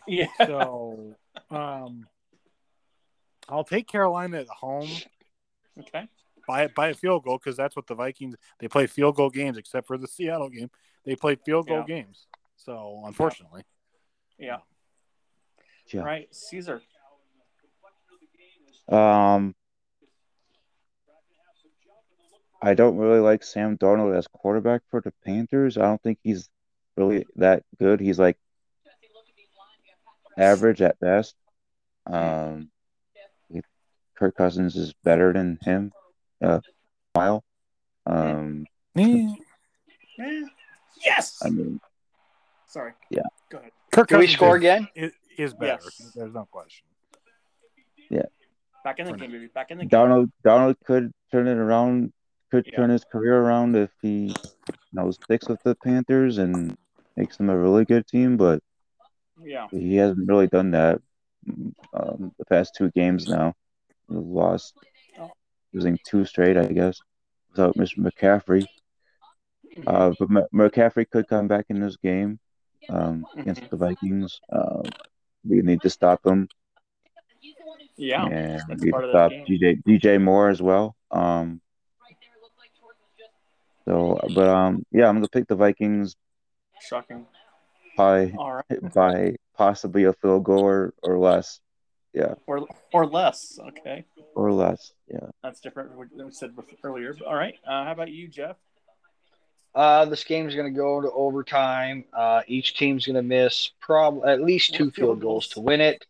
yeah. 0.08 0.28
So, 0.46 1.16
um, 1.50 2.08
I'll 3.50 3.64
take 3.64 3.88
Carolina 3.88 4.40
at 4.40 4.48
home 4.50 4.90
Okay. 5.80 6.08
by 6.48 6.68
by 6.68 6.90
a 6.90 6.94
field 6.94 7.24
goal 7.24 7.38
because 7.38 7.56
that's 7.56 7.76
what 7.76 7.88
the 7.88 7.96
Vikings 7.96 8.36
they 8.60 8.68
play 8.68 8.88
field 8.88 9.16
goal 9.16 9.30
games, 9.30 9.58
except 9.58 9.88
for 9.88 9.98
the 9.98 10.08
Seattle 10.08 10.50
game. 10.50 10.70
They 11.06 11.16
play 11.16 11.36
field 11.36 11.68
goal 11.68 11.86
Yeah. 11.88 11.96
games. 12.02 12.28
So, 12.68 13.02
unfortunately, 13.06 13.64
Yeah. 14.38 14.58
Yeah. 15.94 16.02
Right, 16.02 16.36
Caesar. 16.36 16.82
Um, 18.90 19.56
I 22.62 22.74
don't 22.74 22.98
really 22.98 23.22
like 23.22 23.44
Sam 23.44 23.78
Darnold 23.78 24.18
as 24.18 24.28
quarterback 24.28 24.82
for 24.92 25.00
the 25.00 25.14
Panthers. 25.24 25.78
I 25.78 25.84
don't 25.84 26.02
think 26.04 26.20
he's 26.24 26.50
really 26.98 27.26
that 27.38 27.64
good. 27.80 28.02
He's 28.02 28.20
like 28.20 28.38
average 30.38 30.82
at 30.82 31.00
best. 31.00 31.36
Um, 32.06 32.70
Kirk 34.16 34.36
Cousins 34.36 34.76
is 34.76 34.94
better 35.06 35.32
than 35.32 35.58
him. 35.62 35.94
Uh, 36.44 36.60
while. 37.14 37.46
Um, 38.06 38.66
Eh, 38.98 39.36
Yes. 41.06 41.38
I 41.46 41.50
mean, 41.50 41.80
Sorry. 42.78 42.94
Yeah. 43.10 43.22
Go 43.50 43.58
ahead. 43.58 43.72
Kirk 43.92 44.08
Can 44.10 44.20
we 44.20 44.28
score 44.28 44.56
is- 44.58 44.62
again? 44.62 44.88
Is, 44.96 45.12
is 45.38 45.54
better. 45.56 45.80
Yes. 45.84 46.12
There's 46.16 46.34
no 46.34 46.46
question. 46.52 46.86
Yeah. 48.10 48.22
Back 48.84 49.00
in 49.00 49.06
the 49.08 49.14
For 49.14 49.18
game, 49.18 49.32
baby. 49.32 49.48
Back 49.48 49.72
in 49.72 49.80
the 49.80 49.86
game. 49.86 50.00
Darnold 50.00 50.32
Darnold 50.46 50.76
could 50.86 51.12
turn 51.32 51.48
it 51.48 51.58
around. 51.58 52.14
Could 52.52 52.68
Yeah. 52.68 52.76
turn 52.78 52.90
his 52.92 53.04
career 53.04 53.36
around 53.36 53.76
if 53.76 53.90
he, 54.02 54.28
you 54.28 54.34
know, 54.94 55.10
sticks 55.12 55.50
with 55.50 55.62
the 55.64 55.76
Panthers 55.76 56.38
and 56.38 56.78
makes 57.16 57.36
them 57.38 57.50
a 57.50 57.58
really 57.58 57.84
good 57.84 58.06
team. 58.08 58.38
But 58.38 58.62
Yeah. 59.44 59.68
he 59.72 59.96
hasn't 59.96 60.28
really 60.28 60.48
done 60.48 60.72
that 60.72 61.02
um, 61.94 62.34
the 62.38 62.46
past 62.46 62.76
two 62.78 62.92
games 62.92 63.28
now. 63.28 63.54
He 64.08 64.16
lost, 64.16 64.78
Oh. 65.20 65.32
losing 65.74 65.98
two 66.06 66.26
straight, 66.26 66.58
I 66.58 66.68
guess. 66.68 67.00
without 67.52 67.76
Mr. 67.76 67.98
McCaffrey. 68.06 68.68
Uh, 69.88 70.14
but 70.20 70.30
M- 70.30 70.48
McCaffrey 70.54 71.10
could 71.10 71.28
come 71.28 71.48
back 71.48 71.66
in 71.70 71.80
this 71.80 71.98
game 71.98 72.40
um, 72.90 73.26
against 73.38 73.70
the 73.70 73.78
Vikings. 73.78 74.40
Uh, 74.52 74.84
we 75.44 75.62
need 75.62 75.82
to 75.82 75.90
stop 75.90 76.26
him, 76.26 76.48
Yeah, 77.96 78.26
and 78.26 78.62
that's 78.68 78.84
we 78.84 78.92
need 78.92 78.92
to 78.92 79.10
stop. 79.10 79.32
DJ 79.32 79.84
DJ 79.84 80.22
Moore 80.22 80.50
as 80.50 80.62
well. 80.62 80.96
Um, 81.12 81.62
so, 83.86 84.20
but 84.36 84.50
um, 84.50 84.86
yeah, 84.92 85.08
I'm 85.08 85.16
gonna 85.16 85.28
pick 85.30 85.48
the 85.48 85.56
Vikings 85.56 86.16
shocking. 86.82 87.26
by 87.96 88.34
All 88.38 88.56
right, 88.56 88.94
by 88.94 89.36
possibly 89.56 90.04
a 90.04 90.14
field 90.14 90.44
goal 90.44 90.60
or, 90.60 90.94
or 91.04 91.18
less. 91.18 91.60
Yeah, 92.14 92.34
or 92.48 92.66
or 92.92 93.06
less. 93.06 93.60
Okay, 93.70 94.06
or 94.36 94.52
less. 94.52 94.92
Yeah. 95.10 95.30
that's 95.44 95.62
different 95.62 95.92
than 96.16 96.26
we 96.26 96.32
said 96.32 96.52
earlier. 96.84 97.16
All 97.26 97.36
right, 97.36 97.56
uh, 97.66 97.86
how 97.86 97.92
about 97.92 98.12
you, 98.12 98.28
Jeff? 98.28 98.58
Uh, 99.78 100.06
this 100.06 100.24
game's 100.24 100.56
going 100.56 100.74
to 100.74 100.76
go 100.76 100.98
into 100.98 101.12
overtime. 101.12 102.04
Uh, 102.12 102.42
each 102.48 102.76
team's 102.76 103.06
going 103.06 103.16
to 103.16 103.22
miss 103.22 103.70
prob 103.80 104.22
at 104.26 104.42
least 104.42 104.74
two 104.74 104.90
Field 104.90 105.22
goals. 105.22 105.50
to 105.50 105.60
win 105.60 105.82
it, 105.82 106.04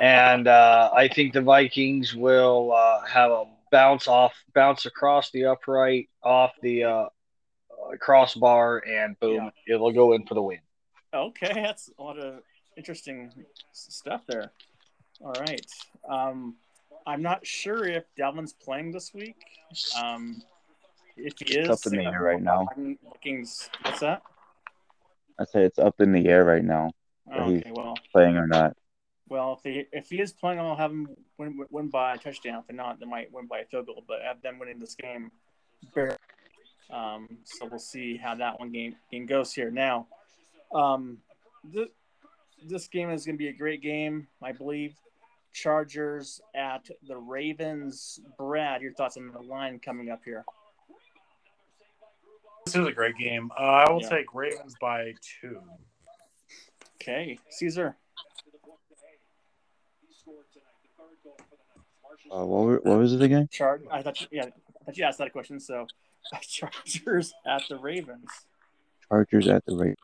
and 0.00 0.48
uh, 0.48 0.90
I 0.96 1.08
think 1.08 1.34
the 1.34 1.42
Vikings 1.42 2.14
will 2.14 2.72
uh, 2.72 3.02
have 3.02 3.30
a 3.30 3.44
bounce 3.70 4.08
off, 4.08 4.32
bounce 4.54 4.86
across 4.86 5.30
the 5.32 5.44
upright, 5.44 6.08
off 6.22 6.52
the 6.62 6.84
uh, 6.84 6.88
uh, 6.88 7.08
crossbar, 8.00 8.82
and 8.88 9.20
boom, 9.20 9.52
it'll 9.68 9.92
go 9.92 10.14
in 10.14 10.24
for 10.24 10.32
the 10.32 10.42
win. 10.42 10.60
Okay, 11.12 11.52
that's 11.52 11.90
a 11.98 12.02
lot 12.02 12.18
of 12.18 12.40
interesting 12.78 13.30
stuff 13.72 14.22
there. 14.26 14.50
All 15.20 15.34
right. 15.40 15.66
Um, 16.08 16.54
I'm 17.06 17.20
not 17.20 17.46
sure 17.46 17.84
if 17.84 18.04
Dalvin's 18.18 18.54
playing 18.54 18.92
this 18.92 19.12
week. 19.12 19.36
Um, 20.02 20.40
if 21.16 21.34
he 21.38 21.58
is, 21.58 21.68
It's 21.68 21.86
up 21.86 21.92
in 21.92 21.98
the 21.98 22.06
air 22.06 22.22
right 22.22 22.42
now. 22.42 22.66
I'm 22.76 22.98
looking. 23.04 23.46
What's 23.82 24.00
that? 24.00 24.22
I 25.38 25.44
say 25.44 25.64
it's 25.64 25.78
up 25.78 26.00
in 26.00 26.12
the 26.12 26.28
air 26.28 26.44
right 26.44 26.64
now, 26.64 26.92
Oh, 27.32 27.52
okay, 27.52 27.72
well, 27.74 27.94
playing 28.12 28.36
or 28.36 28.46
not. 28.46 28.76
well, 29.28 29.54
if 29.58 29.64
he 29.64 29.84
if 29.92 30.08
he 30.10 30.20
is 30.20 30.32
playing, 30.32 30.60
I'll 30.60 30.76
have 30.76 30.90
him 30.92 31.08
win, 31.38 31.64
win 31.70 31.88
by 31.88 32.14
a 32.14 32.18
touchdown. 32.18 32.62
If 32.68 32.74
not, 32.74 33.00
they 33.00 33.06
might 33.06 33.32
win 33.32 33.46
by 33.46 33.58
a 33.60 33.64
field 33.64 33.86
goal. 33.86 34.04
But 34.06 34.22
I 34.22 34.28
have 34.28 34.42
them 34.42 34.58
winning 34.58 34.78
this 34.78 34.94
game. 34.94 35.32
Um, 36.90 37.28
so 37.44 37.66
we'll 37.66 37.78
see 37.80 38.16
how 38.16 38.34
that 38.36 38.60
one 38.60 38.70
game 38.70 38.94
game 39.10 39.26
goes 39.26 39.52
here. 39.52 39.70
Now, 39.70 40.06
um, 40.72 41.18
this 41.64 41.88
this 42.66 42.86
game 42.88 43.10
is 43.10 43.26
going 43.26 43.34
to 43.36 43.38
be 43.38 43.48
a 43.48 43.52
great 43.52 43.82
game, 43.82 44.28
I 44.42 44.52
believe. 44.52 44.94
Chargers 45.52 46.40
at 46.54 46.88
the 47.06 47.16
Ravens. 47.16 48.20
Brad, 48.38 48.82
your 48.82 48.92
thoughts 48.92 49.16
on 49.16 49.30
the 49.32 49.40
line 49.40 49.78
coming 49.78 50.10
up 50.10 50.20
here? 50.24 50.44
This 52.64 52.76
is 52.76 52.86
a 52.86 52.92
great 52.92 53.16
game. 53.18 53.50
Uh, 53.58 53.62
I 53.62 53.90
will 53.90 54.00
Yeah. 54.00 54.08
take 54.08 54.34
Ravens 54.34 54.74
by 54.80 55.14
two. 55.40 55.60
Okay, 56.96 57.38
Caesar. 57.50 57.96
Uh, 62.32 62.44
what, 62.46 62.64
were, 62.64 62.76
what 62.82 62.98
was 62.98 63.12
it 63.12 63.20
again? 63.22 63.48
Char- 63.52 63.82
I 63.90 64.00
thought 64.02 64.20
you, 64.22 64.28
yeah, 64.32 64.44
I 64.46 64.84
thought 64.84 64.96
you 64.96 65.04
asked 65.04 65.18
that 65.18 65.32
question. 65.32 65.60
So, 65.60 65.86
Chargers 66.42 67.34
at 67.46 67.62
the 67.68 67.76
Ravens. 67.76 68.28
Chargers 69.08 69.46
at 69.46 69.64
the 69.66 69.76
rate. 69.76 69.98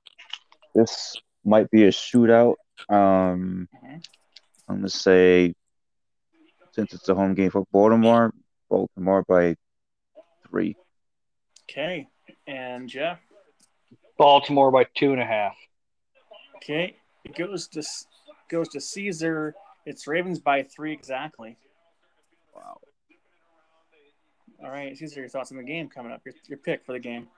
This 0.75 1.17
might 1.45 1.71
be 1.71 1.85
a 1.85 1.89
shootout. 1.91 2.57
Um, 2.91 3.69
Mhm. 3.83 4.05
I'm 4.69 4.77
gonna 4.77 4.89
say 4.91 5.55
since 6.73 6.93
it's 6.93 7.09
a 7.09 7.15
home 7.15 7.35
game 7.35 7.51
for 7.51 7.65
Baltimore, 7.73 8.33
Baltimore 8.69 9.25
by 9.27 9.57
three. 10.47 10.77
Okay, 11.69 12.07
and 12.47 12.89
Jeff. 12.89 13.18
Baltimore 14.18 14.70
by 14.70 14.85
two 14.95 15.12
and 15.12 15.20
a 15.20 15.24
half. 15.24 15.55
Okay, 16.57 16.97
it 17.24 17.35
goes 17.35 17.68
to 17.68 17.83
goes 18.51 18.68
to 18.68 18.81
Caesar. 18.81 19.55
It's 19.87 20.07
Ravens 20.07 20.39
by 20.39 20.62
three 20.62 20.93
exactly. 20.93 21.57
Wow. 22.55 22.78
All 24.62 24.70
right, 24.70 24.95
Caesar, 24.97 25.20
your 25.20 25.28
thoughts 25.31 25.51
on 25.53 25.57
the 25.57 25.64
game 25.64 25.89
coming 25.89 26.12
up? 26.12 26.20
Your, 26.26 26.35
your 26.49 26.59
pick 26.59 26.85
for 26.85 26.93
the 26.93 26.99
game. 26.99 27.28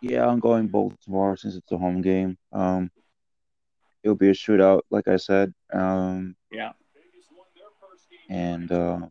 Yeah, 0.00 0.26
I'm 0.26 0.40
going 0.40 0.66
Baltimore 0.66 1.36
since 1.36 1.54
it's 1.54 1.70
a 1.70 1.78
home 1.78 2.00
game. 2.02 2.36
Um, 2.52 2.90
it'll 4.02 4.16
be 4.16 4.30
a 4.30 4.32
shootout, 4.34 4.80
like 4.90 5.06
I 5.06 5.16
said. 5.16 5.54
Um, 5.72 6.34
Yeah. 6.50 6.72
and 8.28 8.72
uh, 8.72 9.06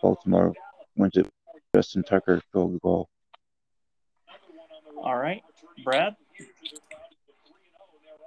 Baltimore 0.00 0.54
wins 0.96 1.16
it. 1.16 1.28
Justin 1.74 2.02
Tucker 2.02 2.40
field 2.52 2.80
goal. 2.80 3.08
All 5.02 5.16
right, 5.16 5.42
Brad. 5.84 6.16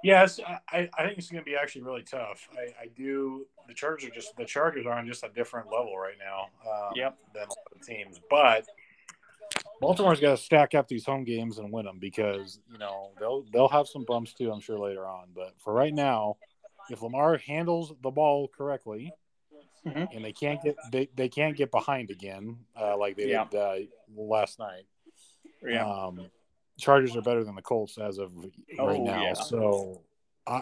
Yes, 0.02 0.38
I, 0.70 0.90
I 0.98 1.06
think 1.06 1.16
it's 1.18 1.30
going 1.30 1.42
to 1.42 1.50
be 1.50 1.56
actually 1.56 1.82
really 1.82 2.02
tough. 2.02 2.46
I, 2.54 2.82
I 2.82 2.86
do. 2.94 3.46
The 3.68 3.74
Chargers 3.74 4.10
are 4.10 4.14
just 4.14 4.36
the 4.36 4.44
Chargers 4.44 4.84
are 4.84 4.92
on 4.92 5.06
just 5.06 5.24
a 5.24 5.30
different 5.30 5.68
level 5.72 5.96
right 5.96 6.16
now. 6.18 6.48
Um, 6.70 6.92
Yep. 6.94 7.16
Than 7.32 7.42
a 7.44 7.48
lot 7.48 7.56
of 7.74 7.86
teams, 7.86 8.20
but 8.28 8.66
Baltimore's 9.80 10.20
got 10.20 10.36
to 10.36 10.36
stack 10.36 10.74
up 10.74 10.88
these 10.88 11.04
home 11.06 11.24
games 11.24 11.58
and 11.58 11.72
win 11.72 11.86
them 11.86 11.98
because 11.98 12.58
you 12.70 12.76
know 12.78 13.10
they'll 13.18 13.44
they'll 13.52 13.68
have 13.68 13.86
some 13.88 14.04
bumps 14.04 14.34
too. 14.34 14.50
I'm 14.52 14.60
sure 14.60 14.78
later 14.78 15.06
on, 15.06 15.28
but 15.34 15.54
for 15.58 15.72
right 15.72 15.94
now, 15.94 16.36
if 16.90 17.00
Lamar 17.02 17.38
handles 17.38 17.94
the 18.02 18.10
ball 18.10 18.48
correctly, 18.48 19.14
Mhm. 19.86 20.08
and 20.14 20.24
they 20.24 20.32
can't 20.32 20.62
get 20.62 20.76
they, 20.92 21.08
they 21.14 21.28
can't 21.30 21.56
get 21.56 21.70
behind 21.70 22.10
again 22.10 22.58
uh, 22.78 22.96
like 22.96 23.16
they 23.16 23.28
Yeah. 23.30 23.44
did 23.50 23.58
uh, 23.58 23.76
last 24.14 24.58
night. 24.58 24.84
Yeah. 25.66 25.86
Um, 25.86 26.26
Chargers 26.78 27.16
are 27.16 27.22
better 27.22 27.44
than 27.44 27.54
the 27.54 27.62
Colts 27.62 27.98
as 27.98 28.18
of 28.18 28.32
Oh, 28.78 28.86
right 28.86 29.00
now. 29.00 29.22
yeah. 29.22 29.32
So 29.34 30.00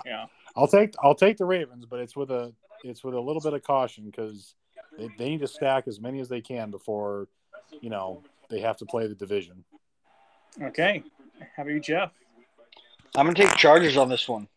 yeah. 0.05 0.27
I'll 0.57 0.69
take 0.69 0.95
I'll 1.03 1.15
take 1.15 1.39
the 1.39 1.45
Ravens, 1.45 1.87
but 1.87 2.01
it's 2.01 2.15
with 2.17 2.31
a 2.31 2.53
it's 2.85 3.03
with 3.03 3.15
a 3.15 3.21
little 3.21 3.41
bit 3.41 3.55
of 3.55 3.63
caution 3.63 4.05
because 4.05 4.55
they, 4.99 5.09
they 5.19 5.29
need 5.31 5.41
to 5.41 5.49
stack 5.49 5.89
as 5.89 6.01
many 6.01 6.21
as 6.21 6.29
they 6.29 6.41
can 6.41 6.71
before 6.71 7.29
you 7.81 7.89
know 7.91 8.23
they 8.51 8.61
have 8.61 8.77
to 8.79 8.87
play 8.87 9.07
the 9.07 9.15
division. 9.15 9.65
Okay. 10.61 11.03
How 11.57 11.63
about 11.63 11.73
you, 11.73 11.81
Jeff? 11.81 12.11
I'm 13.17 13.27
gonna 13.27 13.35
take 13.35 13.55
Chargers 13.57 13.97
on 13.97 14.09
this 14.09 14.29
one. 14.29 14.49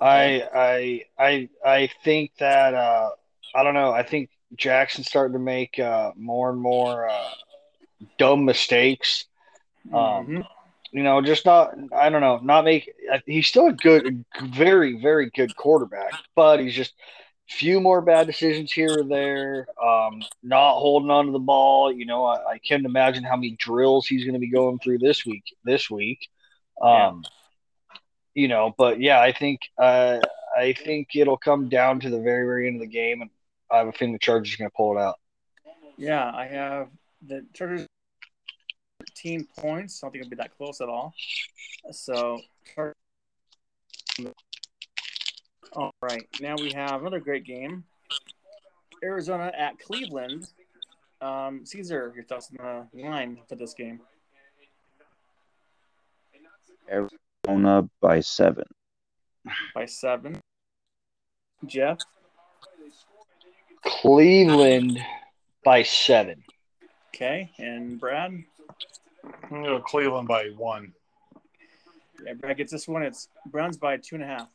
I 0.00 0.42
I 0.54 1.04
I 1.18 1.48
I 1.64 1.90
think 2.02 2.32
that 2.38 2.72
uh, 2.74 3.10
I 3.54 3.62
don't 3.62 3.74
know. 3.74 3.90
I 3.92 4.02
think 4.02 4.30
Jackson's 4.56 5.06
starting 5.06 5.34
to 5.34 5.38
make 5.38 5.78
uh, 5.78 6.12
more 6.16 6.50
and 6.50 6.60
more 6.60 7.08
uh, 7.08 7.28
dumb 8.18 8.44
mistakes. 8.46 9.26
Um, 9.92 10.26
Mhm. 10.26 10.46
You 10.92 11.02
know, 11.02 11.20
just 11.22 11.46
not. 11.46 11.74
I 11.96 12.10
don't 12.10 12.20
know. 12.20 12.40
Not 12.42 12.64
make. 12.64 12.92
He's 13.26 13.46
still 13.46 13.68
a 13.68 13.72
good, 13.72 14.24
very 14.42 15.00
very 15.00 15.30
good 15.30 15.54
quarterback, 15.54 16.12
but 16.34 16.60
he's 16.60 16.74
just 16.74 16.94
few 17.48 17.80
more 17.80 18.00
bad 18.00 18.26
decisions 18.26 18.72
here 18.72 19.00
or 19.00 19.04
there. 19.04 19.66
Um, 19.82 20.22
not 20.42 20.74
holding 20.74 21.10
on 21.10 21.26
to 21.26 21.32
the 21.32 21.38
ball. 21.38 21.92
You 21.92 22.06
know, 22.06 22.24
I, 22.24 22.52
I 22.52 22.58
can't 22.58 22.84
imagine 22.84 23.24
how 23.24 23.36
many 23.36 23.56
drills 23.58 24.06
he's 24.06 24.24
going 24.24 24.34
to 24.34 24.40
be 24.40 24.50
going 24.50 24.78
through 24.78 24.98
this 24.98 25.24
week. 25.24 25.44
This 25.64 25.88
week. 25.90 26.28
Um, 26.82 27.22
you 28.34 28.48
know, 28.48 28.74
but 28.76 29.00
yeah, 29.00 29.20
I 29.20 29.32
think 29.32 29.60
uh, 29.78 30.18
I 30.56 30.72
think 30.72 31.08
it'll 31.14 31.36
come 31.36 31.68
down 31.68 32.00
to 32.00 32.10
the 32.10 32.20
very 32.20 32.46
very 32.46 32.66
end 32.66 32.76
of 32.76 32.80
the 32.80 32.86
game, 32.86 33.22
and 33.22 33.30
I 33.70 33.78
have 33.78 33.88
a 33.88 33.92
feeling 33.92 34.12
the 34.12 34.18
Chargers 34.18 34.54
are 34.54 34.58
going 34.58 34.70
to 34.70 34.76
pull 34.76 34.96
it 34.96 35.00
out. 35.00 35.16
Yeah, 35.96 36.30
I 36.34 36.46
have 36.46 36.88
the 37.26 37.46
Chargers 37.52 37.86
13 39.00 39.46
points. 39.56 40.02
I 40.02 40.06
don't 40.06 40.12
think 40.12 40.24
it'll 40.24 40.30
be 40.30 40.36
that 40.36 40.56
close 40.56 40.80
at 40.80 40.88
all. 40.88 41.14
So, 41.92 42.40
all 45.72 45.94
right. 46.02 46.26
Now 46.40 46.54
we 46.58 46.72
have 46.72 47.00
another 47.00 47.20
great 47.20 47.44
game 47.44 47.84
Arizona 49.02 49.52
at 49.56 49.78
Cleveland. 49.78 50.48
Um, 51.20 51.64
Caesar, 51.64 52.12
your 52.14 52.24
thoughts 52.24 52.50
on 52.58 52.88
the 52.92 53.02
line 53.02 53.38
for 53.48 53.56
this 53.56 53.74
game? 53.74 54.00
Arizona 56.90 57.88
by 58.00 58.20
seven. 58.20 58.64
By 59.74 59.86
seven. 59.86 60.40
Jeff? 61.66 61.98
Cleveland 63.84 64.98
by 65.64 65.82
seven. 65.82 66.42
Okay. 67.14 67.50
And 67.58 68.00
Brad? 68.00 68.44
I'm 69.50 69.62
go 69.62 69.80
Cleveland 69.80 70.28
by 70.28 70.48
one. 70.56 70.92
Yeah, 72.24 72.34
Brad 72.34 72.56
gets 72.56 72.72
this 72.72 72.86
one. 72.86 73.02
It's 73.02 73.28
Browns 73.46 73.76
by 73.78 73.96
two 73.96 74.16
and 74.16 74.24
a 74.24 74.26
half 74.26 74.48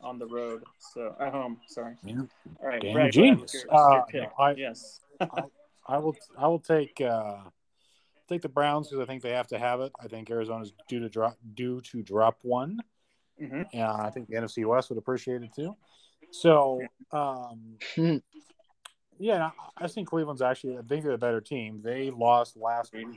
on 0.00 0.18
the 0.18 0.26
road. 0.26 0.64
So, 0.78 1.14
at 1.20 1.32
home. 1.32 1.58
Sorry. 1.68 1.94
Yeah. 2.04 2.22
All 2.60 2.68
right. 2.68 2.80
Damn 2.80 2.92
Brad, 2.92 3.14
go 3.14 3.22
ahead 3.22 3.38
with 3.40 3.50
genius. 3.52 3.54
your- 3.54 3.72
your 3.72 4.00
Uh, 4.00 4.02
pick. 4.06 4.30
I- 4.38 4.50
yes. 4.52 5.00
I 5.86 5.98
will 5.98 6.16
I 6.36 6.46
will 6.48 6.58
take 6.58 7.00
uh, 7.00 7.38
take 8.28 8.42
the 8.42 8.48
Browns 8.48 8.88
because 8.88 9.02
I 9.02 9.06
think 9.06 9.22
they 9.22 9.30
have 9.30 9.46
to 9.48 9.58
have 9.58 9.80
it. 9.80 9.92
I 10.00 10.06
think 10.08 10.30
Arizona's 10.30 10.72
due 10.88 11.00
to 11.00 11.08
drop 11.08 11.36
due 11.54 11.80
to 11.82 12.02
drop 12.02 12.38
one. 12.42 12.80
hmm 13.38 13.62
and 13.72 13.82
I 13.82 14.10
think 14.10 14.28
the 14.28 14.34
NFC 14.36 14.64
West 14.66 14.90
would 14.90 14.98
appreciate 14.98 15.42
it 15.42 15.54
too. 15.54 15.76
So, 16.30 16.82
um. 17.12 17.78
Yeah, 19.20 19.50
I 19.76 19.88
think 19.88 20.06
Cleveland's 20.08 20.42
actually. 20.42 20.78
I 20.78 20.82
think 20.82 21.02
they're 21.02 21.10
a 21.14 21.18
better 21.18 21.40
team. 21.40 21.80
They 21.82 22.08
lost 22.10 22.56
last 22.56 22.92
week. 22.94 23.08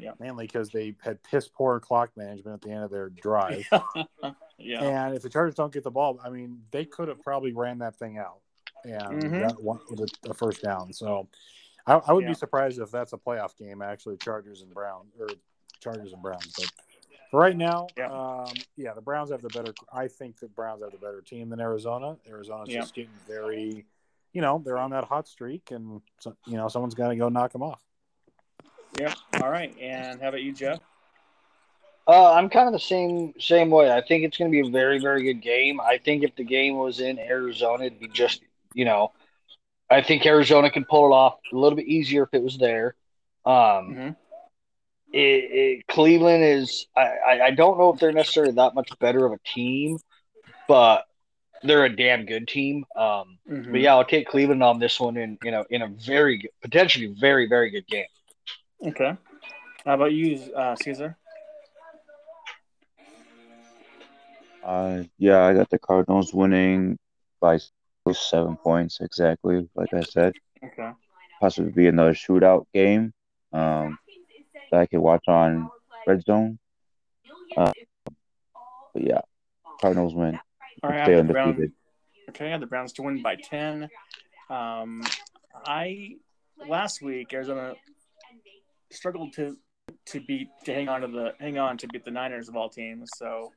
Yeah. 0.00 0.12
Mainly 0.18 0.46
because 0.46 0.70
they 0.70 0.94
had 1.02 1.22
piss 1.22 1.48
poor 1.48 1.78
clock 1.80 2.10
management 2.16 2.54
at 2.54 2.60
the 2.62 2.70
end 2.70 2.84
of 2.84 2.90
their 2.90 3.10
drive. 3.10 3.66
yeah. 4.58 4.82
And 4.82 5.14
if 5.14 5.22
the 5.22 5.28
Chargers 5.28 5.54
don't 5.54 5.72
get 5.72 5.84
the 5.84 5.90
ball, 5.90 6.18
I 6.24 6.30
mean, 6.30 6.62
they 6.70 6.84
could 6.84 7.08
have 7.08 7.20
probably 7.22 7.52
ran 7.52 7.78
that 7.78 7.96
thing 7.96 8.18
out 8.18 8.38
and 8.84 9.22
Mhm. 9.22 9.40
got 9.40 9.62
one 9.62 9.80
with 9.90 10.00
a, 10.00 10.30
a 10.30 10.34
first 10.34 10.62
down. 10.62 10.92
So 10.92 11.28
I, 11.86 11.94
I 11.94 12.12
would 12.12 12.22
Yeah. 12.24 12.28
be 12.30 12.34
surprised 12.34 12.78
if 12.80 12.90
that's 12.90 13.12
a 13.12 13.18
playoff 13.18 13.56
game, 13.56 13.82
actually, 13.82 14.16
Chargers 14.18 14.62
and 14.62 14.72
Browns 14.72 15.12
or 15.18 15.28
Chargers 15.80 16.12
and 16.12 16.22
Browns. 16.22 16.52
But 16.56 16.70
for 17.30 17.40
right 17.40 17.56
now, 17.56 17.86
Yeah. 17.96 18.10
um, 18.10 18.52
yeah, 18.76 18.92
the 18.94 19.00
Browns 19.02 19.30
have 19.30 19.42
the 19.42 19.48
better. 19.50 19.72
I 19.92 20.08
think 20.08 20.38
the 20.40 20.48
Browns 20.48 20.82
have 20.82 20.92
the 20.92 20.98
better 20.98 21.20
team 21.20 21.48
than 21.50 21.60
Arizona. 21.60 22.16
Arizona's 22.28 22.68
Yeah. 22.68 22.80
just 22.80 22.94
getting 22.94 23.12
very, 23.26 23.86
you 24.32 24.40
know, 24.40 24.62
they're 24.64 24.78
on 24.78 24.90
that 24.90 25.04
hot 25.04 25.26
streak, 25.28 25.70
and 25.72 26.00
so, 26.20 26.36
you 26.46 26.56
know, 26.56 26.68
someone's 26.68 26.94
got 26.94 27.08
to 27.08 27.16
go 27.16 27.28
knock 27.28 27.52
them 27.52 27.62
off. 27.62 27.82
Yep. 29.00 29.16
All 29.42 29.50
right. 29.50 29.74
And 29.80 30.20
how 30.20 30.28
about 30.28 30.42
you, 30.42 30.52
Jeff? 30.52 30.78
Uh, 32.06 32.34
I'm 32.34 32.50
kind 32.50 32.66
of 32.66 32.74
the 32.74 32.78
same 32.78 33.32
same 33.38 33.70
way. 33.70 33.90
I 33.90 34.02
think 34.02 34.24
it's 34.24 34.36
going 34.36 34.50
to 34.50 34.62
be 34.62 34.66
a 34.66 34.70
very 34.70 34.98
very 34.98 35.22
good 35.22 35.40
game. 35.40 35.80
I 35.80 35.96
think 35.96 36.22
if 36.22 36.36
the 36.36 36.44
game 36.44 36.76
was 36.76 37.00
in 37.00 37.18
Arizona, 37.18 37.84
it'd 37.84 37.98
be 37.98 38.08
just 38.08 38.42
you 38.74 38.84
know, 38.84 39.12
I 39.88 40.02
think 40.02 40.26
Arizona 40.26 40.70
can 40.70 40.84
pull 40.84 41.06
it 41.06 41.14
off 41.14 41.38
a 41.50 41.56
little 41.56 41.76
bit 41.76 41.86
easier 41.86 42.24
if 42.24 42.28
it 42.34 42.42
was 42.42 42.58
there. 42.58 42.94
Um, 43.46 43.54
Mhm. 43.54 44.16
it, 45.12 45.18
it, 45.18 45.86
Cleveland 45.86 46.44
is. 46.44 46.86
I, 46.94 47.00
I 47.02 47.40
I 47.46 47.50
don't 47.52 47.78
know 47.78 47.92
if 47.94 48.00
they're 48.00 48.12
necessarily 48.12 48.52
that 48.52 48.74
much 48.74 48.90
better 48.98 49.24
of 49.24 49.32
a 49.32 49.38
team, 49.46 49.98
but 50.68 51.06
they're 51.62 51.86
a 51.86 51.96
damn 51.96 52.26
good 52.26 52.48
team. 52.48 52.84
Um, 52.94 53.38
Mhm. 53.48 53.70
but 53.72 53.80
yeah, 53.80 53.94
I'll 53.94 54.04
take 54.04 54.28
Cleveland 54.28 54.62
on 54.62 54.78
this 54.78 55.00
one 55.00 55.16
in 55.16 55.38
you 55.42 55.52
know 55.52 55.64
in 55.70 55.80
a 55.80 55.88
very 55.88 56.36
good, 56.36 56.50
potentially 56.60 57.14
very 57.18 57.46
very 57.46 57.70
good 57.70 57.86
game. 57.86 58.06
Okay. 58.86 59.16
How 59.84 59.94
about 59.94 60.12
you, 60.12 60.52
uh, 60.54 60.74
Caesar? 60.76 61.16
Uh, 64.62 65.02
yeah, 65.18 65.42
I 65.44 65.54
got 65.54 65.70
the 65.70 65.78
Cardinals 65.78 66.32
winning 66.32 66.98
by 67.40 67.58
seven 68.12 68.56
points 68.56 68.98
exactly, 69.00 69.68
like 69.74 69.92
I 69.94 70.02
said. 70.02 70.34
Okay. 70.64 70.90
Possibly 71.40 71.72
be 71.72 71.86
another 71.86 72.12
shootout 72.12 72.66
game 72.74 73.12
um, 73.52 73.98
that 74.70 74.80
I 74.80 74.86
could 74.86 75.00
watch 75.00 75.24
on 75.28 75.70
Red 76.06 76.22
Zone. 76.24 76.58
Uh, 77.56 77.72
but 78.94 79.02
yeah, 79.02 79.20
Cardinals 79.80 80.14
win. 80.14 80.38
All 80.82 80.90
right. 80.90 81.04
Stay 81.04 81.14
have 81.14 81.26
the 81.26 81.32
Browns. 81.32 81.48
undefeated. 81.48 81.72
Okay, 82.30 82.46
I 82.46 82.50
have 82.50 82.60
the 82.60 82.66
Browns 82.66 82.92
to 82.94 83.02
win 83.02 83.22
by 83.22 83.36
ten. 83.36 83.88
Um, 84.48 85.02
I 85.64 86.16
last 86.68 87.02
week 87.02 87.32
Arizona 87.32 87.74
struggled 88.90 89.32
to 89.34 89.56
to 90.06 90.20
beat 90.20 90.48
to 90.64 90.74
hang 90.74 90.88
on 90.88 91.00
to 91.00 91.08
the 91.08 91.32
hang 91.38 91.58
on 91.58 91.76
to 91.78 91.88
beat 91.88 92.04
the 92.04 92.10
Niners 92.10 92.48
of 92.48 92.56
all 92.56 92.68
teams. 92.68 93.10
So 93.16 93.52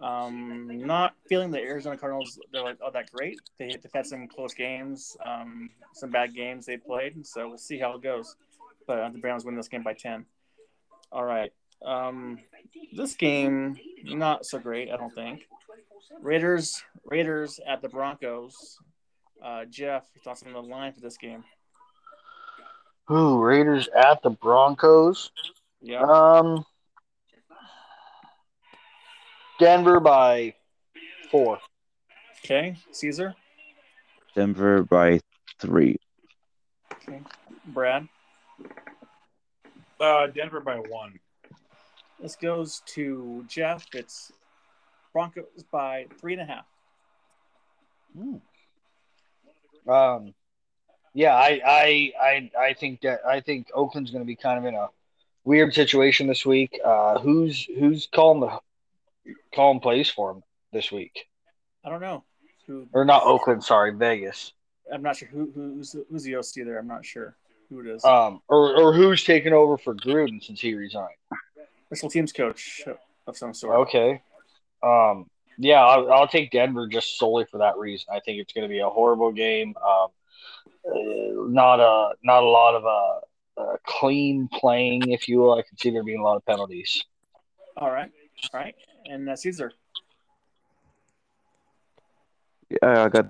um, 0.00 0.68
not 0.70 1.14
feeling 1.28 1.50
the 1.50 1.60
Arizona 1.60 1.96
Cardinals. 1.96 2.38
They're 2.52 2.62
like 2.62 2.78
oh 2.82 2.90
that 2.92 3.10
great. 3.10 3.40
They 3.58 3.68
they've 3.68 3.92
had 3.92 4.06
some 4.06 4.28
close 4.28 4.54
games, 4.54 5.16
um, 5.24 5.70
some 5.94 6.10
bad 6.10 6.34
games 6.34 6.66
they 6.66 6.76
played. 6.76 7.26
So 7.26 7.48
we'll 7.48 7.58
see 7.58 7.78
how 7.78 7.94
it 7.94 8.02
goes. 8.02 8.36
But 8.86 8.98
uh, 8.98 9.10
the 9.10 9.18
Browns 9.18 9.44
win 9.44 9.56
this 9.56 9.68
game 9.68 9.82
by 9.82 9.94
ten. 9.94 10.26
All 11.10 11.24
right. 11.24 11.52
Um, 11.84 12.38
this 12.92 13.14
game 13.14 13.76
not 14.04 14.46
so 14.46 14.58
great. 14.58 14.90
I 14.90 14.96
don't 14.96 15.14
think. 15.14 15.46
Raiders 16.20 16.82
Raiders 17.04 17.60
at 17.66 17.82
the 17.82 17.88
Broncos. 17.88 18.78
Uh, 19.44 19.64
Jeff, 19.64 20.06
thoughts 20.22 20.44
on 20.44 20.52
the 20.52 20.62
line 20.62 20.92
for 20.92 21.00
this 21.00 21.16
game? 21.16 21.42
Ooh, 23.10 23.38
Raiders 23.38 23.88
at 23.88 24.22
the 24.22 24.30
Broncos. 24.30 25.30
Yeah. 25.80 26.02
Um, 26.02 26.64
Denver 29.58 30.00
by 30.00 30.54
four. 31.30 31.58
Okay, 32.44 32.76
Caesar, 32.92 33.34
Denver 34.34 34.82
by 34.82 35.20
three. 35.60 35.96
Okay. 36.92 37.20
Brad. 37.66 38.08
Uh, 40.00 40.26
Denver 40.28 40.60
by 40.60 40.76
one. 40.76 41.18
This 42.20 42.36
goes 42.36 42.82
to 42.86 43.44
Jeff. 43.48 43.86
It's 43.94 44.32
Broncos 45.12 45.44
by 45.70 46.06
three 46.20 46.32
and 46.34 46.42
a 46.42 46.44
half. 46.44 46.64
Hmm. 48.16 49.90
Um, 49.90 50.34
yeah, 51.14 51.34
I, 51.34 51.60
I, 51.64 52.12
I, 52.20 52.50
I 52.58 52.74
think 52.74 53.02
that 53.02 53.20
I 53.26 53.40
think 53.40 53.68
Oakland's 53.74 54.10
going 54.10 54.22
to 54.22 54.26
be 54.26 54.36
kind 54.36 54.58
of 54.58 54.64
in 54.64 54.74
a 54.74 54.88
weird 55.44 55.74
situation 55.74 56.26
this 56.26 56.46
week. 56.46 56.78
Uh, 56.84 57.18
who's 57.18 57.64
who's 57.78 58.08
calling 58.12 58.40
the 58.40 59.34
calling 59.54 59.80
plays 59.80 60.08
for 60.08 60.32
him 60.32 60.42
this 60.72 60.90
week? 60.90 61.26
I 61.84 61.90
don't 61.90 62.00
know 62.00 62.24
who. 62.66 62.88
Or 62.92 63.04
not 63.04 63.24
Oakland? 63.24 63.62
Sorry, 63.62 63.92
Vegas. 63.92 64.52
I'm 64.92 65.02
not 65.02 65.16
sure 65.16 65.28
who 65.28 65.50
who's 65.54 65.94
who's 66.10 66.22
the 66.22 66.36
OC 66.36 66.64
there. 66.64 66.78
I'm 66.78 66.88
not 66.88 67.04
sure 67.04 67.36
who 67.68 67.80
it 67.80 67.86
is. 67.86 68.04
Um, 68.04 68.40
or 68.48 68.74
or 68.76 68.92
who's 68.92 69.24
taking 69.24 69.52
over 69.52 69.76
for 69.76 69.94
Gruden 69.94 70.42
since 70.42 70.60
he 70.60 70.74
resigned? 70.74 71.08
Special 71.86 72.10
teams 72.10 72.32
coach 72.32 72.82
of 73.26 73.36
some 73.36 73.52
sort. 73.52 73.76
Okay. 73.80 74.22
Um, 74.82 75.26
yeah, 75.58 75.84
I'll, 75.84 76.10
I'll 76.10 76.28
take 76.28 76.50
Denver 76.50 76.88
just 76.88 77.18
solely 77.18 77.44
for 77.50 77.58
that 77.58 77.76
reason. 77.76 78.06
I 78.12 78.20
think 78.20 78.40
it's 78.40 78.52
going 78.52 78.66
to 78.66 78.68
be 78.68 78.80
a 78.80 78.88
horrible 78.88 79.30
game. 79.30 79.74
Um, 79.76 80.08
not 80.84 81.80
a 81.80 82.14
not 82.22 82.42
a 82.42 82.46
lot 82.46 82.74
of 82.74 82.84
uh, 82.84 83.60
uh, 83.60 83.76
clean 83.84 84.48
playing, 84.52 85.10
if 85.10 85.28
you 85.28 85.38
will. 85.38 85.54
I 85.54 85.62
can 85.62 85.76
see 85.78 85.90
there 85.90 86.02
being 86.02 86.20
a 86.20 86.24
lot 86.24 86.36
of 86.36 86.44
penalties. 86.46 87.04
All 87.76 87.90
right. 87.90 88.10
All 88.52 88.60
right. 88.60 88.74
And 89.06 89.28
uh, 89.28 89.36
Caesar. 89.36 89.72
Yeah, 92.70 93.04
I 93.04 93.08
got 93.08 93.28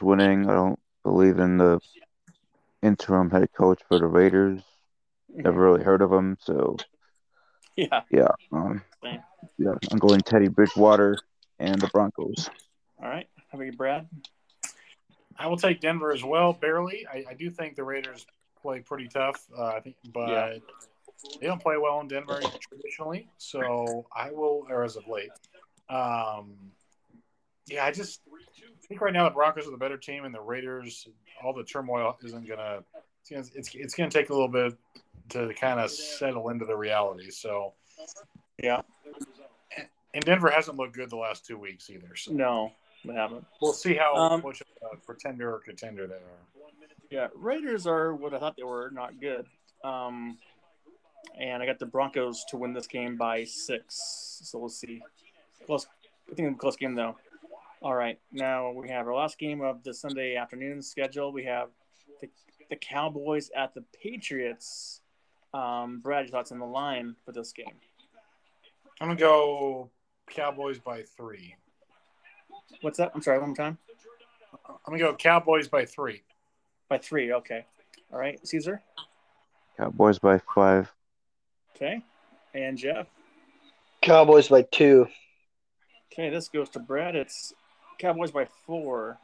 winning. 0.00 0.48
I 0.48 0.54
don't 0.54 0.78
believe 1.02 1.38
in 1.38 1.56
the 1.56 1.80
interim 2.82 3.30
head 3.30 3.48
coach 3.56 3.80
for 3.88 3.98
the 3.98 4.06
Raiders. 4.06 4.60
Never 5.28 5.60
really 5.60 5.82
heard 5.82 6.02
of 6.02 6.12
him, 6.12 6.36
so 6.40 6.76
Yeah. 7.76 8.02
yeah. 8.10 8.28
Um, 8.52 8.82
yeah, 9.58 9.72
I'm 9.90 9.98
going 9.98 10.20
Teddy 10.20 10.48
Bridgewater 10.48 11.18
and 11.58 11.80
the 11.80 11.88
Broncos. 11.88 12.48
All 13.02 13.08
right. 13.08 13.28
How 13.50 13.58
about 13.58 13.64
you, 13.64 13.72
Brad? 13.72 14.08
I 15.38 15.46
will 15.46 15.56
take 15.56 15.80
Denver 15.80 16.12
as 16.12 16.24
well, 16.24 16.52
barely. 16.52 17.06
I, 17.06 17.24
I 17.30 17.34
do 17.34 17.50
think 17.50 17.76
the 17.76 17.84
Raiders 17.84 18.26
play 18.60 18.80
pretty 18.80 19.08
tough. 19.08 19.44
Uh, 19.56 19.66
I 19.66 19.80
think, 19.80 19.96
but 20.12 20.28
Yeah. 20.28 20.58
they 21.40 21.46
don't 21.46 21.60
play 21.62 21.76
well 21.76 22.00
in 22.00 22.08
Denver 22.08 22.40
traditionally. 22.60 23.28
So 23.38 24.06
I 24.14 24.30
will, 24.30 24.66
or 24.70 24.82
as 24.84 24.96
of 24.96 25.06
late. 25.08 25.30
Um, 25.88 26.54
yeah, 27.66 27.84
I 27.84 27.90
just 27.90 28.20
think 28.88 29.00
right 29.00 29.12
now 29.12 29.24
the 29.24 29.34
Broncos 29.34 29.66
are 29.66 29.70
the 29.70 29.76
better 29.76 29.96
team, 29.98 30.24
and 30.24 30.34
the 30.34 30.40
Raiders. 30.40 31.08
All 31.42 31.52
the 31.52 31.64
turmoil 31.64 32.16
isn't 32.24 32.46
gonna. 32.48 32.82
It's 33.20 33.30
gonna, 33.30 33.44
it's, 33.54 33.74
it's 33.74 33.94
gonna 33.94 34.10
take 34.10 34.30
a 34.30 34.32
little 34.32 34.48
bit 34.48 34.74
to 35.30 35.52
kind 35.54 35.80
of 35.80 35.90
settle 35.90 36.48
into 36.50 36.64
the 36.64 36.76
reality. 36.76 37.30
So, 37.30 37.74
Yeah. 38.62 38.82
and 40.14 40.24
Denver 40.24 40.48
hasn't 40.48 40.76
looked 40.76 40.94
good 40.94 41.10
the 41.10 41.16
last 41.16 41.44
two 41.44 41.58
weeks 41.58 41.90
either. 41.90 42.14
So 42.14 42.32
No, 42.32 42.72
haven't. 43.14 43.44
we'll 43.60 43.72
see 43.72 43.94
how 43.94 44.14
Um, 44.14 44.42
much 44.42 44.60
of 44.60 44.66
a 44.92 44.96
pretender 44.96 45.54
or 45.54 45.60
contender 45.60 46.06
they 46.06 46.14
are. 46.14 46.70
Yeah, 47.10 47.28
Raiders 47.34 47.86
are 47.86 48.14
what 48.14 48.34
I 48.34 48.38
thought 48.38 48.56
they 48.56 48.64
were, 48.64 48.90
not 48.92 49.20
good. 49.20 49.46
Um, 49.84 50.38
and 51.38 51.62
I 51.62 51.66
got 51.66 51.78
the 51.78 51.86
Broncos 51.86 52.44
to 52.50 52.56
win 52.56 52.72
this 52.72 52.86
game 52.86 53.16
by 53.16 53.44
six. 53.44 54.40
So 54.42 54.58
we'll 54.58 54.68
see. 54.68 55.02
Close. 55.66 55.86
I 56.30 56.34
think 56.34 56.48
it's 56.48 56.56
a 56.56 56.58
close 56.58 56.76
game 56.76 56.94
though. 56.94 57.16
All 57.82 57.94
right, 57.94 58.18
now 58.32 58.70
we 58.72 58.88
have 58.88 59.06
our 59.06 59.14
last 59.14 59.38
game 59.38 59.60
of 59.60 59.82
the 59.84 59.92
Sunday 59.94 60.34
afternoon 60.36 60.82
schedule. 60.82 61.30
We 61.32 61.44
have 61.44 61.68
the, 62.20 62.28
the 62.70 62.76
Cowboys 62.76 63.50
at 63.56 63.74
the 63.74 63.84
Patriots. 64.02 65.02
Um, 65.54 66.00
Brad, 66.00 66.24
your 66.24 66.32
thoughts 66.32 66.50
on 66.52 66.58
the 66.58 66.66
line 66.66 67.14
for 67.24 67.32
this 67.32 67.52
game? 67.52 67.74
I'm 69.00 69.08
gonna 69.08 69.20
go 69.20 69.90
Cowboys 70.28 70.78
by 70.78 71.02
three. 71.02 71.54
What's 72.80 72.98
that? 72.98 73.12
I'm 73.14 73.22
sorry, 73.22 73.38
one 73.38 73.48
more 73.50 73.56
time. 73.56 73.78
I'm 74.68 74.76
gonna 74.86 74.98
go 74.98 75.14
Cowboys 75.14 75.68
by 75.68 75.84
three. 75.84 76.22
By 76.88 76.98
three. 76.98 77.32
Okay. 77.32 77.64
All 78.12 78.18
right, 78.18 78.44
Caesar. 78.46 78.82
Cowboys 79.76 80.18
by 80.18 80.38
five. 80.54 80.92
Okay, 81.74 82.00
and 82.54 82.78
Jeff. 82.78 83.06
Cowboys 84.02 84.48
by 84.48 84.62
two. 84.62 85.06
Okay, 86.12 86.30
this 86.30 86.48
goes 86.48 86.68
to 86.70 86.78
Brad. 86.78 87.16
It's 87.16 87.52
Cowboys 87.98 88.30
by 88.30 88.46
four. 88.66 89.18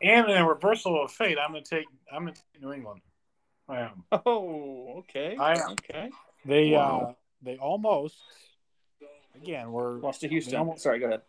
And 0.00 0.28
in 0.28 0.36
a 0.36 0.46
reversal 0.48 1.02
of 1.02 1.10
fate, 1.12 1.38
I'm 1.40 1.52
gonna 1.52 1.62
take 1.64 1.86
I'm 2.12 2.22
gonna 2.24 2.32
take 2.32 2.62
New 2.62 2.72
England. 2.72 3.00
I 3.68 3.80
am. 3.80 4.04
Oh, 4.26 4.96
okay. 4.98 5.36
I 5.38 5.52
am. 5.54 5.70
Okay. 5.72 6.10
They 6.44 6.74
uh 6.74 7.12
they 7.42 7.56
almost 7.56 8.16
again 9.34 9.72
we're 9.72 9.94
Lost 9.98 10.20
to 10.22 10.28
Houston. 10.28 10.56
Almost- 10.58 10.82
Sorry, 10.82 10.98
go 10.98 11.06
ahead. 11.06 11.22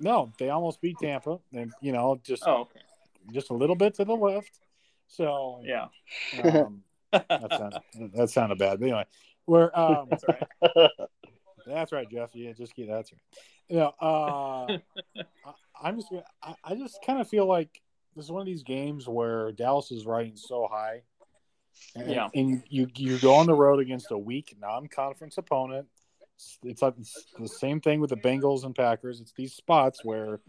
No, 0.00 0.32
they 0.38 0.50
almost 0.50 0.80
beat 0.80 0.98
Tampa. 0.98 1.38
and 1.52 1.72
you 1.80 1.92
know, 1.92 2.18
just 2.22 2.42
Oh, 2.46 2.62
okay. 2.62 2.80
just 3.32 3.50
a 3.50 3.54
little 3.54 3.76
bit 3.76 3.94
to 3.94 4.04
the 4.04 4.14
left. 4.14 4.50
So 5.08 5.60
Yeah. 5.64 5.88
um, 6.42 6.82
that 7.12 7.52
sounded 7.52 7.82
that 8.14 8.30
sounded 8.30 8.58
bad. 8.58 8.78
But 8.80 8.86
anyway, 8.86 9.04
we're 9.46 9.70
um, 9.74 10.08
That's 10.10 10.24
right. 10.28 10.90
that's 11.66 11.92
right, 11.92 12.10
Jeff. 12.10 12.30
Yeah, 12.34 12.52
just 12.52 12.74
get 12.74 12.88
that's 12.88 13.12
right. 13.12 13.20
You 13.68 13.76
know, 13.78 13.92
uh, 14.00 14.78
I, 15.44 15.52
I'm 15.82 15.96
just 15.96 16.12
I, 16.42 16.54
I 16.64 16.74
just 16.74 16.98
kind 17.04 17.20
of 17.20 17.28
feel 17.28 17.46
like 17.46 17.80
this 18.14 18.24
is 18.24 18.30
one 18.30 18.40
of 18.40 18.46
these 18.46 18.62
games 18.62 19.08
where 19.08 19.52
Dallas 19.52 19.90
is 19.90 20.06
riding 20.06 20.36
so 20.36 20.68
high. 20.70 21.02
And, 21.94 22.10
Yeah. 22.10 22.28
and 22.34 22.62
you 22.68 22.88
you 22.96 23.18
go 23.18 23.34
on 23.34 23.46
the 23.46 23.54
road 23.54 23.80
against 23.80 24.10
a 24.10 24.16
weak 24.18 24.56
non-conference 24.58 25.36
opponent. 25.38 25.88
It's, 26.62 26.82
like 26.82 26.94
the 27.38 27.48
same 27.48 27.80
thing 27.80 28.00
with 28.00 28.10
the 28.10 28.16
Bengals 28.16 28.64
and 28.64 28.74
Packers. 28.74 29.20
It's 29.20 29.32
these 29.32 29.54
spots 29.54 30.04
where, 30.04 30.40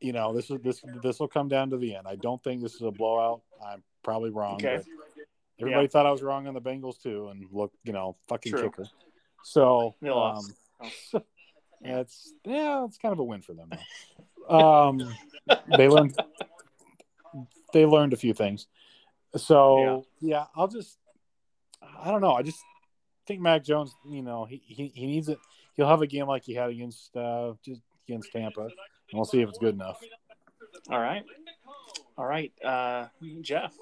you 0.00 0.12
know, 0.12 0.32
this 0.32 0.50
is 0.50 0.58
this 0.62 0.82
this 1.02 1.20
will 1.20 1.28
come 1.28 1.48
down 1.48 1.70
to 1.70 1.76
the 1.76 1.94
end. 1.94 2.06
I 2.08 2.16
don't 2.16 2.42
think 2.42 2.62
this 2.62 2.74
is 2.74 2.82
a 2.82 2.90
blowout. 2.90 3.42
I'm 3.64 3.82
probably 4.02 4.30
wrong. 4.30 4.56
Okay. 4.56 4.82
Everybody 5.60 5.84
Yeah. 5.84 5.88
thought 5.88 6.06
I 6.06 6.10
was 6.10 6.22
wrong 6.22 6.46
on 6.46 6.54
the 6.54 6.60
Bengals 6.60 7.00
too, 7.00 7.28
and 7.28 7.46
look, 7.52 7.72
you 7.84 7.92
know, 7.92 8.16
fucking 8.28 8.52
True. 8.52 8.70
kicker. 8.70 8.86
So 9.44 9.94
um, 10.02 10.40
yeah, 11.80 12.00
it's 12.00 12.32
yeah, 12.44 12.84
it's 12.84 12.98
kind 12.98 13.12
of 13.12 13.18
a 13.18 13.24
win 13.24 13.42
for 13.42 13.54
them. 13.54 13.70
Um, 14.48 15.14
they 15.76 15.88
learned 15.88 16.16
they 17.72 17.86
learned 17.86 18.12
a 18.12 18.16
few 18.16 18.34
things. 18.34 18.66
So 19.36 20.04
yeah. 20.20 20.46
I'll 20.56 20.68
just 20.68 20.98
I 22.02 22.10
don't 22.10 22.20
know. 22.20 22.32
I 22.32 22.42
just 22.42 22.62
think 23.26 23.40
Mac 23.40 23.64
Jones, 23.64 23.94
you 24.08 24.22
know, 24.22 24.44
he, 24.44 24.62
he, 24.64 24.92
he 24.94 25.06
needs 25.06 25.28
it. 25.28 25.38
He'll 25.74 25.88
have 25.88 26.02
a 26.02 26.06
game 26.06 26.26
like 26.26 26.44
he 26.44 26.54
had 26.54 26.70
against 26.70 27.16
uh, 27.16 27.54
just 27.64 27.80
against 28.06 28.32
Tampa, 28.32 28.62
and 28.62 28.70
we'll 29.14 29.24
see 29.24 29.40
if 29.40 29.48
it's 29.48 29.58
good 29.58 29.74
enough. 29.74 30.00
All 30.90 31.00
right. 31.00 31.24
All 32.18 32.26
right. 32.26 32.52
Uh, 32.64 33.06
Jeff. 33.40 33.72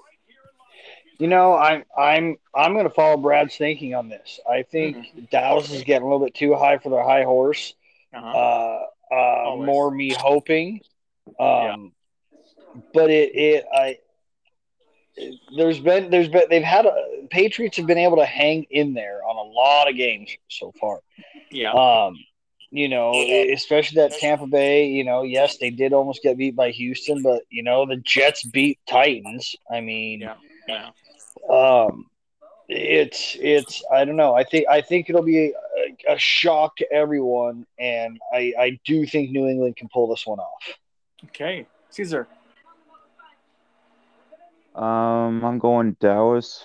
You 1.19 1.27
know, 1.27 1.55
I'm 1.55 1.83
I'm 1.95 2.37
I'm 2.55 2.73
going 2.73 2.87
to 2.87 2.93
follow 2.93 3.17
Brad's 3.17 3.55
thinking 3.55 3.93
on 3.93 4.09
this. 4.09 4.39
I 4.49 4.63
think 4.63 5.29
Dallas 5.29 5.69
is 5.71 5.83
getting 5.83 6.03
a 6.03 6.05
little 6.05 6.25
bit 6.25 6.33
too 6.33 6.55
high 6.55 6.77
for 6.79 6.89
their 6.89 7.03
high 7.03 7.23
horse. 7.23 7.75
Uh-huh. 8.13 8.27
Uh, 8.27 9.13
uh, 9.13 9.55
more 9.57 9.91
me 9.91 10.13
hoping. 10.17 10.81
Um, 11.39 11.91
but 12.93 13.09
it 13.11 13.35
it 13.35 13.65
I 13.71 13.99
there's 15.55 15.79
been 15.79 16.09
there's 16.09 16.27
been 16.27 16.43
they've 16.49 16.63
had 16.63 16.85
a, 16.85 16.93
Patriots 17.29 17.77
have 17.77 17.87
been 17.87 17.97
able 17.97 18.17
to 18.17 18.25
hang 18.25 18.65
in 18.69 18.93
there 18.93 19.23
on 19.23 19.35
a 19.35 19.49
lot 19.49 19.89
of 19.89 19.95
games 19.95 20.29
so 20.49 20.73
far. 20.79 20.99
yeah. 21.49 21.71
Um, 21.71 22.15
you 22.73 22.87
know, 22.87 23.11
especially 23.53 23.95
that 24.01 24.13
Tampa 24.17 24.47
Bay. 24.47 24.87
You 24.87 25.03
know, 25.03 25.23
yes, 25.23 25.57
they 25.57 25.69
did 25.71 25.91
almost 25.91 26.23
get 26.23 26.37
beat 26.37 26.55
by 26.55 26.71
Houston, 26.71 27.21
but 27.21 27.41
you 27.49 27.63
know 27.63 27.85
the 27.85 27.97
Jets 27.97 28.43
beat 28.43 28.79
Titans. 28.87 29.55
I 29.69 29.81
mean, 29.81 30.21
Yeah. 30.21 30.35
yeah. 30.67 30.89
um, 31.49 32.05
it's 32.69 33.35
it's 33.39 33.83
I 33.91 34.05
don't 34.05 34.15
know. 34.15 34.33
I 34.33 34.45
think 34.45 34.67
I 34.69 34.79
think 34.79 35.09
it'll 35.09 35.21
be 35.21 35.47
a, 36.07 36.13
a 36.13 36.17
shock 36.17 36.77
to 36.77 36.89
everyone, 36.93 37.65
and 37.77 38.17
I 38.33 38.53
I 38.57 38.79
do 38.85 39.05
think 39.05 39.31
New 39.31 39.47
England 39.47 39.75
can 39.75 39.89
pull 39.91 40.07
this 40.07 40.25
one 40.25 40.39
off. 40.39 40.63
Okay. 41.25 41.67
Caesar. 41.89 42.27
Um, 44.75 45.43
I'm 45.43 45.59
going 45.59 45.97
Dallas. 45.99 46.63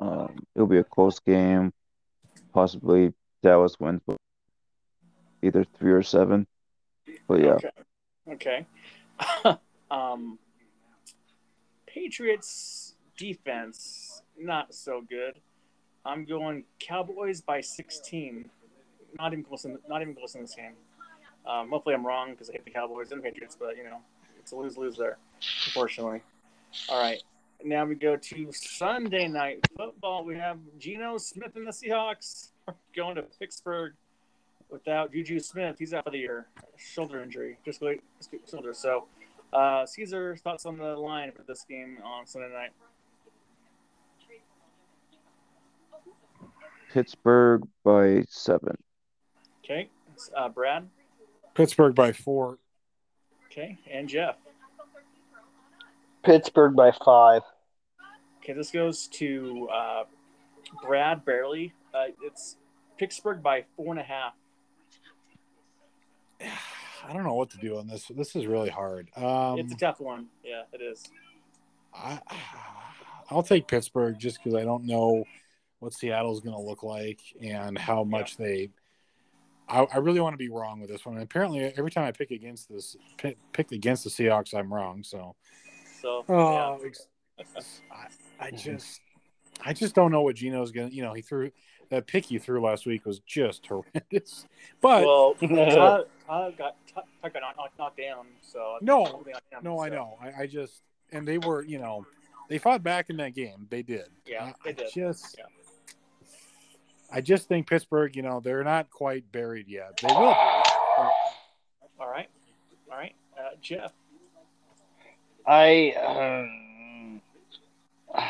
Um, 0.00 0.46
it'll 0.54 0.68
be 0.68 0.78
a 0.78 0.84
close 0.84 1.18
game. 1.18 1.72
Possibly 2.52 3.12
Dallas 3.42 3.78
wins, 3.78 4.00
but 4.06 4.16
either 5.42 5.64
three 5.78 5.92
or 5.92 6.02
seven. 6.02 6.46
But 7.26 7.40
yeah, 7.40 7.58
Okay. 8.30 8.66
Okay. 9.44 9.58
um, 9.90 10.38
Patriots 11.86 12.94
defense 13.16 14.22
not 14.38 14.74
so 14.74 15.02
good. 15.08 15.40
I'm 16.04 16.24
going 16.24 16.64
Cowboys 16.78 17.40
by 17.40 17.60
16. 17.60 18.48
Not 19.18 19.32
even 19.32 19.44
close. 19.44 19.64
In, 19.64 19.78
not 19.88 20.02
even 20.02 20.14
close 20.14 20.34
in 20.34 20.42
this 20.42 20.54
game. 20.54 20.74
Um, 21.46 21.70
hopefully, 21.70 21.94
I'm 21.94 22.06
wrong 22.06 22.32
because 22.32 22.50
I 22.50 22.52
hate 22.52 22.64
the 22.64 22.70
Cowboys 22.70 23.10
and 23.10 23.22
Patriots, 23.22 23.56
but 23.58 23.76
you 23.76 23.84
know, 23.84 23.98
it's 24.38 24.52
a 24.52 24.56
lose 24.56 24.76
lose 24.76 24.96
there, 24.96 25.18
unfortunately. 25.66 26.22
All 26.88 27.00
right. 27.00 27.22
Now 27.64 27.84
we 27.84 27.96
go 27.96 28.16
to 28.16 28.52
Sunday 28.52 29.26
night 29.26 29.66
football. 29.76 30.24
We 30.24 30.36
have 30.36 30.58
Geno 30.78 31.18
Smith 31.18 31.56
and 31.56 31.66
the 31.66 31.72
Seahawks 31.72 32.50
going 32.96 33.16
to 33.16 33.22
Pittsburgh 33.22 33.94
without 34.70 35.12
Juju 35.12 35.40
Smith. 35.40 35.76
He's 35.78 35.92
out 35.92 36.04
for 36.04 36.10
the 36.10 36.18
year, 36.18 36.46
shoulder 36.76 37.20
injury, 37.22 37.58
just 37.64 37.82
like 37.82 38.02
shoulder. 38.48 38.72
So, 38.74 39.06
uh, 39.52 39.86
Caesar, 39.86 40.36
thoughts 40.36 40.66
on 40.66 40.78
the 40.78 40.96
line 40.96 41.32
for 41.32 41.42
this 41.42 41.64
game 41.68 41.98
on 42.04 42.26
Sunday 42.26 42.52
night? 42.52 42.70
Pittsburgh 46.92 47.66
by 47.84 48.24
seven. 48.28 48.76
Okay, 49.64 49.90
uh, 50.36 50.48
Brad. 50.48 50.88
Pittsburgh 51.54 51.94
by 51.94 52.12
four. 52.12 52.58
Okay, 53.50 53.78
and 53.90 54.08
Jeff. 54.08 54.36
Pittsburgh 56.22 56.74
by 56.76 56.92
five. 57.04 57.42
Okay, 58.38 58.52
this 58.52 58.70
goes 58.70 59.06
to 59.08 59.68
uh, 59.72 60.04
Brad 60.82 61.24
barely. 61.24 61.72
Uh, 61.94 62.06
it's 62.22 62.56
Pittsburgh 62.98 63.42
by 63.42 63.64
four 63.76 63.92
and 63.92 64.00
a 64.00 64.02
half. 64.02 64.32
I 67.08 67.12
don't 67.12 67.24
know 67.24 67.34
what 67.34 67.50
to 67.50 67.58
do 67.58 67.78
on 67.78 67.86
this. 67.86 68.10
This 68.14 68.34
is 68.36 68.46
really 68.46 68.68
hard. 68.68 69.08
Um, 69.16 69.58
it's 69.58 69.72
a 69.72 69.76
tough 69.76 70.00
one. 70.00 70.26
Yeah, 70.44 70.62
it 70.72 70.82
is. 70.82 71.04
I, 71.94 72.20
I'll 73.30 73.42
take 73.42 73.68
Pittsburgh 73.68 74.18
just 74.18 74.38
because 74.38 74.54
I 74.54 74.64
don't 74.64 74.84
know 74.84 75.24
what 75.80 75.94
Seattle's 75.94 76.40
going 76.40 76.56
to 76.56 76.62
look 76.62 76.82
like 76.82 77.20
and 77.40 77.78
how 77.78 78.04
much 78.04 78.36
they. 78.36 78.70
I, 79.68 79.86
I 79.92 79.98
really 79.98 80.20
want 80.20 80.32
to 80.32 80.38
be 80.38 80.48
wrong 80.48 80.80
with 80.80 80.90
this 80.90 81.04
one. 81.04 81.16
And 81.16 81.22
apparently, 81.22 81.60
every 81.76 81.90
time 81.90 82.04
I 82.04 82.12
pick 82.12 82.30
against 82.30 82.68
this, 82.68 82.96
pick, 83.18 83.36
pick 83.52 83.70
against 83.72 84.04
the 84.04 84.10
Seahawks, 84.10 84.54
I'm 84.54 84.72
wrong. 84.72 85.02
So, 85.02 85.36
So 86.00 86.24
oh, 86.28 86.80
yeah. 86.82 87.44
I, 88.40 88.46
I 88.46 88.50
just, 88.50 89.00
I 89.64 89.72
just 89.72 89.94
don't 89.94 90.10
know 90.12 90.22
what 90.22 90.36
Geno's 90.36 90.70
going 90.70 90.90
to. 90.90 90.94
You 90.94 91.02
know, 91.02 91.14
he 91.14 91.22
threw 91.22 91.50
that 91.90 92.06
pick 92.06 92.26
he 92.26 92.38
threw 92.38 92.60
last 92.62 92.86
week 92.86 93.06
was 93.06 93.20
just 93.20 93.66
horrendous. 93.68 94.46
But 94.80 95.04
well, 95.04 95.34
Todd, 95.40 96.04
Todd 96.26 96.58
got 96.58 96.76
Todd 96.92 97.04
got 97.22 97.42
knocked, 97.56 97.78
knocked 97.78 97.98
down. 97.98 98.26
So 98.42 98.76
No, 98.80 99.04
him, 99.04 99.34
no, 99.62 99.80
I 99.80 99.88
know. 99.88 100.18
I, 100.20 100.42
I 100.42 100.46
just 100.46 100.82
and 101.12 101.26
they 101.26 101.38
were, 101.38 101.64
you 101.64 101.78
know, 101.78 102.06
they 102.48 102.58
fought 102.58 102.82
back 102.82 103.10
in 103.10 103.16
that 103.18 103.34
game. 103.34 103.66
They 103.70 103.82
did. 103.82 104.06
Yeah, 104.26 104.52
I- 104.64 104.72
they 104.72 104.84
I 104.84 104.88
just, 104.94 105.36
Yeah. 105.38 105.44
I 107.10 107.22
just 107.22 107.48
think 107.48 107.66
Pittsburgh, 107.66 108.14
you 108.14 108.22
know, 108.22 108.40
they're 108.40 108.64
not 108.64 108.90
quite 108.90 109.30
buried 109.32 109.66
yet. 109.66 109.98
They 110.02 110.08
will 110.08 110.28
be. 110.28 110.68
All 112.00 112.08
right, 112.08 112.28
all 112.90 112.98
right, 112.98 113.14
uh, 113.38 113.56
Jeff. 113.62 113.92
I 115.48 115.92
um, 116.06 117.22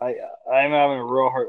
I 0.00 0.14
I'm 0.52 0.70
having 0.70 0.98
a 0.98 1.04
real 1.04 1.30
hard. 1.30 1.48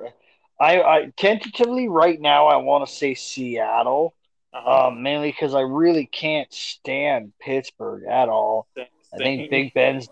I, 0.62 0.82
I 0.82 1.14
tentatively 1.18 1.88
right 1.90 2.20
now 2.20 2.48
I 2.48 2.58
want 2.58 2.88
to 2.88 2.94
say 2.94 3.14
Seattle, 3.14 4.14
Uh-huh. 4.54 4.88
um, 4.88 5.04
mainly 5.04 5.32
because 5.32 5.54
I 5.54 5.62
really 5.62 6.06
can't 6.06 6.52
stand 6.54 7.34
Pittsburgh 7.40 8.04
at 8.10 8.30
all. 8.30 8.68
I 9.14 9.18
think 9.18 9.50
Big 9.50 9.74
Ben's 9.74 10.10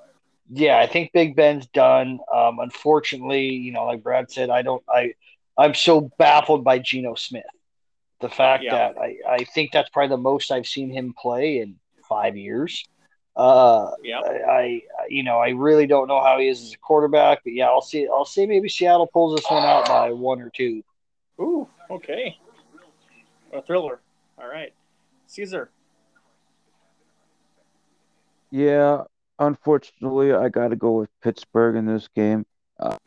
yeah, 0.49 0.77
I 0.79 0.87
think 0.87 1.11
Big 1.13 1.35
Ben's 1.35 1.65
done. 1.67 2.19
Um, 2.33 2.59
unfortunately, 2.59 3.49
you 3.49 3.71
know, 3.73 3.85
like 3.85 4.03
Brad 4.03 4.31
said, 4.31 4.49
I 4.49 4.61
don't 4.61 4.83
I 4.89 5.13
I'm 5.57 5.73
so 5.73 6.01
baffled 6.17 6.63
by 6.63 6.79
Geno 6.79 7.15
Smith. 7.15 7.43
The 8.21 8.29
fact 8.29 8.63
Yeah. 8.63 8.93
that 8.93 8.97
I, 8.97 9.17
I 9.29 9.43
think 9.43 9.71
that's 9.71 9.89
probably 9.89 10.09
the 10.09 10.21
most 10.21 10.51
I've 10.51 10.67
seen 10.67 10.89
him 10.89 11.13
play 11.17 11.59
in 11.59 11.75
five 12.07 12.35
years. 12.37 12.83
Uh 13.37 13.91
Yeah. 14.03 14.19
I, 14.19 14.51
I 14.51 14.81
you 15.09 15.23
know, 15.23 15.37
I 15.37 15.49
really 15.49 15.85
don't 15.87 16.07
know 16.07 16.21
how 16.21 16.39
he 16.39 16.47
is 16.47 16.61
as 16.61 16.73
a 16.73 16.77
quarterback, 16.77 17.43
but 17.43 17.53
yeah, 17.53 17.67
I'll 17.67 17.81
see 17.81 18.07
I'll 18.11 18.25
see. 18.25 18.45
maybe 18.45 18.67
Seattle 18.67 19.07
pulls 19.07 19.35
this 19.35 19.49
one 19.49 19.63
out 19.63 19.87
by 19.87 20.11
one 20.11 20.41
or 20.41 20.49
two. 20.49 20.83
Ooh, 21.39 21.67
okay. 21.89 22.35
A 23.53 23.61
thriller. 23.61 24.01
All 24.39 24.47
right, 24.47 24.73
Caesar. 25.27 25.69
Yeah, 28.49 29.03
unfortunately, 29.39 30.33
I 30.33 30.49
got 30.49 30.69
to 30.69 30.75
go 30.75 30.93
with 30.93 31.09
Pittsburgh 31.21 31.75
in 31.75 31.85
this 31.85 32.07
game. 32.15 32.45
Uh, 32.79 32.97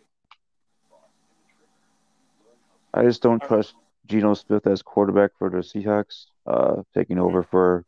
I 2.93 3.03
just 3.05 3.23
don't 3.23 3.43
trust 3.43 3.75
Geno 4.07 4.35
Smith 4.35 4.67
as 4.67 4.83
quarterback 4.83 5.31
for 5.39 5.49
the 5.51 5.59
Seahawks, 5.59 6.27
uh, 6.47 6.83
taking 6.95 7.19
over 7.19 7.43
for 7.43 7.85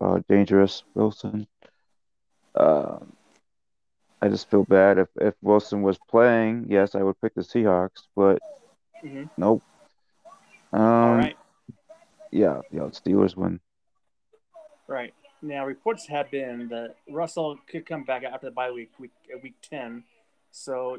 uh, 0.00 0.18
DangeRuss 0.28 0.82
Wilson. 0.94 1.46
Um 2.54 3.12
I 4.22 4.28
just 4.28 4.50
feel 4.50 4.64
bad 4.64 4.96
if, 4.98 5.08
if 5.20 5.34
Wilson 5.42 5.82
was 5.82 5.98
playing. 6.08 6.66
Yes, 6.70 6.94
I 6.94 7.02
would 7.02 7.20
pick 7.20 7.34
the 7.34 7.42
Seahawks, 7.42 8.06
but 8.16 8.38
Mhm. 9.04 9.28
nope. 9.36 9.62
Um, 10.72 10.80
All 10.82 11.16
right, 11.16 11.36
Yeah, 12.30 12.62
yeah, 12.70 12.82
Steelers 12.84 13.36
win. 13.36 13.60
right. 14.86 15.12
now 15.42 15.66
reports 15.66 16.06
have 16.06 16.30
been 16.30 16.68
that 16.68 16.96
Russell 17.10 17.58
could 17.66 17.84
come 17.84 18.02
back 18.04 18.24
after 18.24 18.46
the 18.46 18.52
bye 18.52 18.70
week, 18.70 18.92
week 18.98 19.12
uh, 19.32 19.38
week 19.42 19.54
ten. 19.60 20.04
So 20.52 20.98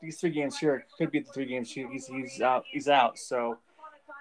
these 0.00 0.18
three 0.18 0.30
games 0.30 0.56
here 0.58 0.86
could 0.96 1.10
be 1.10 1.20
the 1.20 1.30
three 1.32 1.44
games 1.46 1.70
he's 1.70 2.06
he's 2.06 2.40
out 2.40 2.64
he's 2.72 2.88
out. 2.88 3.18
So 3.18 3.58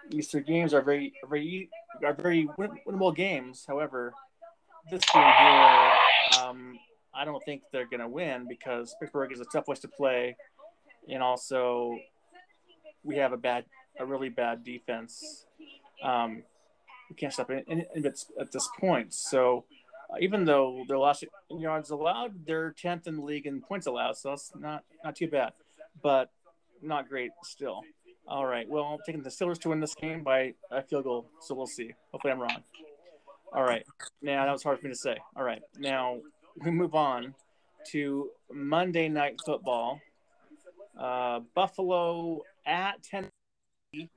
these 0.09 0.27
three 0.29 0.41
games 0.41 0.73
are 0.73 0.81
very 0.81 1.13
very 1.29 1.69
are 2.03 2.13
very 2.13 2.47
winnable 2.57 3.15
games. 3.15 3.63
However, 3.65 4.13
this 4.89 5.03
game 5.13 5.23
here, 5.23 5.91
um, 6.41 6.79
I 7.13 7.25
don't 7.25 7.43
think 7.43 7.63
they're 7.71 7.87
gonna 7.87 8.09
win 8.09 8.47
because 8.47 8.95
Pittsburgh 8.99 9.31
is 9.31 9.39
a 9.39 9.45
tough 9.45 9.65
place 9.65 9.79
to 9.79 9.87
play, 9.87 10.35
and 11.09 11.21
also 11.23 11.97
we 13.03 13.17
have 13.17 13.33
a 13.33 13.37
bad 13.37 13.65
a 13.99 14.05
really 14.05 14.29
bad 14.29 14.63
defense. 14.63 15.45
Um, 16.03 16.43
we 17.09 17.15
can't 17.15 17.31
stop 17.31 17.49
it 17.51 17.65
at 18.39 18.51
this 18.51 18.69
point. 18.79 19.13
So 19.13 19.65
uh, 20.09 20.17
even 20.19 20.45
though 20.45 20.83
their 20.87 20.97
last 20.97 21.23
yards 21.49 21.89
allowed, 21.89 22.45
they're 22.45 22.71
tenth 22.71 23.07
in 23.07 23.17
the 23.17 23.21
league 23.21 23.45
in 23.45 23.61
points 23.61 23.87
allowed, 23.87 24.17
so 24.17 24.29
that's 24.29 24.51
not 24.55 24.83
not 25.03 25.15
too 25.15 25.27
bad, 25.27 25.53
but 26.01 26.31
not 26.81 27.09
great 27.09 27.31
still. 27.43 27.81
All 28.27 28.45
right, 28.45 28.67
well, 28.67 28.83
I'm 28.83 28.99
taking 29.05 29.21
the 29.21 29.29
Steelers 29.29 29.59
to 29.61 29.69
win 29.69 29.79
this 29.79 29.93
game 29.93 30.23
by 30.23 30.55
a 30.71 30.81
field 30.81 31.03
goal, 31.03 31.29
so 31.41 31.53
we'll 31.53 31.67
see. 31.67 31.93
Hopefully, 32.11 32.33
I'm 32.33 32.39
wrong. 32.39 32.63
All 33.55 33.63
right, 33.63 33.85
now 34.21 34.45
that 34.45 34.51
was 34.51 34.63
hard 34.63 34.79
for 34.79 34.87
me 34.87 34.91
to 34.91 34.99
say. 34.99 35.17
All 35.33 35.43
right, 35.43 35.61
now 35.79 36.19
we 36.61 36.71
move 36.71 36.93
on 36.93 37.33
to 37.91 38.29
Monday 38.51 39.07
Night 39.07 39.39
Football. 39.45 40.01
Uh, 40.99 41.39
Buffalo 41.55 42.41
at 42.65 43.01
Tennessee. 43.01 44.09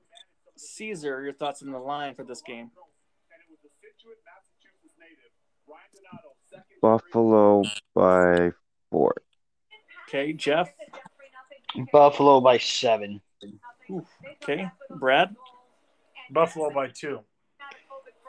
Caesar, 0.57 1.23
your 1.23 1.31
thoughts 1.31 1.63
on 1.63 1.71
the 1.71 1.79
line 1.79 2.15
for 2.15 2.25
this 2.25 2.41
game? 2.41 2.71
Buffalo 6.81 7.63
by 7.95 8.51
four. 8.91 9.15
Okay, 10.09 10.33
Jeff. 10.33 10.73
Buffalo 11.93 12.41
by 12.41 12.57
seven. 12.57 13.21
Okay, 14.43 14.69
Brad. 14.89 15.33
Buffalo 16.29 16.71
by 16.71 16.89
two. 16.89 17.21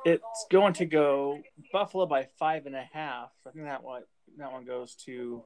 It's 0.05 0.47
going 0.51 0.73
to 0.75 0.87
go 0.87 1.41
Buffalo 1.73 2.07
by 2.07 2.27
five 2.39 2.67
and 2.67 2.75
a 2.75 2.89
half. 2.93 3.31
I 3.47 3.51
think 3.51 3.65
that 3.65 3.83
one 3.83 4.03
that 4.39 4.53
one 4.53 4.65
goes 4.65 4.95
to 5.07 5.43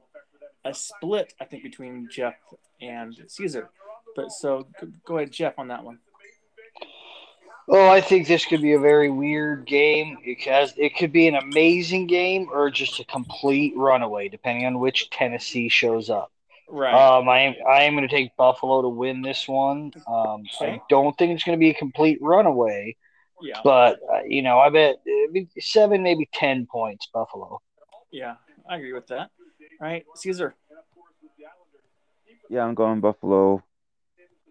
a 0.63 0.73
split. 0.73 1.33
I 1.41 1.45
think 1.45 1.63
between 1.63 2.07
Jeff 2.11 2.35
and 2.81 3.15
Caesar. 3.27 3.69
But 4.15 4.31
so 4.31 4.67
go 5.05 5.17
ahead, 5.17 5.31
Jeff, 5.31 5.59
on 5.59 5.67
that 5.67 5.83
one. 5.83 5.99
Oh, 7.67 7.89
I 7.89 7.99
think 7.99 8.27
this 8.27 8.45
could 8.45 8.61
be 8.61 8.73
a 8.73 8.79
very 8.79 9.09
weird 9.09 9.65
game 9.65 10.19
because 10.23 10.73
it 10.77 10.95
could 10.95 11.11
be 11.11 11.27
an 11.27 11.35
amazing 11.35 12.05
game 12.05 12.47
or 12.51 12.69
just 12.69 12.99
a 12.99 13.05
complete 13.05 13.73
runaway, 13.75 14.29
depending 14.29 14.67
on 14.67 14.79
which 14.79 15.09
Tennessee 15.09 15.67
shows 15.67 16.11
up. 16.11 16.31
Right. 16.69 16.93
Um, 16.93 17.27
I 17.27 17.39
am 17.41 17.55
I 17.67 17.83
am 17.83 17.95
going 17.95 18.07
to 18.07 18.15
take 18.15 18.35
Buffalo 18.37 18.83
to 18.83 18.89
win 18.89 19.21
this 19.21 19.47
one. 19.47 19.91
Um, 20.07 20.43
okay. 20.61 20.73
I 20.73 20.81
don't 20.89 21.17
think 21.17 21.33
it's 21.33 21.43
going 21.43 21.57
to 21.57 21.59
be 21.59 21.69
a 21.69 21.75
complete 21.75 22.19
runaway. 22.21 22.95
Yeah. 23.41 23.59
But 23.63 23.99
uh, 24.11 24.23
you 24.25 24.41
know, 24.41 24.59
I 24.59 24.69
bet 24.69 24.95
seven, 25.59 26.03
maybe 26.03 26.29
ten 26.33 26.65
points, 26.65 27.07
Buffalo. 27.13 27.61
Yeah, 28.11 28.35
I 28.69 28.77
agree 28.77 28.93
with 28.93 29.07
that. 29.07 29.29
All 29.81 29.87
right, 29.87 30.05
Caesar. 30.15 30.55
Yeah, 32.49 32.63
I'm 32.63 32.75
going 32.75 33.01
Buffalo 33.01 33.63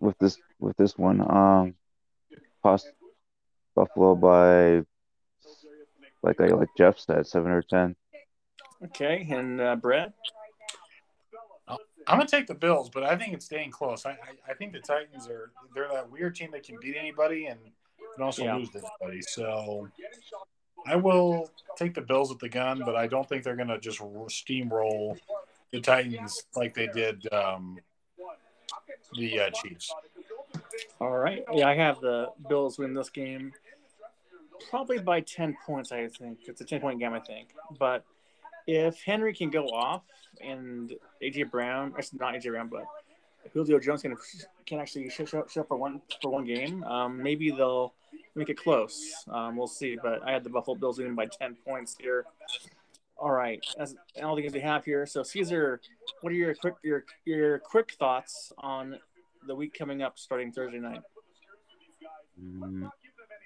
with 0.01 0.19
this 0.19 0.39
with 0.59 0.77
this 0.77 0.99
one. 0.99 1.21
Um, 1.21 1.75
poss- 2.63 2.91
Buffalo 3.75 4.15
by 4.15 4.85
like 6.23 6.41
like 6.41 6.69
Jeff 6.77 6.99
said, 6.99 7.27
seven 7.27 7.53
or 7.53 7.63
ten. 7.63 7.97
Okay, 8.85 9.27
and 9.31 9.61
uh, 9.61 9.77
Brett. 9.77 10.13
I'm 12.07 12.19
gonna 12.19 12.29
take 12.29 12.47
the 12.47 12.55
Bills, 12.55 12.91
but 12.91 13.03
I 13.03 13.17
think 13.17 13.33
it's 13.33 13.47
staying 13.47 13.71
close. 13.71 14.05
I, 14.05 14.11
I, 14.11 14.51
I 14.51 14.55
think 14.55 14.73
the 14.73 14.81
Titans 14.81 15.27
are 15.27 15.53
they're 15.75 15.89
that 15.91 16.11
weird 16.11 16.37
team 16.37 16.51
that 16.53 16.63
can 16.63 16.77
beat 16.81 16.97
anybody 16.99 17.47
and 17.47 17.59
can 18.15 18.25
also 18.25 18.45
yeah. 18.45 18.57
lose 18.57 18.71
to 18.71 18.83
anybody. 19.01 19.23
So 19.23 19.89
I 20.87 20.97
will 20.97 21.51
take 21.77 21.95
the 21.95 22.03
Bills 22.03 22.31
with 22.31 22.39
the 22.39 22.49
gun, 22.49 22.83
but 22.85 22.97
I 22.97 23.07
don't 23.07 23.29
think 23.29 23.43
they're 23.43 23.57
gonna 23.57 23.81
just 23.81 24.01
steamroll 24.01 25.19
the 25.73 25.81
Titans 25.81 26.45
like 26.55 26.75
they 26.75 26.87
did 26.89 27.33
um, 27.33 27.79
the 29.15 29.41
uh, 29.41 29.51
Chiefs. 29.51 29.93
All 31.01 31.11
right. 31.11 31.45
Yeah, 31.53 31.69
I 31.69 31.75
have 31.75 32.01
the 32.01 32.29
Bills 32.49 32.79
win 32.79 32.95
this 32.95 33.11
game 33.11 33.53
probably 34.71 34.99
by 34.99 35.21
10 35.21 35.57
points, 35.67 35.93
I 35.93 36.09
think. 36.09 36.41
It's 36.47 36.61
a 36.61 36.65
10 36.65 36.81
point 36.81 37.01
game, 37.01 37.13
I 37.13 37.21
think. 37.21 37.49
But 37.79 38.05
if 38.67 39.01
Henry 39.03 39.35
can 39.35 39.51
go 39.51 39.67
off 39.67 40.03
and 40.41 40.93
AJ 41.23 41.51
Brown, 41.51 41.95
actually 41.97 42.19
not 42.21 42.35
AJ 42.35 42.51
Brown, 42.51 42.69
but 42.69 42.85
Julio 43.53 43.79
Jones 43.79 44.03
can 44.03 44.17
can 44.67 44.81
actually 44.81 45.09
show, 45.11 45.25
show, 45.25 45.41
up 45.41 45.69
for 45.69 45.77
one 45.77 46.01
for 46.23 46.31
one 46.31 46.45
game, 46.45 46.83
um, 46.85 47.23
maybe 47.23 47.51
they'll 47.51 47.95
make 48.35 48.49
it 48.49 48.57
close. 48.57 49.25
Um, 49.29 49.57
we'll 49.57 49.67
see. 49.67 49.97
But 50.03 50.27
I 50.27 50.33
had 50.33 50.45
the 50.45 50.51
Buffalo 50.51 50.77
Bills 50.77 50.99
winning 50.99 51.15
by 51.15 51.27
10 51.27 51.57
points 51.67 51.97
here. 52.01 52.25
All 53.17 53.31
right, 53.31 53.65
as 53.79 53.95
all 54.23 54.35
the 54.35 54.43
games 54.43 54.55
we 54.55 54.61
have 54.61 54.85
here. 54.85 55.07
So 55.07 55.23
Caesar, 55.23 55.81
what 56.21 56.33
are 56.33 56.37
your 56.37 56.55
quick 56.55 56.75
your 56.83 57.05
your 57.25 57.59
quick 57.61 57.93
thoughts 57.93 58.53
on 58.59 58.99
the 59.47 59.55
week 59.55 59.75
coming 59.79 60.03
up, 60.03 60.19
starting 60.19 60.51
Thursday 60.51 60.81
night? 60.81 61.01
Mm, 62.43 62.91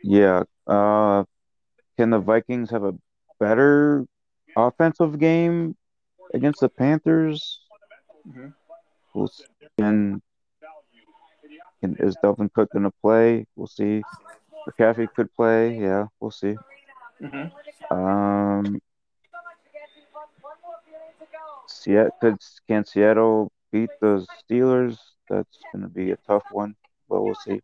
yeah. 0.03 0.44
Uh, 0.66 1.24
can 1.99 2.11
the 2.11 2.18
Vikings 2.18 2.70
have 2.70 2.84
a 2.84 2.94
better 3.38 4.07
offensive 4.57 5.18
game 5.18 5.76
against 6.32 6.61
the 6.61 6.68
Panthers? 6.68 7.61
Mm-hmm. 8.26 8.49
We'll 9.18 9.26
see. 9.26 9.44
Can, 9.76 10.22
can 11.80 11.96
is 11.98 12.16
Dalvin 12.22 12.52
Cook 12.52 12.70
going 12.72 12.84
to 12.84 12.92
play? 13.02 13.46
We'll 13.56 13.66
see. 13.66 14.02
McCaffrey 14.68 15.08
could 15.12 15.34
play. 15.34 15.76
Yeah, 15.76 16.06
we'll 16.20 16.30
see. 16.30 16.54
Mm-hmm. 17.20 17.96
Um, 17.96 18.80
Seattle 21.66 22.12
could 22.20 22.36
can 22.68 22.84
Seattle 22.84 23.50
beat 23.72 23.90
the 24.00 24.24
Steelers? 24.38 24.98
That's 25.28 25.58
going 25.72 25.82
to 25.82 25.88
be 25.88 26.12
a 26.12 26.16
tough 26.16 26.44
one, 26.52 26.76
but 27.08 27.20
we'll 27.20 27.34
see. 27.34 27.60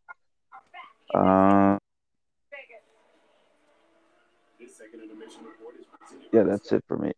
Uh, 1.15 1.79
yeah, 6.33 6.43
that's 6.43 6.73
it 6.73 6.83
for 6.89 6.99
me. 6.99 7.13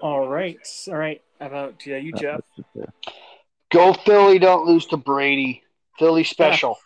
All 0.00 0.28
right, 0.28 0.58
all 0.88 0.96
right. 0.96 1.20
How 1.40 1.46
about 1.46 1.86
yeah, 1.86 1.98
you, 1.98 2.12
Jeff? 2.12 2.40
Go 3.70 3.92
Philly! 3.92 4.38
Don't 4.38 4.66
lose 4.66 4.86
to 4.86 4.96
Brady. 4.96 5.62
Philly 5.98 6.24
special. 6.24 6.78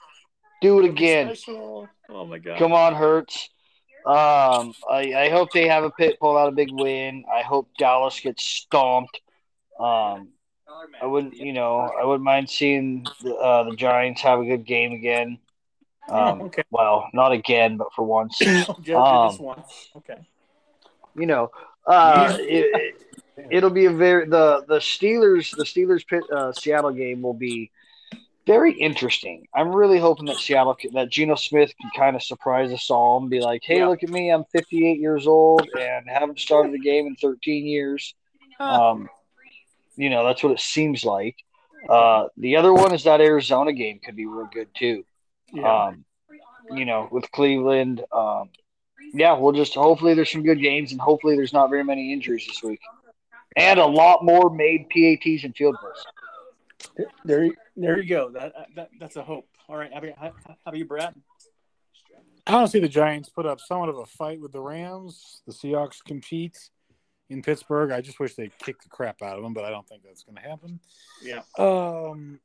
Do 0.60 0.80
it 0.80 0.86
again. 0.86 1.34
Special. 1.34 1.88
Oh 2.08 2.26
my 2.26 2.38
god! 2.38 2.58
Come 2.58 2.72
on, 2.72 2.94
Hurts. 2.94 3.48
Um, 4.04 4.74
I, 4.90 5.14
I 5.16 5.28
hope 5.30 5.52
they 5.52 5.68
have 5.68 5.84
a 5.84 5.90
pit 5.90 6.18
pull 6.20 6.36
out 6.36 6.48
a 6.48 6.52
big 6.52 6.72
win. 6.72 7.24
I 7.32 7.42
hope 7.42 7.68
Dallas 7.78 8.18
gets 8.18 8.44
stomped. 8.44 9.20
Um, 9.78 10.30
I 11.00 11.06
wouldn't, 11.06 11.36
you 11.36 11.52
know, 11.52 11.78
I 11.78 12.04
wouldn't 12.04 12.24
mind 12.24 12.50
seeing 12.50 13.06
the, 13.22 13.34
uh, 13.34 13.62
the 13.64 13.76
Giants 13.76 14.20
have 14.22 14.40
a 14.40 14.44
good 14.44 14.64
game 14.64 14.92
again. 14.92 15.38
Oh, 16.08 16.16
um, 16.16 16.40
oh, 16.40 16.44
okay. 16.46 16.64
Well, 16.70 17.08
not 17.12 17.30
again, 17.30 17.76
but 17.76 17.92
for 17.94 18.04
once. 18.04 18.40
um, 18.68 19.38
once. 19.38 19.90
Okay. 19.96 20.18
You 21.16 21.26
know, 21.26 21.50
uh, 21.86 22.36
it, 22.40 22.96
will 23.36 23.70
be 23.70 23.86
a 23.86 23.92
very 23.92 24.26
the 24.26 24.64
the 24.66 24.78
Steelers 24.78 25.54
the 25.56 25.64
Steelers 25.64 26.06
pit, 26.06 26.22
uh, 26.34 26.52
Seattle 26.52 26.92
game 26.92 27.22
will 27.22 27.34
be 27.34 27.70
very 28.46 28.72
interesting. 28.72 29.46
I'm 29.54 29.68
really 29.68 29.98
hoping 29.98 30.26
that 30.26 30.36
Seattle 30.36 30.76
that 30.92 31.10
Geno 31.10 31.36
Smith 31.36 31.72
can 31.80 31.90
kind 31.96 32.16
of 32.16 32.22
surprise 32.22 32.72
us 32.72 32.90
all 32.90 33.20
and 33.20 33.30
be 33.30 33.40
like, 33.40 33.62
"Hey, 33.64 33.78
yeah. 33.78 33.86
look 33.86 34.02
at 34.02 34.10
me! 34.10 34.30
I'm 34.30 34.44
58 34.52 34.98
years 34.98 35.26
old 35.26 35.68
and 35.78 36.08
haven't 36.08 36.40
started 36.40 36.74
a 36.74 36.78
game 36.78 37.06
in 37.06 37.16
13 37.16 37.66
years." 37.66 38.14
Um, 38.58 39.08
you 39.96 40.10
know, 40.10 40.24
that's 40.24 40.42
what 40.42 40.52
it 40.52 40.60
seems 40.60 41.04
like. 41.04 41.36
Uh, 41.88 42.28
the 42.36 42.56
other 42.56 42.72
one 42.72 42.94
is 42.94 43.04
that 43.04 43.20
Arizona 43.20 43.72
game 43.72 44.00
could 44.04 44.16
be 44.16 44.26
real 44.26 44.48
good 44.52 44.68
too. 44.74 45.04
Yeah. 45.52 45.86
Um, 45.86 46.04
you 46.70 46.84
know, 46.84 47.08
with 47.10 47.30
Cleveland. 47.32 48.02
Um, 48.12 48.50
yeah, 49.14 49.36
we'll 49.36 49.52
just 49.52 49.74
hopefully 49.74 50.14
there's 50.14 50.30
some 50.30 50.42
good 50.42 50.60
games 50.60 50.92
and 50.92 51.00
hopefully 51.00 51.36
there's 51.36 51.52
not 51.52 51.70
very 51.70 51.84
many 51.84 52.12
injuries 52.12 52.46
this 52.46 52.62
week, 52.62 52.80
and 53.56 53.78
a 53.78 53.86
lot 53.86 54.24
more 54.24 54.50
made 54.50 54.88
PATs 54.90 55.44
and 55.44 55.54
field 55.56 55.76
goals. 55.80 57.08
There, 57.24 57.50
there 57.76 58.00
you 58.00 58.08
go. 58.08 58.30
That, 58.30 58.52
that 58.76 58.90
that's 58.98 59.16
a 59.16 59.22
hope. 59.22 59.48
All 59.68 59.76
right, 59.76 59.92
how 59.92 59.98
about, 59.98 60.18
how, 60.18 60.32
how 60.46 60.56
about 60.66 60.76
you, 60.76 60.84
Brad? 60.84 61.14
I 62.46 62.52
don't 62.52 62.68
see 62.68 62.80
the 62.80 62.88
Giants 62.88 63.28
put 63.28 63.46
up 63.46 63.60
somewhat 63.60 63.88
of 63.88 63.98
a 63.98 64.06
fight 64.06 64.40
with 64.40 64.52
the 64.52 64.60
Rams. 64.60 65.42
The 65.46 65.52
Seahawks 65.52 66.02
compete 66.04 66.58
in 67.30 67.40
Pittsburgh. 67.40 67.92
I 67.92 68.00
just 68.00 68.18
wish 68.18 68.34
they'd 68.34 68.56
kick 68.58 68.82
the 68.82 68.88
crap 68.88 69.22
out 69.22 69.36
of 69.36 69.44
them, 69.44 69.54
but 69.54 69.64
I 69.64 69.70
don't 69.70 69.88
think 69.88 70.02
that's 70.02 70.24
going 70.24 70.36
to 70.36 70.42
happen. 70.42 70.80
Yeah. 71.22 71.42
Um, 71.56 72.40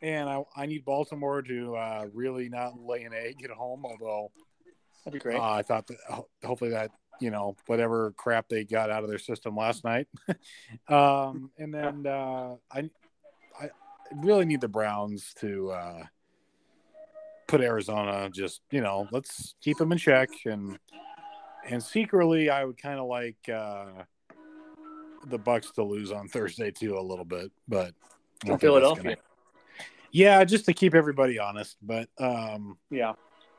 and 0.00 0.28
I, 0.28 0.44
I 0.56 0.66
need 0.66 0.84
Baltimore 0.84 1.42
to 1.42 1.76
uh, 1.76 2.06
really 2.14 2.48
not 2.48 2.80
lay 2.80 3.02
an 3.02 3.12
egg 3.12 3.42
at 3.44 3.50
home, 3.50 3.84
although 3.84 4.30
that'd 5.04 5.20
be 5.20 5.22
great. 5.22 5.36
Uh, 5.38 5.50
I 5.50 5.62
thought 5.62 5.88
that 5.88 5.98
hopefully 6.44 6.70
that 6.70 6.92
you 7.20 7.30
know 7.30 7.56
whatever 7.66 8.12
crap 8.16 8.48
they 8.48 8.64
got 8.64 8.90
out 8.90 9.02
of 9.04 9.10
their 9.10 9.18
system 9.18 9.56
last 9.56 9.84
night. 9.84 10.08
um, 10.88 11.50
and 11.58 11.72
then 11.72 12.06
uh, 12.06 12.56
I 12.72 12.90
I 13.60 13.70
really 14.16 14.44
need 14.44 14.60
the 14.60 14.68
Browns 14.68 15.34
to 15.40 15.70
uh, 15.70 16.02
put 17.46 17.60
Arizona 17.60 18.28
just 18.30 18.62
you 18.70 18.80
know 18.80 19.06
let's 19.12 19.54
keep 19.60 19.76
them 19.78 19.92
in 19.92 19.98
check 19.98 20.30
and 20.46 20.78
and 21.68 21.82
secretly 21.82 22.48
I 22.50 22.64
would 22.64 22.78
kind 22.80 22.98
of 22.98 23.06
like 23.06 23.36
uh, 23.52 24.04
the 25.26 25.38
Bucs 25.38 25.72
to 25.74 25.84
lose 25.84 26.10
on 26.10 26.26
Thursday 26.28 26.70
too 26.70 26.98
a 26.98 27.00
little 27.00 27.24
bit, 27.24 27.52
but 27.68 27.92
I 28.44 28.48
don't 28.48 28.48
think 28.48 28.48
that's 28.48 28.60
Philadelphia. 28.62 29.02
gonna- 29.02 29.16
Yeah, 30.10 30.42
just 30.44 30.64
to 30.64 30.72
keep 30.72 30.94
everybody 30.94 31.38
honest, 31.38 31.76
but 31.82 32.08
um, 32.18 32.78
Yeah, 32.90 33.12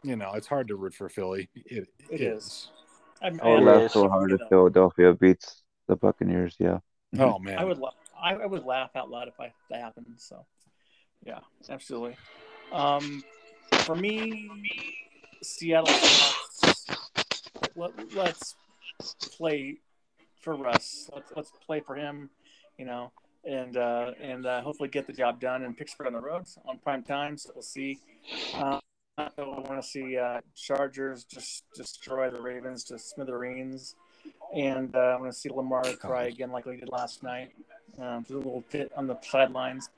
you 0.04 0.16
know 0.16 0.34
it's 0.34 0.48
hard 0.48 0.68
to 0.70 0.76
root 0.76 0.96
for 0.96 1.10
Philly. 1.10 1.50
It, 1.56 1.88
It 2.10 2.22
is. 2.22 2.72
I, 2.74 2.81
I 3.22 3.30
would 3.30 3.44
It 3.44 3.62
laugh 3.62 3.92
so 3.92 4.10
hard 4.10 4.32
if 4.32 4.42
Philadelphia 4.50 5.14
beats 5.14 5.64
the 5.88 5.96
Buccaneers. 5.96 6.56
Yeah. 6.60 6.80
Oh 7.20 7.38
man, 7.40 7.60
I 7.60 7.64
would 7.64 7.78
la- 7.78 7.94
I, 8.20 8.34
I 8.34 8.46
would 8.46 8.64
laugh 8.64 8.96
out 8.96 9.10
loud 9.10 9.28
if 9.28 9.40
I, 9.40 9.52
that 9.70 9.82
happened. 9.82 10.06
So, 10.18 10.46
yeah, 11.24 11.40
absolutely. 11.70 12.16
Um, 12.72 13.24
for 13.72 13.96
me, 13.96 14.50
Seattle 15.44 15.94
Let, 17.76 18.16
let's 18.16 18.56
play 19.38 19.78
for 20.42 20.56
Russ. 20.56 21.10
Let's 21.14 21.32
let's 21.36 21.52
play 21.66 21.82
for 21.82 21.96
him. 21.96 22.30
You 22.78 22.86
know, 22.86 23.12
and 23.44 23.78
uh, 23.78 24.12
and 24.22 24.46
uh, 24.46 24.62
hopefully 24.62 24.90
get 24.90 25.06
the 25.06 25.14
job 25.14 25.40
done 25.40 25.64
in 25.64 25.74
Pittsburgh 25.76 26.08
on 26.08 26.14
the 26.14 26.22
road 26.22 26.46
on 26.66 26.80
prime 26.80 27.04
time. 27.04 27.38
So 27.38 27.52
we'll 27.54 27.62
see. 27.62 28.00
Uh, 28.56 28.80
I 29.18 29.30
want 29.38 29.82
to 29.82 29.88
see 29.88 30.18
uh, 30.18 30.42
Chargers 30.56 31.26
just 31.26 31.66
destroy 31.76 32.30
the 32.30 32.42
Ravens 32.42 32.84
to 32.86 32.98
smithereens, 32.98 33.96
and 34.56 34.96
uh, 34.96 35.00
I 35.00 35.20
want 35.20 35.32
to 35.32 35.38
see 35.38 35.50
Lamar 35.50 35.84
cry 36.00 36.26
again 36.26 36.52
like 36.52 36.66
we 36.66 36.78
did 36.78 36.90
last 36.90 37.24
night. 37.24 37.52
Um, 38.00 38.22
just 38.22 38.32
a 38.32 38.38
little 38.38 38.64
bit 38.72 38.92
on 38.96 39.08
the 39.08 39.18
sidelines. 39.22 39.90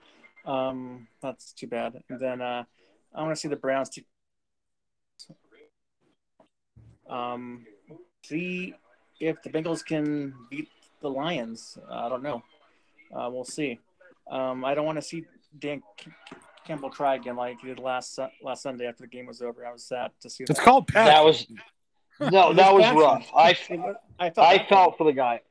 Um, 0.46 1.08
that's 1.22 1.54
too 1.54 1.68
bad. 1.68 2.02
And 2.10 2.20
then 2.20 2.42
uh, 2.42 2.64
I 3.14 3.22
want 3.22 3.36
to 3.36 3.40
see 3.40 3.48
the 3.48 3.56
Browns. 3.56 3.90
T- 3.90 4.06
um, 7.10 7.66
see 8.24 8.74
if 9.20 9.42
the 9.44 9.50
Bengals 9.50 9.86
can 9.86 10.34
beat 10.50 10.70
the 11.02 11.10
Lions. 11.10 11.78
I 11.90 12.10
don't 12.10 12.24
know. 12.24 12.44
Uh, 13.16 13.30
we'll 13.32 13.46
see. 13.46 13.80
Um, 14.30 14.66
I 14.66 14.74
don't 14.74 14.86
want 14.86 14.98
to 14.98 15.04
see 15.04 15.26
Dan 15.60 15.84
Campbell 16.66 16.90
try 16.90 17.16
again 17.16 17.36
like 17.36 17.60
he 17.62 17.68
did 17.68 17.80
last 17.80 18.18
last 18.42 18.64
Sunday 18.64 18.86
after 18.88 19.04
the 19.04 19.08
game 19.08 19.26
was 19.26 19.42
over. 19.42 19.66
I 19.66 19.72
was 19.72 19.84
sad 19.84 20.12
to 20.22 20.30
see 20.30 20.44
it's 20.44 20.58
that. 20.58 20.64
called 20.64 20.88
passion. 20.88 21.14
That 21.14 21.24
was 21.24 21.48
no, 22.32 22.54
that 22.62 22.74
was 22.74 22.86
rough. 22.94 23.30
I 23.36 23.50
I 24.20 24.30
felt 24.30 24.48
I 24.48 24.58
bad 24.58 24.68
for 24.68 24.76
felt 24.76 24.98
for 24.98 25.04
the 25.06 25.14
guy. 25.14 25.42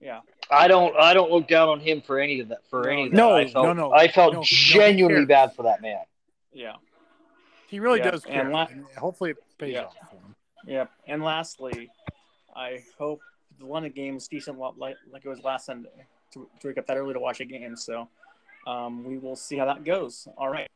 yeah. 0.00 0.20
I 0.50 0.66
don't 0.68 0.96
I 0.96 1.14
don't 1.14 1.30
look 1.30 1.46
down 1.48 1.68
on 1.68 1.80
him 1.80 2.00
for 2.00 2.18
any 2.18 2.40
of 2.40 2.48
that 2.48 2.66
for 2.68 2.84
No, 2.84 2.90
any 2.90 3.04
of 3.06 3.10
that. 3.12 3.16
no, 3.16 3.34
I 3.36 3.46
felt, 3.48 3.66
no, 3.66 3.72
no. 3.72 3.92
I 3.92 4.08
felt 4.08 4.32
No, 4.34 4.38
no, 4.40 4.44
genuinely 4.44 5.20
cares. 5.20 5.28
bad 5.28 5.54
for 5.54 5.62
that 5.64 5.80
man. 5.82 6.00
Yeah. 6.52 6.74
he 7.68 7.80
really 7.80 7.98
Yeah, 8.00 8.10
does 8.12 8.24
and 8.24 8.32
care. 8.34 8.50
la- 8.50 8.66
and 8.70 8.84
hopefully 8.96 9.30
it 9.30 9.36
pays 9.58 9.74
Yeah. 9.74 9.84
off 9.84 9.94
for 10.10 10.16
him. 10.16 10.34
Yep. 10.66 10.90
And 11.06 11.22
lastly, 11.22 11.90
I 12.56 12.82
hope 12.98 13.20
the 13.58 13.66
London 13.66 13.92
game 13.92 14.16
is 14.16 14.26
decent 14.28 14.58
like 14.58 14.96
like 15.10 15.24
it 15.24 15.28
was 15.28 15.40
last 15.42 15.66
Sunday 15.66 16.06
to, 16.32 16.48
to 16.60 16.68
wake 16.68 16.78
up 16.78 16.86
that 16.86 16.96
early 16.96 17.14
to 17.14 17.20
watch 17.20 17.40
a 17.40 17.44
game. 17.44 17.76
So 17.76 18.08
um, 18.68 19.04
we 19.04 19.18
will 19.18 19.36
see 19.36 19.56
how 19.56 19.64
that 19.66 19.84
goes. 19.84 20.28
All 20.36 20.48
right. 20.50 20.68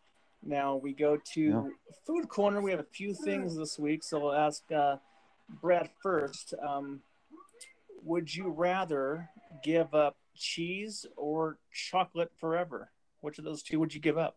Now 0.44 0.76
we 0.76 0.92
go 0.92 1.16
to 1.34 1.40
Yeah. 1.40 1.62
food 2.06 2.28
corner. 2.28 2.60
We 2.60 2.70
have 2.70 2.80
a 2.80 2.86
few 2.94 3.14
things 3.14 3.56
this 3.56 3.78
week, 3.78 4.02
so 4.02 4.18
we'll 4.18 4.32
ask 4.34 4.62
uh, 4.72 4.96
Brad 5.60 5.90
first. 6.02 6.54
Um, 6.66 7.00
would 8.02 8.34
you 8.34 8.48
rather 8.48 9.28
give 9.62 9.94
up 9.94 10.16
cheese 10.34 11.06
or 11.16 11.58
chocolate 11.72 12.32
forever? 12.40 12.90
Which 13.20 13.38
of 13.38 13.44
those 13.44 13.62
two 13.62 13.78
would 13.78 13.94
you 13.94 14.00
give 14.00 14.18
up? 14.18 14.36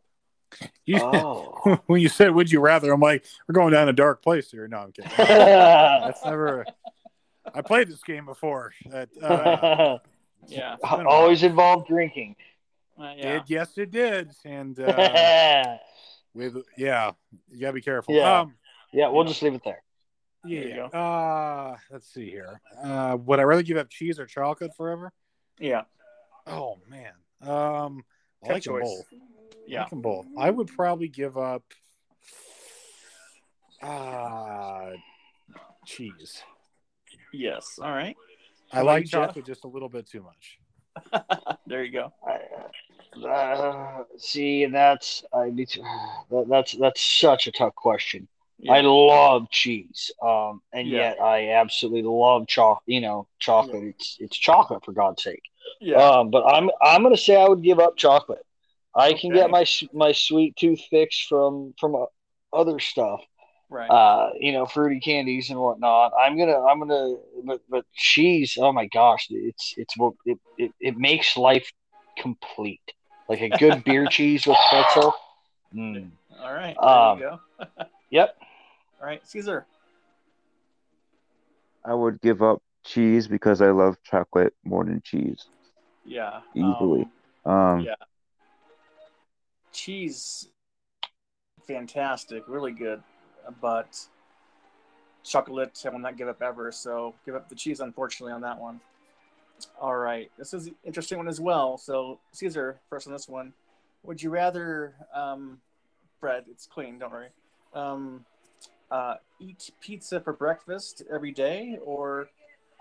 You, 0.85 0.99
Oh. 1.01 1.79
when 1.87 2.01
you 2.01 2.09
said 2.09 2.29
"Would 2.35 2.51
you 2.51 2.59
rather," 2.59 2.91
I'm 2.91 2.99
like, 3.01 3.25
we're 3.47 3.53
going 3.53 3.73
down 3.73 3.89
a 3.89 3.93
dark 3.93 4.21
place 4.21 4.51
here. 4.51 4.67
No, 4.67 4.77
I'm 4.77 4.91
kidding. 4.91 5.11
That's 5.17 6.23
never. 6.23 6.65
I 7.53 7.61
played 7.61 7.87
this 7.89 8.03
game 8.03 8.25
before. 8.25 8.73
That, 8.91 9.09
uh, 9.23 9.97
Yeah. 10.47 10.75
Always 10.83 11.41
involved 11.41 11.87
drinking. 11.87 12.35
Uh, 12.97 13.13
yeah. 13.17 13.35
it, 13.37 13.43
yes, 13.47 13.77
it 13.77 13.91
did, 13.91 14.31
and 14.45 14.79
uh, 14.79 15.77
with 16.33 16.55
yeah, 16.77 17.11
you 17.49 17.59
gotta 17.59 17.73
be 17.73 17.81
careful. 17.81 18.15
Yeah. 18.15 18.39
Um, 18.41 18.55
yeah, 18.93 19.09
we'll 19.09 19.25
just 19.25 19.41
leave 19.41 19.53
it 19.53 19.63
there. 19.65 19.81
yeah. 20.45 20.59
There 20.61 20.75
you 20.75 20.81
Uh, 20.97 21.75
let's 21.91 22.07
see 22.13 22.29
here. 22.29 22.61
Uh, 22.81 23.17
would 23.25 23.39
I 23.39 23.43
rather 23.43 23.63
give 23.63 23.77
up 23.77 23.89
cheese 23.89 24.17
or 24.19 24.25
chocolate 24.25 24.73
forever? 24.77 25.11
Yeah. 25.59 25.81
Oh 26.47 26.77
man. 26.89 27.11
Um, 27.41 28.03
I 28.43 28.47
Tough 28.47 28.53
like 28.53 28.63
them 28.63 28.73
choice. 28.75 28.83
both. 28.83 29.05
I 29.11 29.17
Yeah. 29.67 29.81
like 29.81 29.89
them 29.89 30.01
both. 30.01 30.25
I 30.37 30.49
would 30.49 30.67
probably 30.67 31.09
give 31.09 31.37
up 31.37 31.63
uh 33.81 34.91
cheese. 35.85 36.41
Yes. 37.33 37.77
All 37.81 37.91
right. 37.91 38.15
I 38.71 38.75
How 38.77 38.81
about 38.83 38.91
like 38.91 39.05
chocolate 39.07 39.45
just 39.45 39.63
a 39.65 39.67
little 39.67 39.89
bit 39.89 40.07
too 40.07 40.23
much. 40.23 40.59
there 41.67 41.83
you 41.83 41.91
go. 41.91 42.13
I- 42.25 42.39
uh, 43.23 44.03
see, 44.17 44.63
and 44.63 44.73
that's 44.73 45.23
I 45.33 45.49
need 45.49 45.69
to, 45.69 45.81
that, 46.31 46.47
that's 46.49 46.73
that's 46.73 47.01
such 47.01 47.47
a 47.47 47.51
tough 47.51 47.75
question. 47.75 48.27
I 48.67 48.81
love 48.81 49.49
cheese, 49.51 50.11
um, 50.23 50.61
and 50.73 50.87
Yeah. 50.87 50.97
yet 50.97 51.21
I 51.21 51.51
absolutely 51.51 52.01
love 52.01 52.47
chocolate. 52.47 52.83
You 52.87 53.01
know, 53.01 53.27
chocolate. 53.39 53.83
It's 53.83 54.17
it's 54.19 54.37
chocolate 54.37 54.83
for 54.83 54.91
God's 54.91 55.21
sake. 55.23 55.43
Yeah. 55.79 55.97
Um, 55.97 56.31
but 56.31 56.43
I'm 56.45 56.69
I'm 56.81 57.03
gonna 57.03 57.17
say 57.17 57.35
I 57.35 57.47
would 57.47 57.61
give 57.61 57.79
up 57.79 57.95
chocolate. 57.95 58.43
I 58.95 59.13
can 59.13 59.33
get 59.33 59.49
my 59.51 59.65
my 59.93 60.13
sweet 60.13 60.55
tooth 60.55 60.81
fix 60.89 61.19
from 61.19 61.73
from 61.79 61.95
uh, 61.95 62.05
other 62.53 62.79
stuff. 62.79 63.21
right. 63.69 63.89
Uh, 63.89 64.29
you 64.39 64.51
know, 64.51 64.65
fruity 64.65 64.99
candies 64.99 65.49
and 65.49 65.59
whatnot. 65.59 66.13
I'm 66.19 66.37
gonna 66.37 66.59
I'm 66.59 66.79
gonna 66.79 67.15
but 67.43 67.61
but 67.69 67.85
cheese. 67.93 68.57
Oh 68.59 68.71
my 68.71 68.87
gosh, 68.87 69.27
it's 69.29 69.73
it's 69.77 69.95
what 69.97 70.13
it 70.25 70.39
it, 70.57 70.71
it 70.79 70.97
makes 70.97 71.37
life 71.37 71.71
complete. 72.17 72.81
Like 73.27 73.41
a 73.41 73.49
good 73.49 73.83
beer 73.83 74.07
cheese 74.09 74.45
with 74.45 74.57
pretzel. 74.69 75.13
Mm. 75.73 76.11
All 76.39 76.53
right. 76.53 76.75
There 76.79 76.89
um, 76.89 77.17
you 77.19 77.23
go. 77.23 77.85
Yep. 78.11 78.37
All 79.01 79.07
right, 79.07 79.27
Caesar. 79.27 79.65
I 81.83 81.93
would 81.93 82.21
give 82.21 82.41
up 82.41 82.61
cheese 82.85 83.27
because 83.27 83.61
I 83.61 83.71
love 83.71 83.97
chocolate 84.03 84.53
more 84.63 84.85
than 84.85 85.01
cheese. 85.03 85.45
Yeah. 86.05 86.41
Easily. 86.55 87.07
Um, 87.45 87.51
Um, 87.51 87.81
yeah. 87.81 87.95
cheese, 89.71 90.49
fantastic, 91.67 92.43
really 92.47 92.71
good, 92.71 93.03
but 93.61 93.99
chocolate 95.23 95.83
I 95.85 95.89
will 95.89 95.99
not 95.99 96.17
give 96.17 96.27
up 96.27 96.41
ever. 96.41 96.71
So 96.71 97.13
give 97.25 97.35
up 97.35 97.49
the 97.49 97.55
cheese, 97.55 97.81
unfortunately, 97.81 98.33
on 98.33 98.41
that 98.41 98.59
one. 98.59 98.79
All 99.79 99.95
right, 99.95 100.31
this 100.37 100.53
is 100.53 100.67
an 100.67 100.75
interesting 100.83 101.17
one 101.17 101.27
as 101.27 101.39
well. 101.39 101.77
So 101.77 102.19
Caesar, 102.33 102.79
first 102.89 103.07
on 103.07 103.13
this 103.13 103.27
one. 103.27 103.53
Would 104.03 104.21
you 104.21 104.29
rather, 104.29 104.95
um, 105.13 105.59
Fred? 106.19 106.45
It's 106.49 106.65
clean, 106.65 106.99
don't 106.99 107.11
worry. 107.11 107.29
Um, 107.73 108.25
uh, 108.91 109.15
eat 109.39 109.71
pizza 109.81 110.19
for 110.19 110.33
breakfast 110.33 111.03
every 111.11 111.31
day, 111.31 111.79
or 111.83 112.29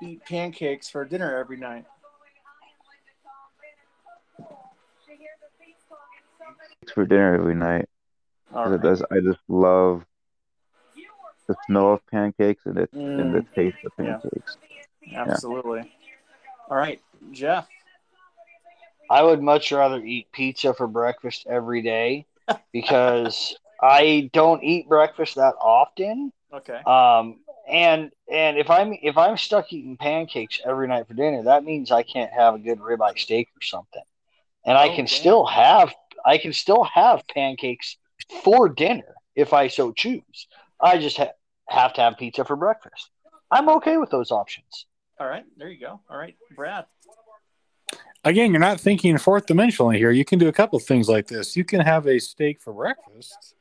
eat 0.02 0.24
pancakes 0.24 0.88
for 0.88 1.04
dinner 1.04 1.36
every 1.36 1.56
night? 1.56 1.84
for 6.92 7.06
dinner 7.06 7.34
every 7.34 7.54
night. 7.54 7.88
Right. 8.52 9.02
I 9.10 9.20
just 9.20 9.40
love 9.48 10.04
the 11.46 11.56
smell 11.66 11.94
of 11.94 12.06
pancakes 12.06 12.66
and, 12.66 12.78
it, 12.78 12.90
and 12.92 13.34
the 13.34 13.40
Mm, 13.40 13.54
taste 13.54 13.76
of 13.84 13.92
Yeah. 13.98 14.18
pancakes. 14.22 14.56
absolutely. 15.14 15.90
All 16.70 16.76
right, 16.76 17.00
Jeff. 17.32 17.68
I 19.10 19.22
would 19.22 19.42
much 19.42 19.70
rather 19.70 19.98
eat 20.02 20.32
pizza 20.32 20.72
for 20.74 20.86
breakfast 20.86 21.46
every 21.48 21.82
day 21.82 22.26
because 22.72 23.56
I 23.80 24.30
don't 24.32 24.62
eat 24.64 24.88
breakfast 24.88 25.34
that 25.36 25.54
often. 25.60 26.32
Okay. 26.52 26.80
Um, 26.86 27.40
and 27.68 28.10
and 28.30 28.58
if 28.58 28.70
I'm 28.70 28.96
if 29.02 29.16
I'm 29.16 29.36
stuck 29.36 29.72
eating 29.72 29.96
pancakes 29.96 30.60
every 30.64 30.88
night 30.88 31.06
for 31.06 31.14
dinner, 31.14 31.42
that 31.44 31.64
means 31.64 31.90
I 31.90 32.02
can't 32.02 32.32
have 32.32 32.54
a 32.54 32.58
good 32.58 32.78
ribeye 32.78 33.18
steak 33.18 33.48
or 33.56 33.62
something. 33.62 34.02
And 34.64 34.76
I 34.78 34.86
Oh, 34.88 34.96
can 34.96 35.04
damn. 35.04 35.06
still 35.06 35.46
have 35.46 35.94
I 36.24 36.38
can 36.38 36.52
still 36.52 36.84
have 36.84 37.26
pancakes 37.28 37.96
for 38.42 38.68
dinner 38.68 39.14
if 39.36 39.52
I 39.52 39.68
so 39.68 39.92
choose. 39.92 40.48
I 40.80 40.98
just 40.98 41.18
ha- 41.18 41.32
have 41.68 41.92
to 41.94 42.00
have 42.00 42.16
pizza 42.18 42.44
for 42.44 42.56
breakfast. 42.56 43.10
I'm 43.50 43.68
okay 43.68 43.96
with 43.98 44.10
those 44.10 44.30
options. 44.30 44.86
All 45.20 45.26
right. 45.28 45.44
There 45.56 45.68
you 45.68 45.78
go. 45.80 46.00
All 46.10 46.18
right, 46.18 46.36
Brad. 46.56 46.86
Again, 48.24 48.50
you're 48.52 48.60
not 48.60 48.80
thinking 48.80 49.18
fourth 49.18 49.46
dimensionally 49.46 49.96
here. 49.98 50.10
You 50.10 50.24
can 50.24 50.38
do 50.38 50.48
a 50.48 50.52
couple 50.52 50.76
of 50.78 50.82
things 50.84 51.08
like 51.08 51.26
this. 51.26 51.56
You 51.56 51.64
can 51.64 51.80
have 51.80 52.06
a 52.06 52.18
steak 52.18 52.60
for 52.60 52.72
breakfast, 52.72 53.54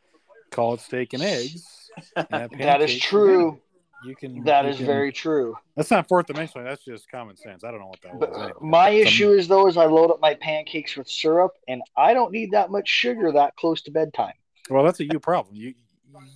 call 0.51 0.74
it 0.76 0.80
steak 0.80 1.14
and 1.14 1.22
eggs. 1.22 1.89
and 2.16 2.49
That 2.60 2.82
is 2.82 2.97
true. 2.97 3.51
dinner. 3.51 3.58
You 4.06 4.16
can. 4.16 4.43
That 4.45 4.64
you 4.66 4.72
is 4.72 4.78
can- 4.78 4.86
very 4.86 5.12
true. 5.12 5.56
That's 5.76 5.91
not 5.91 6.08
fourth 6.08 6.28
dimensional. 6.28 6.66
That's 6.66 6.84
just 6.84 7.10
common 7.12 7.36
sense. 7.38 7.64
I 7.64 7.72
don't 7.72 7.82
know 7.82 7.88
what 7.88 8.01
that 8.04 8.20
But 8.20 8.30
was. 8.32 8.38
anyway. 8.39 8.54
my 8.62 8.89
Some- 8.89 8.97
issue 9.08 9.32
is 9.32 9.47
though 9.49 9.68
is 9.68 9.76
I 9.78 9.86
load 9.86 10.12
up 10.12 10.20
my 10.22 10.34
pancakes 10.36 10.95
with 10.95 11.10
syrup, 11.10 11.51
and 11.68 11.82
I 11.97 12.14
don't 12.14 12.32
need 12.32 12.51
that 12.51 12.72
much 12.72 12.88
sugar 12.88 13.32
that 13.34 13.56
close 13.58 13.82
to 13.84 13.91
bedtime. 13.91 14.34
Well, 14.70 14.84
that's 14.86 14.99
a 15.01 15.06
you 15.06 15.20
problem. 15.20 15.56
You 15.56 15.74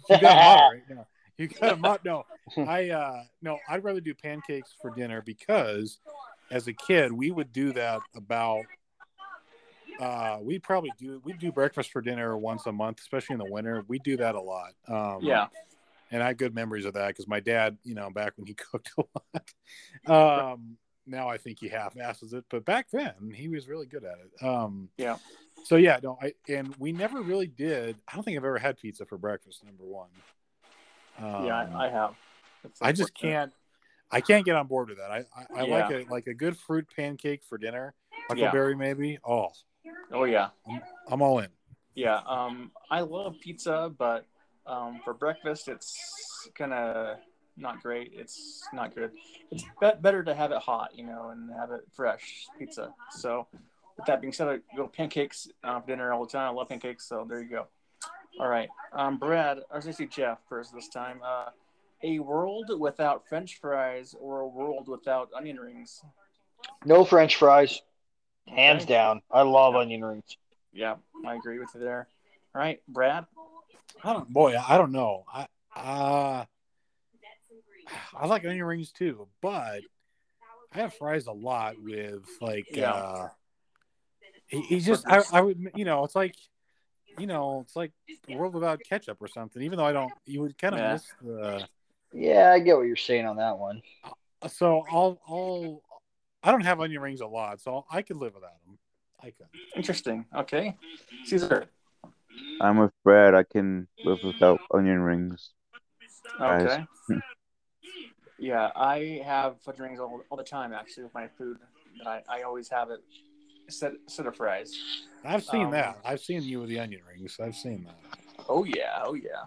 you 0.09 0.17
got 0.19 0.21
a 0.21 0.59
moderate. 0.59 0.83
No, 0.89 1.07
you 1.37 1.47
got 1.47 1.73
a 1.73 1.75
mod. 1.75 1.99
No, 2.05 2.25
I 2.57 2.89
uh 2.89 3.23
no. 3.41 3.59
I'd 3.67 3.83
rather 3.83 3.99
do 4.01 4.13
pancakes 4.13 4.73
for 4.81 4.91
dinner 4.91 5.21
because 5.21 5.99
as 6.51 6.67
a 6.67 6.73
kid 6.73 7.11
we 7.11 7.31
would 7.31 7.51
do 7.51 7.73
that 7.73 8.01
about. 8.15 8.63
Uh, 9.99 10.37
we 10.41 10.59
probably 10.59 10.91
do. 10.99 11.19
We 11.25 11.33
do 11.33 11.51
breakfast 11.51 11.91
for 11.91 12.01
dinner 12.01 12.37
once 12.37 12.67
a 12.67 12.71
month, 12.71 12.99
especially 12.99 13.33
in 13.33 13.39
the 13.39 13.51
winter. 13.51 13.83
We 13.87 13.97
do 13.97 14.15
that 14.17 14.35
a 14.35 14.41
lot. 14.41 14.73
Um, 14.87 15.23
Yeah. 15.23 15.47
and 16.11 16.21
I 16.21 16.27
have 16.27 16.37
good 16.37 16.53
memories 16.53 16.85
of 16.85 16.93
that 16.93 17.07
because 17.07 17.27
my 17.27 17.39
dad, 17.39 17.77
you 17.83 17.95
know, 17.95 18.11
back 18.11 18.33
when 18.37 18.45
he 18.45 18.53
cooked 18.71 18.91
a 18.97 19.03
lot. 20.07 20.51
Um, 20.53 20.77
now 21.07 21.29
I 21.29 21.37
think 21.37 21.59
he 21.59 21.67
half-asses 21.67 22.33
it, 22.33 22.45
but 22.49 22.63
back 22.63 22.91
then 22.91 23.31
he 23.33 23.47
was 23.49 23.67
really 23.67 23.87
good 23.87 24.03
at 24.03 24.17
it. 24.19 24.45
Um, 24.45 24.89
Yeah. 24.97 25.17
So 25.63 25.75
yeah, 25.77 25.99
no, 26.03 26.19
I 26.21 26.33
and 26.47 26.75
we 26.77 26.91
never 26.91 27.21
really 27.21 27.47
did. 27.47 27.97
I 28.07 28.13
don't 28.13 28.23
think 28.23 28.37
I've 28.37 28.45
ever 28.45 28.59
had 28.59 28.77
pizza 28.77 29.05
for 29.05 29.17
breakfast. 29.17 29.65
Number 29.65 29.83
one. 29.83 30.09
Um, 31.17 31.45
yeah, 31.45 31.55
I, 31.75 31.85
I 31.85 31.89
have. 31.89 32.15
I 32.81 32.91
just 32.91 33.13
can't. 33.15 33.51
I 34.11 34.21
can't 34.21 34.45
get 34.45 34.55
on 34.55 34.67
board 34.67 34.89
with 34.89 34.97
that. 34.99 35.11
I 35.11 35.25
I, 35.35 35.61
I 35.61 35.65
like 35.65 35.89
Yeah. 35.89 35.97
a 35.97 36.05
like 36.11 36.27
a 36.27 36.33
good 36.33 36.55
fruit 36.57 36.87
pancake 36.95 37.43
for 37.43 37.57
dinner, 37.57 37.93
Yeah. 38.13 38.25
huckleberry 38.47 38.75
maybe. 38.75 39.19
Oh, 39.25 39.49
Oh 40.11 40.23
yeah, 40.23 40.49
I'm 41.09 41.21
all 41.21 41.39
in. 41.39 41.47
yeah. 41.95 42.21
Um, 42.25 42.71
I 42.89 43.01
love 43.01 43.35
pizza, 43.41 43.91
but 43.97 44.25
um, 44.65 44.99
for 45.03 45.13
breakfast, 45.13 45.67
it's 45.67 46.49
kind 46.55 46.73
of 46.73 47.17
not 47.57 47.81
great. 47.81 48.11
It's 48.13 48.63
not 48.73 48.93
good. 48.95 49.11
It's 49.51 49.63
be- 49.81 49.91
better 50.01 50.23
to 50.23 50.33
have 50.33 50.51
it 50.51 50.59
hot, 50.59 50.91
you 50.95 51.05
know, 51.05 51.29
and 51.29 51.49
have 51.57 51.71
it 51.71 51.81
fresh 51.93 52.45
pizza. 52.59 52.93
So, 53.11 53.47
with 53.97 54.05
that 54.05 54.21
being 54.21 54.33
said, 54.33 54.47
I 54.47 54.59
go 54.75 54.87
pancakes 54.87 55.47
uh, 55.63 55.79
for 55.81 55.87
dinner 55.87 56.13
all 56.13 56.23
the 56.25 56.31
time. 56.31 56.49
I 56.51 56.53
love 56.53 56.69
pancakes, 56.69 57.07
so 57.07 57.25
there 57.27 57.41
you 57.41 57.49
go. 57.49 57.67
All 58.39 58.47
right, 58.47 58.69
um, 58.93 59.17
Brad, 59.17 59.59
or 59.71 59.81
should 59.81 59.89
I 59.89 59.91
say 59.93 60.05
Jeff 60.05 60.37
first 60.47 60.73
this 60.73 60.87
time? 60.89 61.21
Uh, 61.25 61.49
a 62.03 62.19
world 62.19 62.69
without 62.79 63.27
French 63.27 63.59
fries 63.59 64.13
or 64.19 64.41
a 64.41 64.47
world 64.47 64.87
without 64.87 65.29
onion 65.35 65.59
rings? 65.59 66.03
No 66.85 67.03
French 67.03 67.35
fries, 67.35 67.81
hands 68.47 68.83
Okay. 68.83 68.93
down. 68.93 69.21
I 69.31 69.41
love 69.41 69.75
onion 69.75 70.05
rings. 70.05 70.37
Yeah, 70.71 70.95
I 71.25 71.35
agree 71.35 71.57
with 71.57 71.69
you 71.73 71.79
there. 71.79 72.07
All 72.53 72.61
right, 72.61 72.79
Brad. 72.87 73.25
I 74.03 74.13
don't, 74.13 74.29
boy, 74.29 74.55
I 74.55 74.77
don't 74.77 74.91
know. 74.91 75.25
I 75.33 75.47
uh, 75.75 76.45
I 78.15 78.27
like 78.27 78.45
onion 78.45 78.65
rings 78.65 78.91
too, 78.91 79.27
but 79.41 79.81
I 80.71 80.77
have 80.77 80.93
fries 80.93 81.25
a 81.25 81.31
lot 81.31 81.75
with 81.81 82.23
like 82.41 82.67
Yeah. 82.71 82.93
uh 82.93 83.27
he, 84.47 84.61
he's 84.61 84.85
just 84.85 85.05
I, 85.07 85.23
I 85.31 85.41
would 85.41 85.71
you 85.73 85.85
know 85.85 86.03
it's 86.03 86.15
like 86.15 86.35
you 87.17 87.27
know 87.27 87.61
it's 87.63 87.75
like 87.75 87.91
the 88.27 88.35
world 88.35 88.53
without 88.53 88.79
ketchup 88.87 89.17
or 89.21 89.27
something 89.27 89.61
even 89.61 89.77
though 89.77 89.85
I 89.85 89.93
don't 89.93 90.11
you 90.25 90.41
would 90.41 90.57
kind 90.57 90.75
of 90.75 90.81
Yeah. 90.81 90.93
miss 90.93 91.03
the 91.21 91.67
Yeah, 92.13 92.51
I 92.51 92.59
get 92.59 92.77
what 92.77 92.83
you're 92.83 92.95
saying 92.95 93.25
on 93.25 93.37
that 93.37 93.57
one. 93.57 93.81
Uh, 94.41 94.47
so 94.47 94.85
I'll 94.89 95.19
I'll 95.27 95.81
I 96.43 96.51
don't 96.51 96.61
have 96.61 96.79
onion 96.79 97.01
rings 97.01 97.21
a 97.21 97.27
lot 97.27 97.59
so 97.59 97.85
I 97.91 98.01
could 98.01 98.17
live 98.17 98.35
without 98.35 98.63
them 98.65 98.77
I 99.21 99.31
could 99.31 99.47
Interesting. 99.75 100.25
Okay, 100.35 100.77
Caesar. 101.25 101.69
I'm 102.59 102.77
with 102.77 102.91
Brad. 103.03 103.35
I 103.35 103.43
can 103.43 103.87
live 104.03 104.23
without 104.23 104.59
onion 104.73 104.99
rings. 105.01 105.51
Okay. 106.41 106.85
yeah, 108.39 108.71
I 108.75 109.21
have 109.25 109.61
fudge 109.61 109.79
rings 109.79 109.99
all, 109.99 110.21
all 110.29 110.37
the 110.37 110.43
time 110.43 110.73
actually 110.73 111.03
with 111.03 111.13
my 111.13 111.27
food. 111.37 111.57
I, 112.05 112.21
I 112.29 112.41
always 112.43 112.69
have 112.69 112.89
it 112.89 112.99
set 113.69 113.93
set 114.07 114.25
of 114.25 114.35
fries. 114.35 114.77
I've 115.25 115.43
seen 115.43 115.65
Um, 115.65 115.71
that 115.71 115.97
I've 116.05 116.21
seen 116.21 116.43
you 116.43 116.61
with 116.61 116.69
the 116.69 116.79
onion 116.79 117.01
rings 117.07 117.37
I've 117.39 117.55
seen 117.55 117.85
that 117.85 118.17
Oh 118.49 118.63
yeah, 118.63 119.01
oh 119.03 119.13
yeah. 119.13 119.45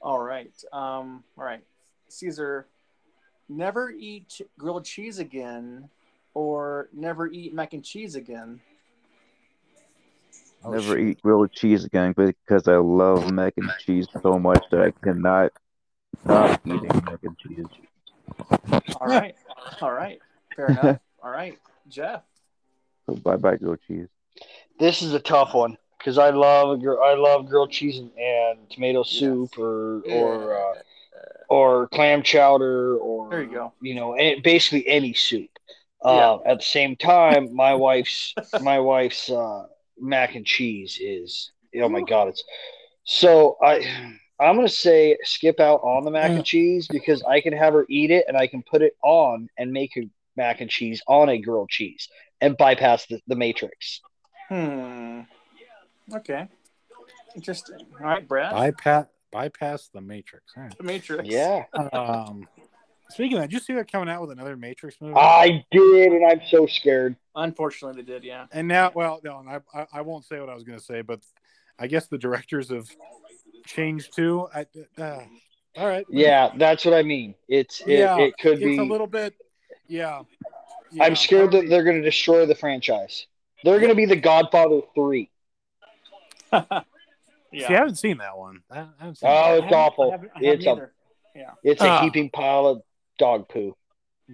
All 0.00 0.18
right. 0.20 0.52
Um, 0.72 1.24
all 1.38 1.44
right. 1.44 1.62
Caesar, 2.08 2.66
never 3.48 3.90
eat 3.90 4.40
grilled 4.58 4.84
cheese 4.84 5.18
again 5.18 5.88
or 6.34 6.88
never 6.92 7.28
eat 7.28 7.54
mac 7.54 7.72
and 7.72 7.84
cheese 7.84 8.14
again. 8.16 8.60
Oh, 10.64 10.72
Never 10.72 10.96
shoot. 10.96 11.08
eat 11.08 11.22
grilled 11.22 11.52
cheese 11.52 11.84
again 11.84 12.14
because 12.16 12.66
I 12.68 12.76
love 12.76 13.30
mac 13.32 13.54
and 13.56 13.70
cheese 13.80 14.06
so 14.22 14.38
much 14.38 14.64
that 14.70 14.80
I 14.80 14.90
cannot 15.02 15.52
stop 16.24 16.60
eating 16.66 17.02
mac 17.04 17.22
and 17.22 17.38
cheese. 17.38 17.66
All 19.00 19.06
right. 19.06 19.36
all 19.80 19.92
right. 19.92 20.20
Fair 20.56 20.68
enough. 20.70 20.98
All 21.22 21.30
right. 21.30 21.58
Jeff. 21.88 22.22
So 23.06 23.14
bye 23.16 23.36
bye 23.36 23.56
grilled 23.56 23.80
cheese. 23.86 24.08
This 24.78 25.02
is 25.02 25.14
a 25.14 25.20
tough 25.20 25.54
one 25.54 25.76
because 25.98 26.18
I 26.18 26.30
love 26.30 26.70
a 26.70 26.76
gr- 26.80 27.00
I 27.02 27.14
love 27.14 27.46
grilled 27.46 27.70
cheese 27.70 27.98
and, 27.98 28.10
and 28.18 28.70
tomato 28.70 29.02
soup 29.02 29.58
or 29.58 30.02
or 30.10 30.54
uh, 30.54 30.74
or 31.48 31.88
clam 31.88 32.22
chowder 32.22 32.96
or 32.98 33.30
There 33.30 33.42
you 33.42 33.50
go. 33.52 33.72
you 33.80 33.94
know 33.94 34.16
basically 34.42 34.86
any 34.88 35.12
soup. 35.14 35.50
Uh, 36.02 36.38
At 36.44 36.58
the 36.58 36.64
same 36.64 36.96
time, 36.96 37.54
my 37.54 37.74
wife's 37.74 38.36
my 38.58 38.78
wife's 38.78 39.30
uh, 39.30 39.66
mac 39.98 40.34
and 40.34 40.44
cheese 40.46 40.98
is 41.00 41.50
oh 41.80 41.88
my 41.88 42.00
god 42.02 42.28
it's 42.28 42.42
so 43.04 43.56
I 43.62 43.80
I'm 44.40 44.56
gonna 44.56 44.68
say 44.68 45.16
skip 45.22 45.60
out 45.60 45.80
on 45.82 46.04
the 46.04 46.10
mac 46.10 46.36
and 46.36 46.44
cheese 46.44 46.88
because 46.88 47.22
I 47.22 47.40
can 47.40 47.52
have 47.52 47.72
her 47.74 47.86
eat 47.88 48.10
it 48.10 48.24
and 48.28 48.36
I 48.36 48.46
can 48.46 48.62
put 48.62 48.82
it 48.82 48.94
on 49.02 49.48
and 49.58 49.72
make 49.72 49.96
a 49.96 50.08
mac 50.36 50.60
and 50.60 50.70
cheese 50.70 51.02
on 51.06 51.28
a 51.28 51.38
grilled 51.38 51.68
cheese 51.70 52.08
and 52.44 52.56
bypass 52.56 53.06
the, 53.06 53.20
the 53.26 53.36
matrix. 53.36 54.00
Hmm. 54.48 55.20
Okay. 56.14 56.46
Interesting. 57.34 57.78
All 58.00 58.06
right, 58.06 58.26
Brad. 58.26 58.52
bypass 58.52 59.06
bypass 59.32 59.88
the 59.92 60.00
matrix 60.00 60.44
All 60.56 60.62
right. 60.62 60.78
The 60.78 60.84
Matrix. 60.84 61.28
Yeah. 61.28 61.64
um 61.92 62.46
speaking 63.10 63.36
of 63.36 63.40
that 63.42 63.48
did 63.50 63.54
you 63.54 63.60
see 63.60 63.72
they're 63.72 63.84
coming 63.84 64.08
out 64.08 64.20
with 64.20 64.30
another 64.30 64.56
matrix 64.56 64.96
movie 65.00 65.14
I 65.16 65.64
did, 65.72 66.12
and 66.12 66.24
I'm 66.24 66.40
so 66.48 66.66
scared. 66.66 67.16
Unfortunately, 67.34 68.00
they 68.02 68.06
did. 68.12 68.22
Yeah. 68.22 68.46
And 68.52 68.68
now, 68.68 68.92
well, 68.94 69.20
no, 69.24 69.42
I, 69.48 69.58
I, 69.76 69.86
I 69.94 70.00
won't 70.02 70.24
say 70.24 70.38
what 70.38 70.48
I 70.48 70.54
was 70.54 70.62
going 70.62 70.78
to 70.78 70.84
say, 70.84 71.00
but 71.02 71.18
I 71.80 71.88
guess 71.88 72.06
the 72.06 72.16
directors 72.18 72.68
have 72.70 72.88
changed 73.66 74.14
too. 74.14 74.46
I, 74.54 74.66
uh, 74.96 75.22
all 75.76 75.88
right. 75.88 76.06
Yeah, 76.08 76.52
that's 76.56 76.84
what 76.84 76.94
I 76.94 77.02
mean. 77.02 77.34
It's 77.48 77.80
it, 77.80 77.98
Yeah, 77.98 78.18
it 78.18 78.34
could 78.38 78.54
it's 78.54 78.64
be. 78.64 78.78
a 78.78 78.84
little 78.84 79.08
bit. 79.08 79.34
Yeah. 79.88 80.22
I'm 81.00 81.16
scared 81.16 81.52
that 81.52 81.68
they're 81.68 81.84
going 81.84 81.96
to 81.96 82.02
destroy 82.02 82.46
the 82.46 82.54
franchise. 82.54 83.26
They're 83.64 83.78
going 83.78 83.90
to 83.90 83.94
be 83.96 84.04
the 84.06 84.16
Godfather 84.16 84.80
three. 84.94 85.30
yeah. 86.52 86.60
See, 87.52 87.64
I 87.66 87.72
haven't 87.72 87.96
seen 87.96 88.18
that 88.18 88.36
one. 88.36 88.62
I, 88.70 88.80
I 88.80 88.86
haven't 88.98 89.18
seen 89.18 89.28
Oh, 89.28 89.32
that. 89.32 89.34
I 89.34 89.52
it's 89.54 89.62
haven't- 89.64 89.74
awful. 89.74 90.08
I 90.08 90.10
haven't- 90.12 90.30
I 90.34 90.38
haven't 90.44 90.54
It's 90.58 90.66
a- 90.66 90.70
either. 90.70 90.92
It's 91.64 91.82
a 91.82 91.88
Ah. 91.88 92.02
heaping 92.02 92.30
pile 92.30 92.66
of 92.66 92.82
dog 93.18 93.48
poo. 93.48 93.76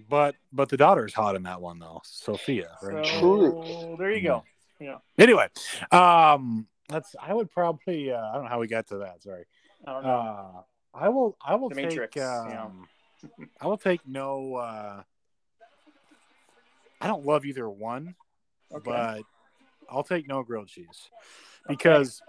but 0.09 0.37
but 0.53 0.69
the 0.69 0.77
daughter's 0.77 1.15
hot 1.15 1.35
in 1.35 1.43
that 1.45 1.61
one 1.61 1.79
though, 1.79 2.01
Sofia. 2.05 2.77
Right? 2.83 3.07
So, 3.07 3.21
True. 3.21 3.97
there 3.99 4.13
you 4.13 4.23
go. 4.23 4.45
Yeah. 4.79 4.99
Anyway, 5.19 5.49
um, 5.93 6.67
that's. 6.89 7.15
I 7.21 7.33
would 7.35 7.51
probably. 7.51 8.13
Uh, 8.13 8.21
I 8.21 8.33
don't 8.35 8.43
know 8.45 8.49
how 8.51 8.61
we 8.61 8.67
got 8.69 8.87
to 8.89 8.99
that. 8.99 9.23
Sorry. 9.23 9.45
I 9.87 9.93
don't 9.93 10.03
know. 10.05 10.11
Uh, 10.11 10.61
I 10.95 11.09
will. 11.09 11.37
I 11.45 11.55
will 11.57 11.69
The 11.71 11.75
take. 11.77 11.85
Matrix, 11.87 12.17
um, 12.19 12.87
yeah. 13.29 13.47
I 13.61 13.67
will 13.67 13.79
take 13.79 14.07
no. 14.07 14.55
Uh, 14.57 15.03
I 17.01 17.07
don't 17.07 17.25
love 17.25 17.45
either 17.45 17.69
one, 17.69 18.15
okay. 18.73 18.83
but 18.85 19.23
I'll 19.89 20.03
take 20.05 20.29
no 20.29 20.43
grilled 20.43 20.69
cheese 20.69 21.09
because 21.67 22.21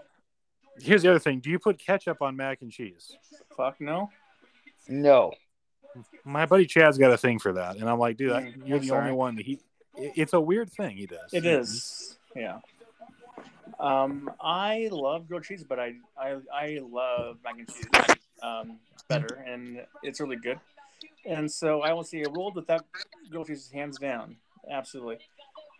here's 0.80 1.02
the 1.02 1.10
other 1.10 1.18
thing: 1.18 1.40
Do 1.40 1.50
you 1.50 1.58
put 1.58 1.78
ketchup 1.78 2.22
on 2.22 2.36
mac 2.36 2.62
and 2.62 2.70
cheese? 2.72 3.16
Fuck 3.56 3.80
no. 3.80 4.10
No. 4.88 5.32
My 6.24 6.46
buddy 6.46 6.64
Chad's 6.66 6.96
got 6.96 7.12
a 7.12 7.18
thing 7.18 7.38
for 7.38 7.52
that, 7.52 7.76
and 7.76 7.88
I'm 7.88 7.98
like, 7.98 8.16
dude, 8.16 8.32
I- 8.32 8.42
Mm, 8.42 8.66
you're 8.66 8.76
I'm 8.78 8.82
the 8.82 8.88
sorry. 8.88 9.00
only 9.02 9.12
one 9.12 9.36
that 9.36 9.44
he. 9.46 9.60
It's 9.94 10.32
a 10.32 10.40
weird 10.40 10.72
thing 10.72 10.96
he 10.96 11.06
does. 11.06 11.32
It 11.34 11.44
is. 11.44 12.16
Yeah. 12.34 12.60
Um, 13.78 14.30
I 14.40 14.88
love 14.90 15.28
grilled 15.28 15.44
cheese, 15.44 15.64
but 15.64 15.78
I 15.78 15.94
I, 16.16 16.36
I 16.52 16.80
love 16.82 17.38
mac 17.44 17.58
and 17.58 17.68
cheese 17.68 18.16
um, 18.42 18.78
better, 19.08 19.44
and 19.46 19.84
it's 20.02 20.20
really 20.20 20.36
good. 20.36 20.58
And 21.26 21.50
so 21.50 21.82
I 21.82 21.92
will 21.92 22.04
say 22.04 22.22
a 22.22 22.30
with 22.30 22.66
that 22.68 22.84
grilled 23.30 23.48
cheese, 23.48 23.70
hands 23.72 23.98
down, 23.98 24.36
absolutely. 24.70 25.18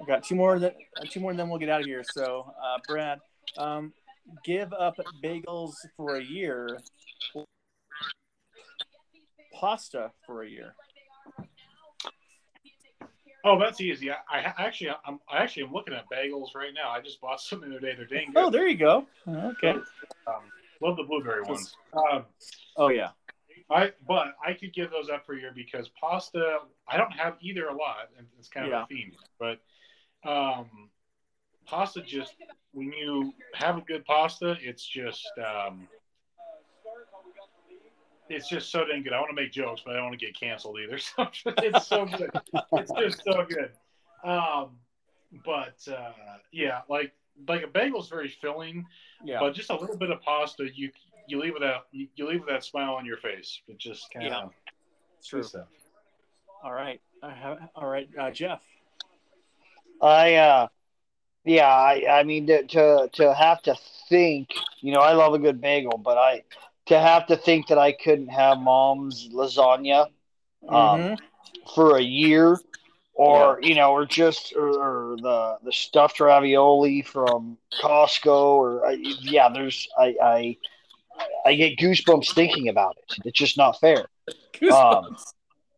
I've 0.01 0.07
got 0.07 0.25
two 0.25 0.35
more 0.35 0.59
that 0.59 0.75
two 1.11 1.21
more, 1.21 1.31
and 1.31 1.39
then 1.39 1.49
we'll 1.49 1.59
get 1.59 1.69
out 1.69 1.81
of 1.81 1.87
here. 1.87 2.03
So, 2.13 2.53
uh, 2.63 2.79
Brad, 2.87 3.21
um, 3.59 3.93
give 4.45 4.73
up 4.73 4.97
bagels 5.23 5.73
for 5.97 6.17
a 6.17 6.23
year, 6.23 6.79
pasta 9.59 10.11
for 10.27 10.43
a 10.43 10.49
year. 10.49 10.75
Oh, 13.45 13.59
that's 13.59 13.81
easy. 13.81 14.11
I, 14.11 14.17
I 14.31 14.55
actually, 14.59 14.91
I'm 15.05 15.19
I 15.31 15.39
actually 15.39 15.65
am 15.65 15.73
looking 15.73 15.95
at 15.95 16.05
bagels 16.11 16.55
right 16.55 16.73
now. 16.75 16.91
I 16.91 17.01
just 17.01 17.21
bought 17.21 17.41
some 17.41 17.61
the 17.61 17.67
other 17.67 17.81
day. 17.81 17.95
They're 17.97 18.07
dang 18.07 18.33
good. 18.33 18.45
Oh, 18.45 18.51
there 18.51 18.69
you 18.69 18.77
go. 18.77 19.07
Okay. 19.29 19.71
Um, 20.27 20.43
love 20.81 20.97
the 20.97 21.03
blueberry 21.03 21.43
ones. 21.43 21.75
Um, 21.93 22.25
Oh 22.77 22.89
yeah. 22.89 23.11
I 23.73 23.93
but 24.07 24.29
I 24.45 24.53
could 24.53 24.73
give 24.73 24.91
those 24.91 25.09
up 25.09 25.25
for 25.27 25.35
a 25.35 25.41
year 25.41 25.53
because 25.55 25.89
pasta. 26.01 26.59
I 26.89 26.97
don't 26.97 27.13
have 27.13 27.37
either 27.41 27.69
a 27.69 27.75
lot, 27.75 28.11
and 28.19 28.27
it's 28.39 28.49
kind 28.49 28.67
of 28.67 28.73
Yeah. 28.73 28.83
a 28.83 28.87
theme. 28.87 29.13
But 29.39 29.61
um, 30.29 30.91
pasta 31.67 32.03
just 32.03 32.35
when 32.73 32.93
you 32.93 33.33
have 33.55 33.79
a 33.79 33.81
good 33.83 34.05
pasta, 34.05 34.57
it's 34.61 34.85
just 34.87 35.31
um, 35.39 35.89
it's 38.29 38.49
just 38.49 38.71
so 38.71 38.85
dang 38.85 39.03
good. 39.03 39.13
I 39.13 39.19
want 39.19 39.31
to 39.31 39.41
make 39.41 39.53
jokes, 39.53 39.83
but 39.85 39.93
I 39.93 39.97
don't 39.97 40.07
want 40.07 40.19
to 40.19 40.25
get 40.25 40.39
canceled 40.39 40.79
either. 40.79 40.99
So 41.17 41.27
it's 41.59 41.87
so 41.87 42.07
good. 42.07 42.31
It's 42.73 42.93
just 42.93 43.25
so 43.25 43.45
good. 43.49 43.71
Um, 44.25 44.71
but 45.45 45.77
uh, 45.91 46.13
yeah, 46.53 46.81
like 46.89 47.13
like 47.49 47.63
a 47.63 47.67
bagel's 47.67 48.09
very 48.09 48.29
filling, 48.29 48.87
Yeah. 49.25 49.41
but 49.41 49.55
just 49.55 49.71
a 49.71 49.77
little 49.77 49.97
bit 49.97 50.11
of 50.11 50.21
pasta, 50.23 50.69
you 50.73 50.91
you 51.27 51.41
leave 51.41 51.53
with 51.55 51.63
that 51.63 51.85
you, 51.93 52.09
you 52.17 52.27
leave 52.29 52.41
with 52.41 52.49
that 52.49 52.65
smile 52.65 52.95
on 52.95 53.07
your 53.07 53.17
face. 53.17 53.61
It 53.69 53.79
just 53.79 54.11
kind 54.13 54.27
Yeah. 54.27 54.43
of 54.43 54.53
True. 55.25 55.43
stuff. 55.43 55.69
All 56.65 56.73
right. 56.73 57.01
I 57.23 57.31
have, 57.33 57.59
all 57.77 57.87
right, 57.87 58.09
uh, 58.19 58.31
Jeff. 58.31 58.61
I 60.01 60.35
uh 60.35 60.69
yeah, 61.45 61.69
I 61.69 62.05
I 62.21 62.23
mean 62.25 62.47
to, 62.49 62.65
to 62.67 63.09
to 63.13 63.35
have 63.35 63.63
to 63.63 63.77
think, 64.09 64.51
you 64.81 64.93
know, 64.93 65.01
I 65.01 65.13
love 65.13 65.35
a 65.35 65.39
good 65.39 65.61
bagel, 65.61 65.99
but 65.99 66.19
I 66.19 66.43
to 66.87 66.99
have 66.99 67.27
to 67.29 67.37
think 67.37 67.69
that 67.69 67.79
I 67.79 67.93
couldn't 67.93 68.29
have 68.29 68.59
mom's 68.59 69.29
lasagna 69.29 70.07
um 70.69 71.03
Mhm. 71.03 71.19
for 71.75 71.97
a 71.97 72.03
year 72.03 72.59
or 73.15 73.59
you 73.63 73.75
know 73.75 73.93
or 73.93 74.07
just 74.07 74.55
or, 74.57 74.69
or 74.69 75.17
the 75.17 75.59
the 75.65 75.73
stuffed 75.73 76.21
ravioli 76.21 77.03
from 77.03 77.59
Costco 77.83 78.27
or 78.27 78.87
I, 78.87 78.93
yeah, 78.93 79.49
there's 79.49 79.89
I 79.99 80.15
I 80.23 80.57
I 81.45 81.55
get 81.55 81.79
goosebumps 81.79 82.35
thinking 82.35 82.69
about 82.69 82.97
it. 82.99 83.17
It's 83.25 83.39
just 83.39 83.57
not 83.57 83.79
fair. 83.81 84.07
Goosebumps. 84.55 85.33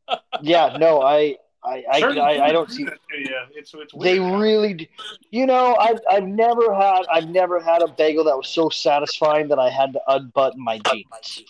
Um, 0.09 0.19
yeah, 0.43 0.77
no, 0.79 1.03
I 1.03 1.37
I 1.65 1.85
I, 1.91 2.01
I, 2.01 2.47
I 2.47 2.53
don't 2.53 2.71
see 2.71 2.83
Yeah, 2.83 2.91
to 2.91 3.19
you. 3.19 3.41
It's 3.55 3.75
it's 3.75 3.93
they 4.01 4.21
really. 4.21 4.89
You 5.31 5.47
know, 5.47 5.77
I've 5.77 6.01
I've 6.11 6.27
never 6.27 6.75
had 6.75 7.03
I've 7.11 7.29
never 7.29 7.61
had 7.61 7.83
a 7.83 7.89
bagel 7.89 8.25
that 8.25 8.37
was 8.37 8.49
so 8.49 8.69
satisfying 8.69 9.49
that 9.49 9.59
I 9.59 9.71
had 9.71 9.93
to 9.95 10.01
unbutton 10.09 10.63
my 10.63 10.79
jeans. 10.79 11.45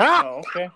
oh, 0.00 0.04
ah! 0.04 0.24
okay. 0.24 0.68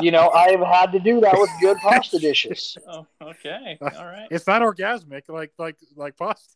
You 0.00 0.10
know, 0.10 0.30
I've 0.30 0.60
had 0.60 0.92
to 0.92 0.98
do 0.98 1.20
that 1.20 1.34
with 1.38 1.50
good 1.60 1.76
pasta 1.82 2.18
dishes, 2.18 2.76
Oh, 2.88 3.06
okay. 3.22 3.78
All 3.80 4.06
right. 4.06 4.28
It's 4.30 4.46
not 4.46 4.62
orgasmic 4.62 5.22
like 5.28 5.52
like 5.58 5.76
like 5.96 6.16
pasta. 6.16 6.54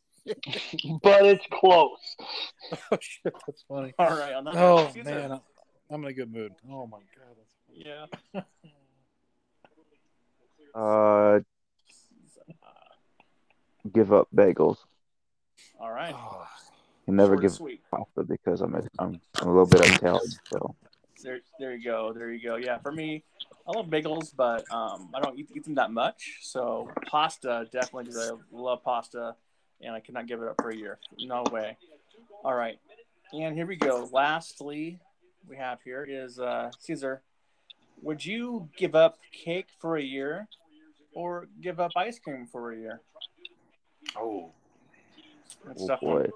but 1.02 1.26
it's 1.26 1.44
close. 1.50 1.98
Oh 2.90 2.98
shit, 3.00 3.34
that's 3.46 3.64
funny. 3.68 3.92
All 3.98 4.16
right. 4.16 4.32
On 4.34 4.44
that 4.44 4.54
Oh 4.54 4.76
note, 4.84 4.92
Caesar. 4.94 5.10
man, 5.10 5.40
I'm 5.90 6.02
in 6.04 6.10
a 6.10 6.12
good 6.12 6.32
mood. 6.32 6.52
Oh 6.70 6.86
my 6.86 6.98
god. 6.98 7.36
That's... 7.36 8.10
Yeah. 8.34 8.42
Uh, 10.74 11.40
give 13.92 14.12
up 14.12 14.26
bagels. 14.34 14.78
All 15.78 15.90
right. 15.90 16.14
Oh, 16.16 16.46
Can 17.04 17.16
never 17.16 17.34
Short 17.34 17.42
give 17.42 17.52
sweet. 17.52 17.80
pasta 17.90 18.22
because 18.22 18.60
I'm 18.62 18.74
a, 18.74 18.82
I'm, 18.98 19.20
I'm 19.40 19.48
a 19.48 19.50
little 19.50 19.66
bit 19.66 19.86
Italian. 19.96 20.30
So 20.50 20.74
There, 21.22 21.40
there 21.58 21.74
you 21.74 21.84
go. 21.84 22.12
There 22.12 22.32
you 22.32 22.42
go. 22.42 22.56
Yeah, 22.56 22.78
for 22.78 22.92
me, 22.92 23.22
I 23.66 23.72
love 23.72 23.86
bagels, 23.86 24.32
but 24.36 24.64
um, 24.72 25.10
I 25.14 25.20
don't 25.20 25.38
eat, 25.38 25.48
eat 25.54 25.64
them 25.64 25.74
that 25.76 25.92
much. 25.92 26.38
So 26.42 26.90
pasta, 27.06 27.68
definitely, 27.70 28.04
because 28.04 28.30
I 28.30 28.34
love 28.50 28.82
pasta, 28.82 29.36
and 29.80 29.94
I 29.94 30.00
cannot 30.00 30.26
give 30.26 30.42
it 30.42 30.48
up 30.48 30.56
for 30.60 30.70
a 30.70 30.76
year. 30.76 30.98
No 31.20 31.44
way. 31.50 31.76
All 32.44 32.54
right, 32.54 32.78
and 33.32 33.54
here 33.54 33.66
we 33.66 33.76
go. 33.76 34.08
Lastly, 34.12 34.98
we 35.48 35.56
have 35.56 35.78
here 35.84 36.06
is 36.08 36.38
uh, 36.38 36.70
Caesar. 36.80 37.22
Would 38.02 38.24
you 38.24 38.68
give 38.76 38.96
up 38.96 39.18
cake 39.32 39.68
for 39.78 39.96
a 39.96 40.02
year, 40.02 40.48
or 41.14 41.46
give 41.60 41.78
up 41.78 41.92
ice 41.96 42.18
cream 42.18 42.46
for 42.50 42.72
a 42.72 42.76
year? 42.76 43.00
oh. 44.16 44.50
That's 45.66 45.82
oh 45.82 45.86
tough. 45.86 46.00
boy, 46.00 46.26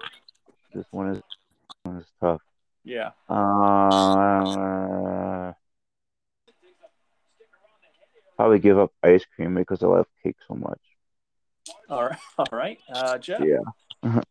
this 0.73 0.85
one 0.91 1.09
is 1.09 1.17
this 1.17 1.77
one 1.83 1.97
is 1.97 2.05
tough. 2.21 2.41
Yeah. 2.87 3.09
Uh, 3.27 5.51
probably 8.37 8.59
give 8.59 8.79
up 8.79 8.93
ice 9.03 9.25
cream 9.35 9.55
because 9.55 9.83
I 9.83 9.87
love 9.87 10.05
cake 10.23 10.37
so 10.47 10.55
much. 10.55 10.79
All 11.89 12.05
right. 12.05 12.17
All 12.37 12.45
right. 12.51 12.79
Uh, 12.89 13.17
Jeff. 13.17 13.41
Yeah. 13.41 14.21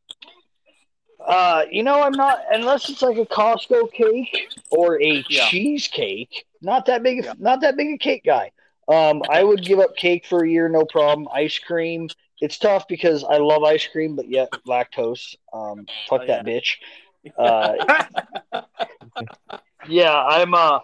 Uh, 1.20 1.64
you 1.70 1.82
know, 1.82 2.00
I'm 2.02 2.12
not 2.12 2.38
unless 2.50 2.88
it's 2.88 3.02
like 3.02 3.18
a 3.18 3.26
Costco 3.26 3.92
cake 3.92 4.48
or 4.70 5.00
a 5.02 5.22
Yeah. 5.28 5.48
cheesecake. 5.48 6.46
Not 6.62 6.86
that 6.86 7.02
big, 7.02 7.24
Yeah. 7.24 7.34
not 7.38 7.60
that 7.60 7.76
big 7.76 7.88
a 7.94 7.98
cake 7.98 8.24
guy. 8.24 8.52
Um, 8.88 9.22
I 9.28 9.42
would 9.44 9.62
give 9.64 9.80
up 9.80 9.96
cake 9.96 10.24
for 10.26 10.44
a 10.44 10.48
year, 10.48 10.68
no 10.70 10.84
problem. 10.84 11.28
Ice 11.34 11.58
cream, 11.58 12.08
it's 12.40 12.56
tough 12.58 12.86
because 12.88 13.22
I 13.24 13.36
love 13.38 13.64
ice 13.64 13.86
cream, 13.86 14.14
but 14.16 14.28
yet 14.30 14.48
lactose. 14.66 15.34
Um, 15.52 15.86
fuck 16.08 16.22
Oh, 16.22 16.26
that 16.26 16.46
bitch. 16.46 16.76
Uh, 17.36 17.74
yeah, 19.88 20.14
I'm 20.14 20.54
uh 20.54 20.80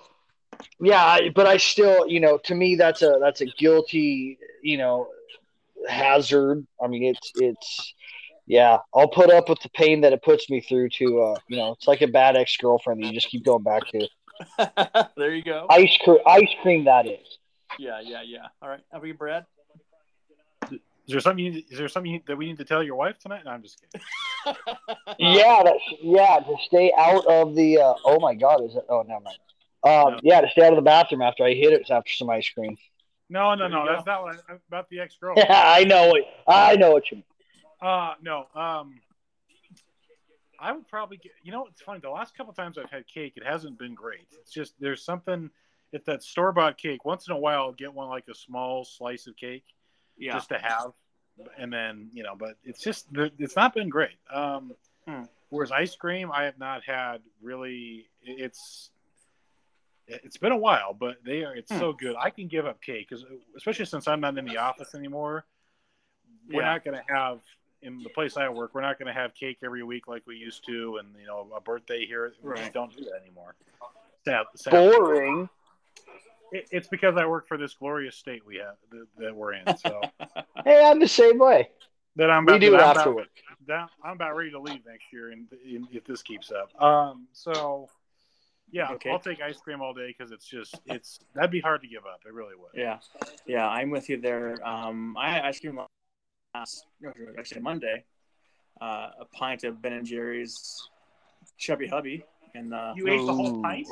yeah, 0.80 1.04
I, 1.04 1.30
but 1.34 1.46
I 1.46 1.56
still, 1.56 2.06
you 2.08 2.20
know, 2.20 2.38
to 2.44 2.54
me 2.54 2.76
that's 2.76 3.02
a 3.02 3.18
that's 3.20 3.40
a 3.40 3.46
guilty, 3.46 4.38
you 4.62 4.78
know, 4.78 5.08
hazard. 5.88 6.66
I 6.82 6.88
mean, 6.88 7.04
it's 7.04 7.32
it's 7.36 7.94
yeah, 8.46 8.78
I'll 8.94 9.08
put 9.08 9.30
up 9.30 9.48
with 9.48 9.60
the 9.60 9.68
pain 9.70 10.00
that 10.00 10.12
it 10.12 10.22
puts 10.22 10.50
me 10.50 10.60
through 10.60 10.88
to 10.98 11.20
uh, 11.22 11.38
you 11.48 11.56
know, 11.56 11.72
it's 11.72 11.86
like 11.86 12.02
a 12.02 12.08
bad 12.08 12.36
ex-girlfriend 12.36 13.02
that 13.02 13.06
you 13.08 13.12
just 13.12 13.28
keep 13.28 13.44
going 13.44 13.62
back 13.62 13.82
to. 13.88 14.08
there 15.16 15.34
you 15.34 15.42
go. 15.42 15.66
Ice 15.70 15.96
cream 16.02 16.18
ice 16.26 16.54
cream 16.62 16.84
that 16.84 17.06
is. 17.06 17.38
Yeah, 17.78 18.00
yeah, 18.00 18.22
yeah. 18.22 18.48
All 18.60 18.68
right. 18.68 18.80
Have 18.92 19.02
we, 19.02 19.12
Brad? 19.12 19.46
Is 21.06 21.12
there 21.12 21.20
something? 21.20 21.44
You, 21.44 21.62
is 21.68 21.78
there 21.78 21.88
something 21.88 22.12
you- 22.12 22.22
that 22.26 22.36
we 22.36 22.46
need 22.46 22.58
to 22.58 22.64
tell 22.64 22.82
your 22.82 22.94
wife 22.96 23.18
tonight? 23.18 23.42
No, 23.44 23.50
I'm 23.50 23.62
just 23.62 23.80
kidding. 23.80 24.06
Yeah, 25.18 25.62
that's 25.64 25.82
yeah, 26.00 26.40
to 26.40 26.56
stay 26.66 26.92
out 26.98 27.24
of 27.26 27.54
the 27.54 27.78
uh, 27.78 27.94
oh 28.04 28.18
my 28.20 28.34
god, 28.34 28.64
is 28.64 28.74
it 28.74 28.84
oh 28.88 29.02
never 29.02 29.20
mind. 29.20 29.36
Um, 29.84 30.14
No. 30.14 30.20
yeah, 30.22 30.40
to 30.40 30.48
stay 30.50 30.62
out 30.64 30.72
of 30.72 30.76
the 30.76 30.82
bathroom 30.82 31.22
after 31.22 31.44
I 31.44 31.54
hit 31.54 31.72
it 31.72 31.88
after 31.90 32.10
some 32.12 32.28
ice 32.30 32.48
cream. 32.48 32.76
No, 33.28 33.54
no, 33.54 33.68
no. 33.68 33.86
That's 33.86 34.04
go. 34.04 34.10
not 34.12 34.22
what 34.24 34.36
I, 34.48 34.54
about 34.68 34.88
the 34.90 35.00
ex 35.00 35.16
girl. 35.16 35.34
I 35.48 35.84
know 35.84 36.14
it. 36.16 36.24
I 36.46 36.76
know 36.76 36.90
what 36.92 37.10
you 37.10 37.18
mean. 37.18 37.24
Uh 37.80 38.14
no. 38.22 38.46
Um 38.54 39.00
I 40.58 40.72
would 40.72 40.86
probably 40.88 41.16
get 41.18 41.32
you 41.42 41.52
know 41.52 41.66
it's 41.66 41.82
funny, 41.82 42.00
the 42.00 42.10
last 42.10 42.36
couple 42.36 42.52
times 42.52 42.78
I've 42.78 42.90
had 42.90 43.06
cake, 43.06 43.34
it 43.36 43.44
hasn't 43.44 43.78
been 43.78 43.94
great. 43.94 44.26
It's 44.40 44.52
just 44.52 44.74
there's 44.80 45.04
something 45.04 45.50
it's 45.92 46.06
that 46.06 46.22
store 46.22 46.52
bought 46.52 46.78
cake. 46.78 47.04
Once 47.04 47.28
in 47.28 47.34
a 47.34 47.38
while 47.38 47.58
I'll 47.62 47.72
get 47.72 47.92
one 47.92 48.08
like 48.08 48.24
a 48.28 48.34
small 48.34 48.84
slice 48.84 49.26
of 49.26 49.36
cake 49.36 49.64
Yeah. 50.22 50.34
just 50.34 50.48
to 50.50 50.58
have. 50.58 50.92
And 51.58 51.72
then, 51.72 52.10
you 52.12 52.22
know, 52.22 52.36
but 52.36 52.56
it's 52.62 52.82
just 52.82 53.06
it's 53.14 53.56
not 53.56 53.74
been 53.74 53.88
great. 53.88 54.16
Um 54.32 54.74
Hmm. 55.06 55.24
whereas 55.50 55.72
ice 55.72 55.96
cream 55.96 56.30
I 56.32 56.44
have 56.44 56.58
not 56.58 56.84
had 56.84 57.20
really 57.42 58.08
it's 58.22 58.90
it's 60.06 60.36
been 60.36 60.52
a 60.52 60.56
while, 60.56 60.92
but 60.94 61.16
they 61.24 61.42
are 61.44 61.54
it's 61.56 61.72
Hmm. 61.72 61.78
so 61.78 61.92
good. 61.92 62.14
I 62.18 62.30
can 62.30 62.46
give 62.46 62.66
up 62.66 62.80
cake 62.80 63.08
because 63.08 63.24
especially 63.56 63.86
since 63.86 64.06
I'm 64.06 64.20
not 64.20 64.38
in 64.38 64.44
the 64.44 64.58
office 64.58 64.94
anymore, 64.94 65.44
we're 66.48 66.60
Yeah. 66.62 66.72
not 66.72 66.84
going 66.84 66.96
to 66.98 67.12
have 67.12 67.40
in 67.82 68.00
the 68.04 68.10
place 68.10 68.36
I 68.36 68.48
work. 68.48 68.74
We're 68.74 68.82
not 68.82 68.98
going 68.98 69.08
to 69.12 69.12
have 69.12 69.34
cake 69.34 69.58
every 69.64 69.82
week 69.82 70.06
like 70.06 70.24
we 70.26 70.36
used 70.36 70.64
to, 70.66 70.98
and 70.98 71.08
you 71.18 71.26
know 71.26 71.50
a 71.56 71.60
birthday 71.60 72.06
here. 72.06 72.32
We 72.42 72.54
just 72.56 72.72
don't 72.72 72.96
do 72.96 73.04
that 73.06 73.20
anymore. 73.20 73.56
Sad, 74.24 74.46
sad. 74.54 74.70
Boring. 74.72 75.48
It, 76.52 76.68
it's 76.70 76.88
because 76.88 77.16
I 77.16 77.26
work 77.26 77.48
for 77.48 77.56
this 77.56 77.74
glorious 77.74 78.14
state 78.16 78.46
we 78.46 78.56
have 78.56 78.76
that, 78.90 79.06
that 79.18 79.34
we're 79.34 79.54
in. 79.54 79.76
So 79.78 80.00
Hey, 80.64 80.84
I'm 80.84 81.00
the 81.00 81.08
same 81.08 81.38
way. 81.38 81.70
that 82.16 82.30
I'm 82.30 82.44
We 82.46 82.58
do 82.58 82.70
that 82.72 82.76
it 82.76 82.82
I'm 82.82 82.88
after 82.90 83.00
about, 83.10 83.14
work. 83.16 83.28
that 83.66 83.88
I'm 84.04 84.12
about 84.12 84.36
ready 84.36 84.50
to 84.52 84.60
leave 84.60 84.84
next 84.86 85.06
year, 85.12 85.30
and, 85.30 85.46
and 85.66 85.88
if 85.92 86.04
this 86.04 86.22
keeps 86.22 86.50
up. 86.52 86.70
Um. 86.82 87.26
So. 87.32 87.88
Yeah, 88.74 88.92
Okay. 88.92 89.10
I'll 89.10 89.18
take 89.18 89.42
ice 89.42 89.58
cream 89.60 89.82
all 89.82 89.92
day 89.92 90.14
because 90.16 90.32
it's 90.32 90.46
just 90.46 90.80
it's 90.86 91.20
that'd 91.34 91.50
be 91.50 91.60
hard 91.60 91.82
to 91.82 91.88
give 91.88 92.06
up. 92.06 92.20
It 92.24 92.32
really 92.32 92.54
would. 92.56 92.70
Yeah, 92.74 93.00
yeah, 93.46 93.68
I'm 93.68 93.90
with 93.90 94.08
you 94.08 94.18
there. 94.18 94.66
Um, 94.66 95.14
I 95.18 95.30
had 95.30 95.44
ice 95.44 95.60
cream 95.60 95.78
last, 96.54 96.86
actually 97.38 97.60
Monday. 97.60 98.04
Uh, 98.80 99.10
a 99.20 99.24
pint 99.26 99.64
of 99.64 99.82
Ben 99.82 99.92
and 99.92 100.06
Jerry's 100.06 100.88
Chubby 101.58 101.86
Hubby, 101.86 102.24
and 102.54 102.72
uh, 102.72 102.94
You 102.96 103.08
ate 103.08 103.26
the 103.26 103.34
whole 103.34 103.60
pint. 103.60 103.86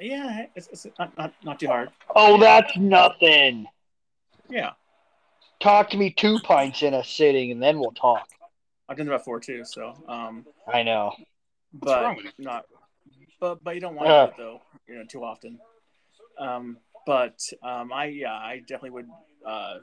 Yeah, 0.00 0.46
it's, 0.54 0.68
it's 0.68 0.86
not, 0.98 1.16
not 1.16 1.32
not 1.44 1.60
too 1.60 1.66
hard. 1.68 1.90
Oh, 2.14 2.38
that's 2.38 2.76
nothing. 2.76 3.66
Yeah, 4.48 4.72
Talk 5.60 5.88
to 5.90 5.96
me 5.96 6.10
two 6.10 6.38
pints 6.40 6.82
in 6.82 6.92
a 6.94 7.02
sitting, 7.02 7.50
and 7.50 7.62
then 7.62 7.78
we'll 7.78 7.92
talk. 7.92 8.28
I've 8.88 8.98
done 8.98 9.08
about 9.08 9.24
four 9.24 9.40
too. 9.40 9.64
So, 9.64 9.94
um, 10.06 10.44
I 10.70 10.82
know. 10.82 11.14
but 11.72 12.02
wrong 12.02 12.16
with 12.16 12.26
you? 12.26 12.32
not, 12.38 12.66
but 13.40 13.64
but 13.64 13.74
you 13.74 13.80
don't 13.80 13.94
want 13.94 14.10
Uh. 14.10 14.26
to 14.26 14.32
it 14.32 14.36
though, 14.36 14.60
you 14.86 14.96
know, 14.96 15.04
too 15.04 15.24
often. 15.24 15.58
Um, 16.38 16.78
but 17.06 17.40
um, 17.62 17.92
I 17.92 18.06
yeah, 18.06 18.34
I 18.34 18.58
definitely 18.58 18.90
would 18.90 19.08
uh, 19.46 19.78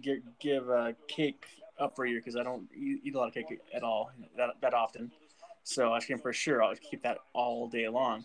give 0.00 0.18
give 0.40 0.68
a 0.68 0.96
cake 1.06 1.44
up 1.78 1.94
for 1.94 2.04
a 2.04 2.10
year 2.10 2.18
because 2.18 2.36
I 2.36 2.42
don't 2.42 2.68
eat, 2.74 3.00
eat 3.04 3.14
a 3.14 3.18
lot 3.18 3.28
of 3.28 3.34
cake 3.34 3.60
at 3.72 3.82
all 3.82 4.10
that 4.36 4.50
that 4.60 4.74
often. 4.74 5.12
So 5.62 5.92
ice 5.92 6.06
cream 6.06 6.18
for 6.18 6.32
sure, 6.32 6.62
I'll 6.62 6.74
keep 6.74 7.02
that 7.02 7.18
all 7.32 7.68
day 7.68 7.88
long. 7.88 8.24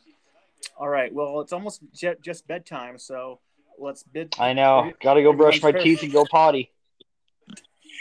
All 0.77 0.89
right. 0.89 1.13
Well, 1.13 1.41
it's 1.41 1.53
almost 1.53 1.81
j- 1.93 2.15
just 2.21 2.47
bedtime, 2.47 2.97
so 2.97 3.39
let's 3.77 4.03
bid. 4.03 4.35
I 4.39 4.53
know. 4.53 4.91
Got 5.01 5.15
to 5.15 5.23
go 5.23 5.33
brush 5.33 5.61
my 5.61 5.71
teeth 5.71 6.03
and 6.03 6.11
go 6.11 6.25
potty. 6.25 6.71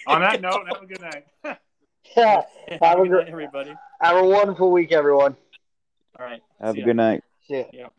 On 0.07 0.21
that 0.21 0.41
note, 0.41 0.67
have 0.73 0.83
a 0.83 0.87
good 0.87 1.01
night. 1.01 1.25
Yeah. 2.17 2.43
Have 2.71 2.81
Have 2.81 2.99
a 2.99 3.03
a 3.03 3.05
good 3.09 3.19
night, 3.25 3.29
everybody. 3.29 3.75
Have 4.01 4.17
a 4.17 4.25
wonderful 4.27 4.73
week, 4.73 4.91
everyone. 4.91 5.37
All 6.19 6.27
right. 6.27 6.41
Have 6.61 6.75
See 6.75 6.81
a 6.81 6.81
ya. 6.81 6.87
good 6.87 6.97
night. 6.97 7.23
See 7.47 7.59
ya. 7.59 7.65
Yep. 7.73 7.93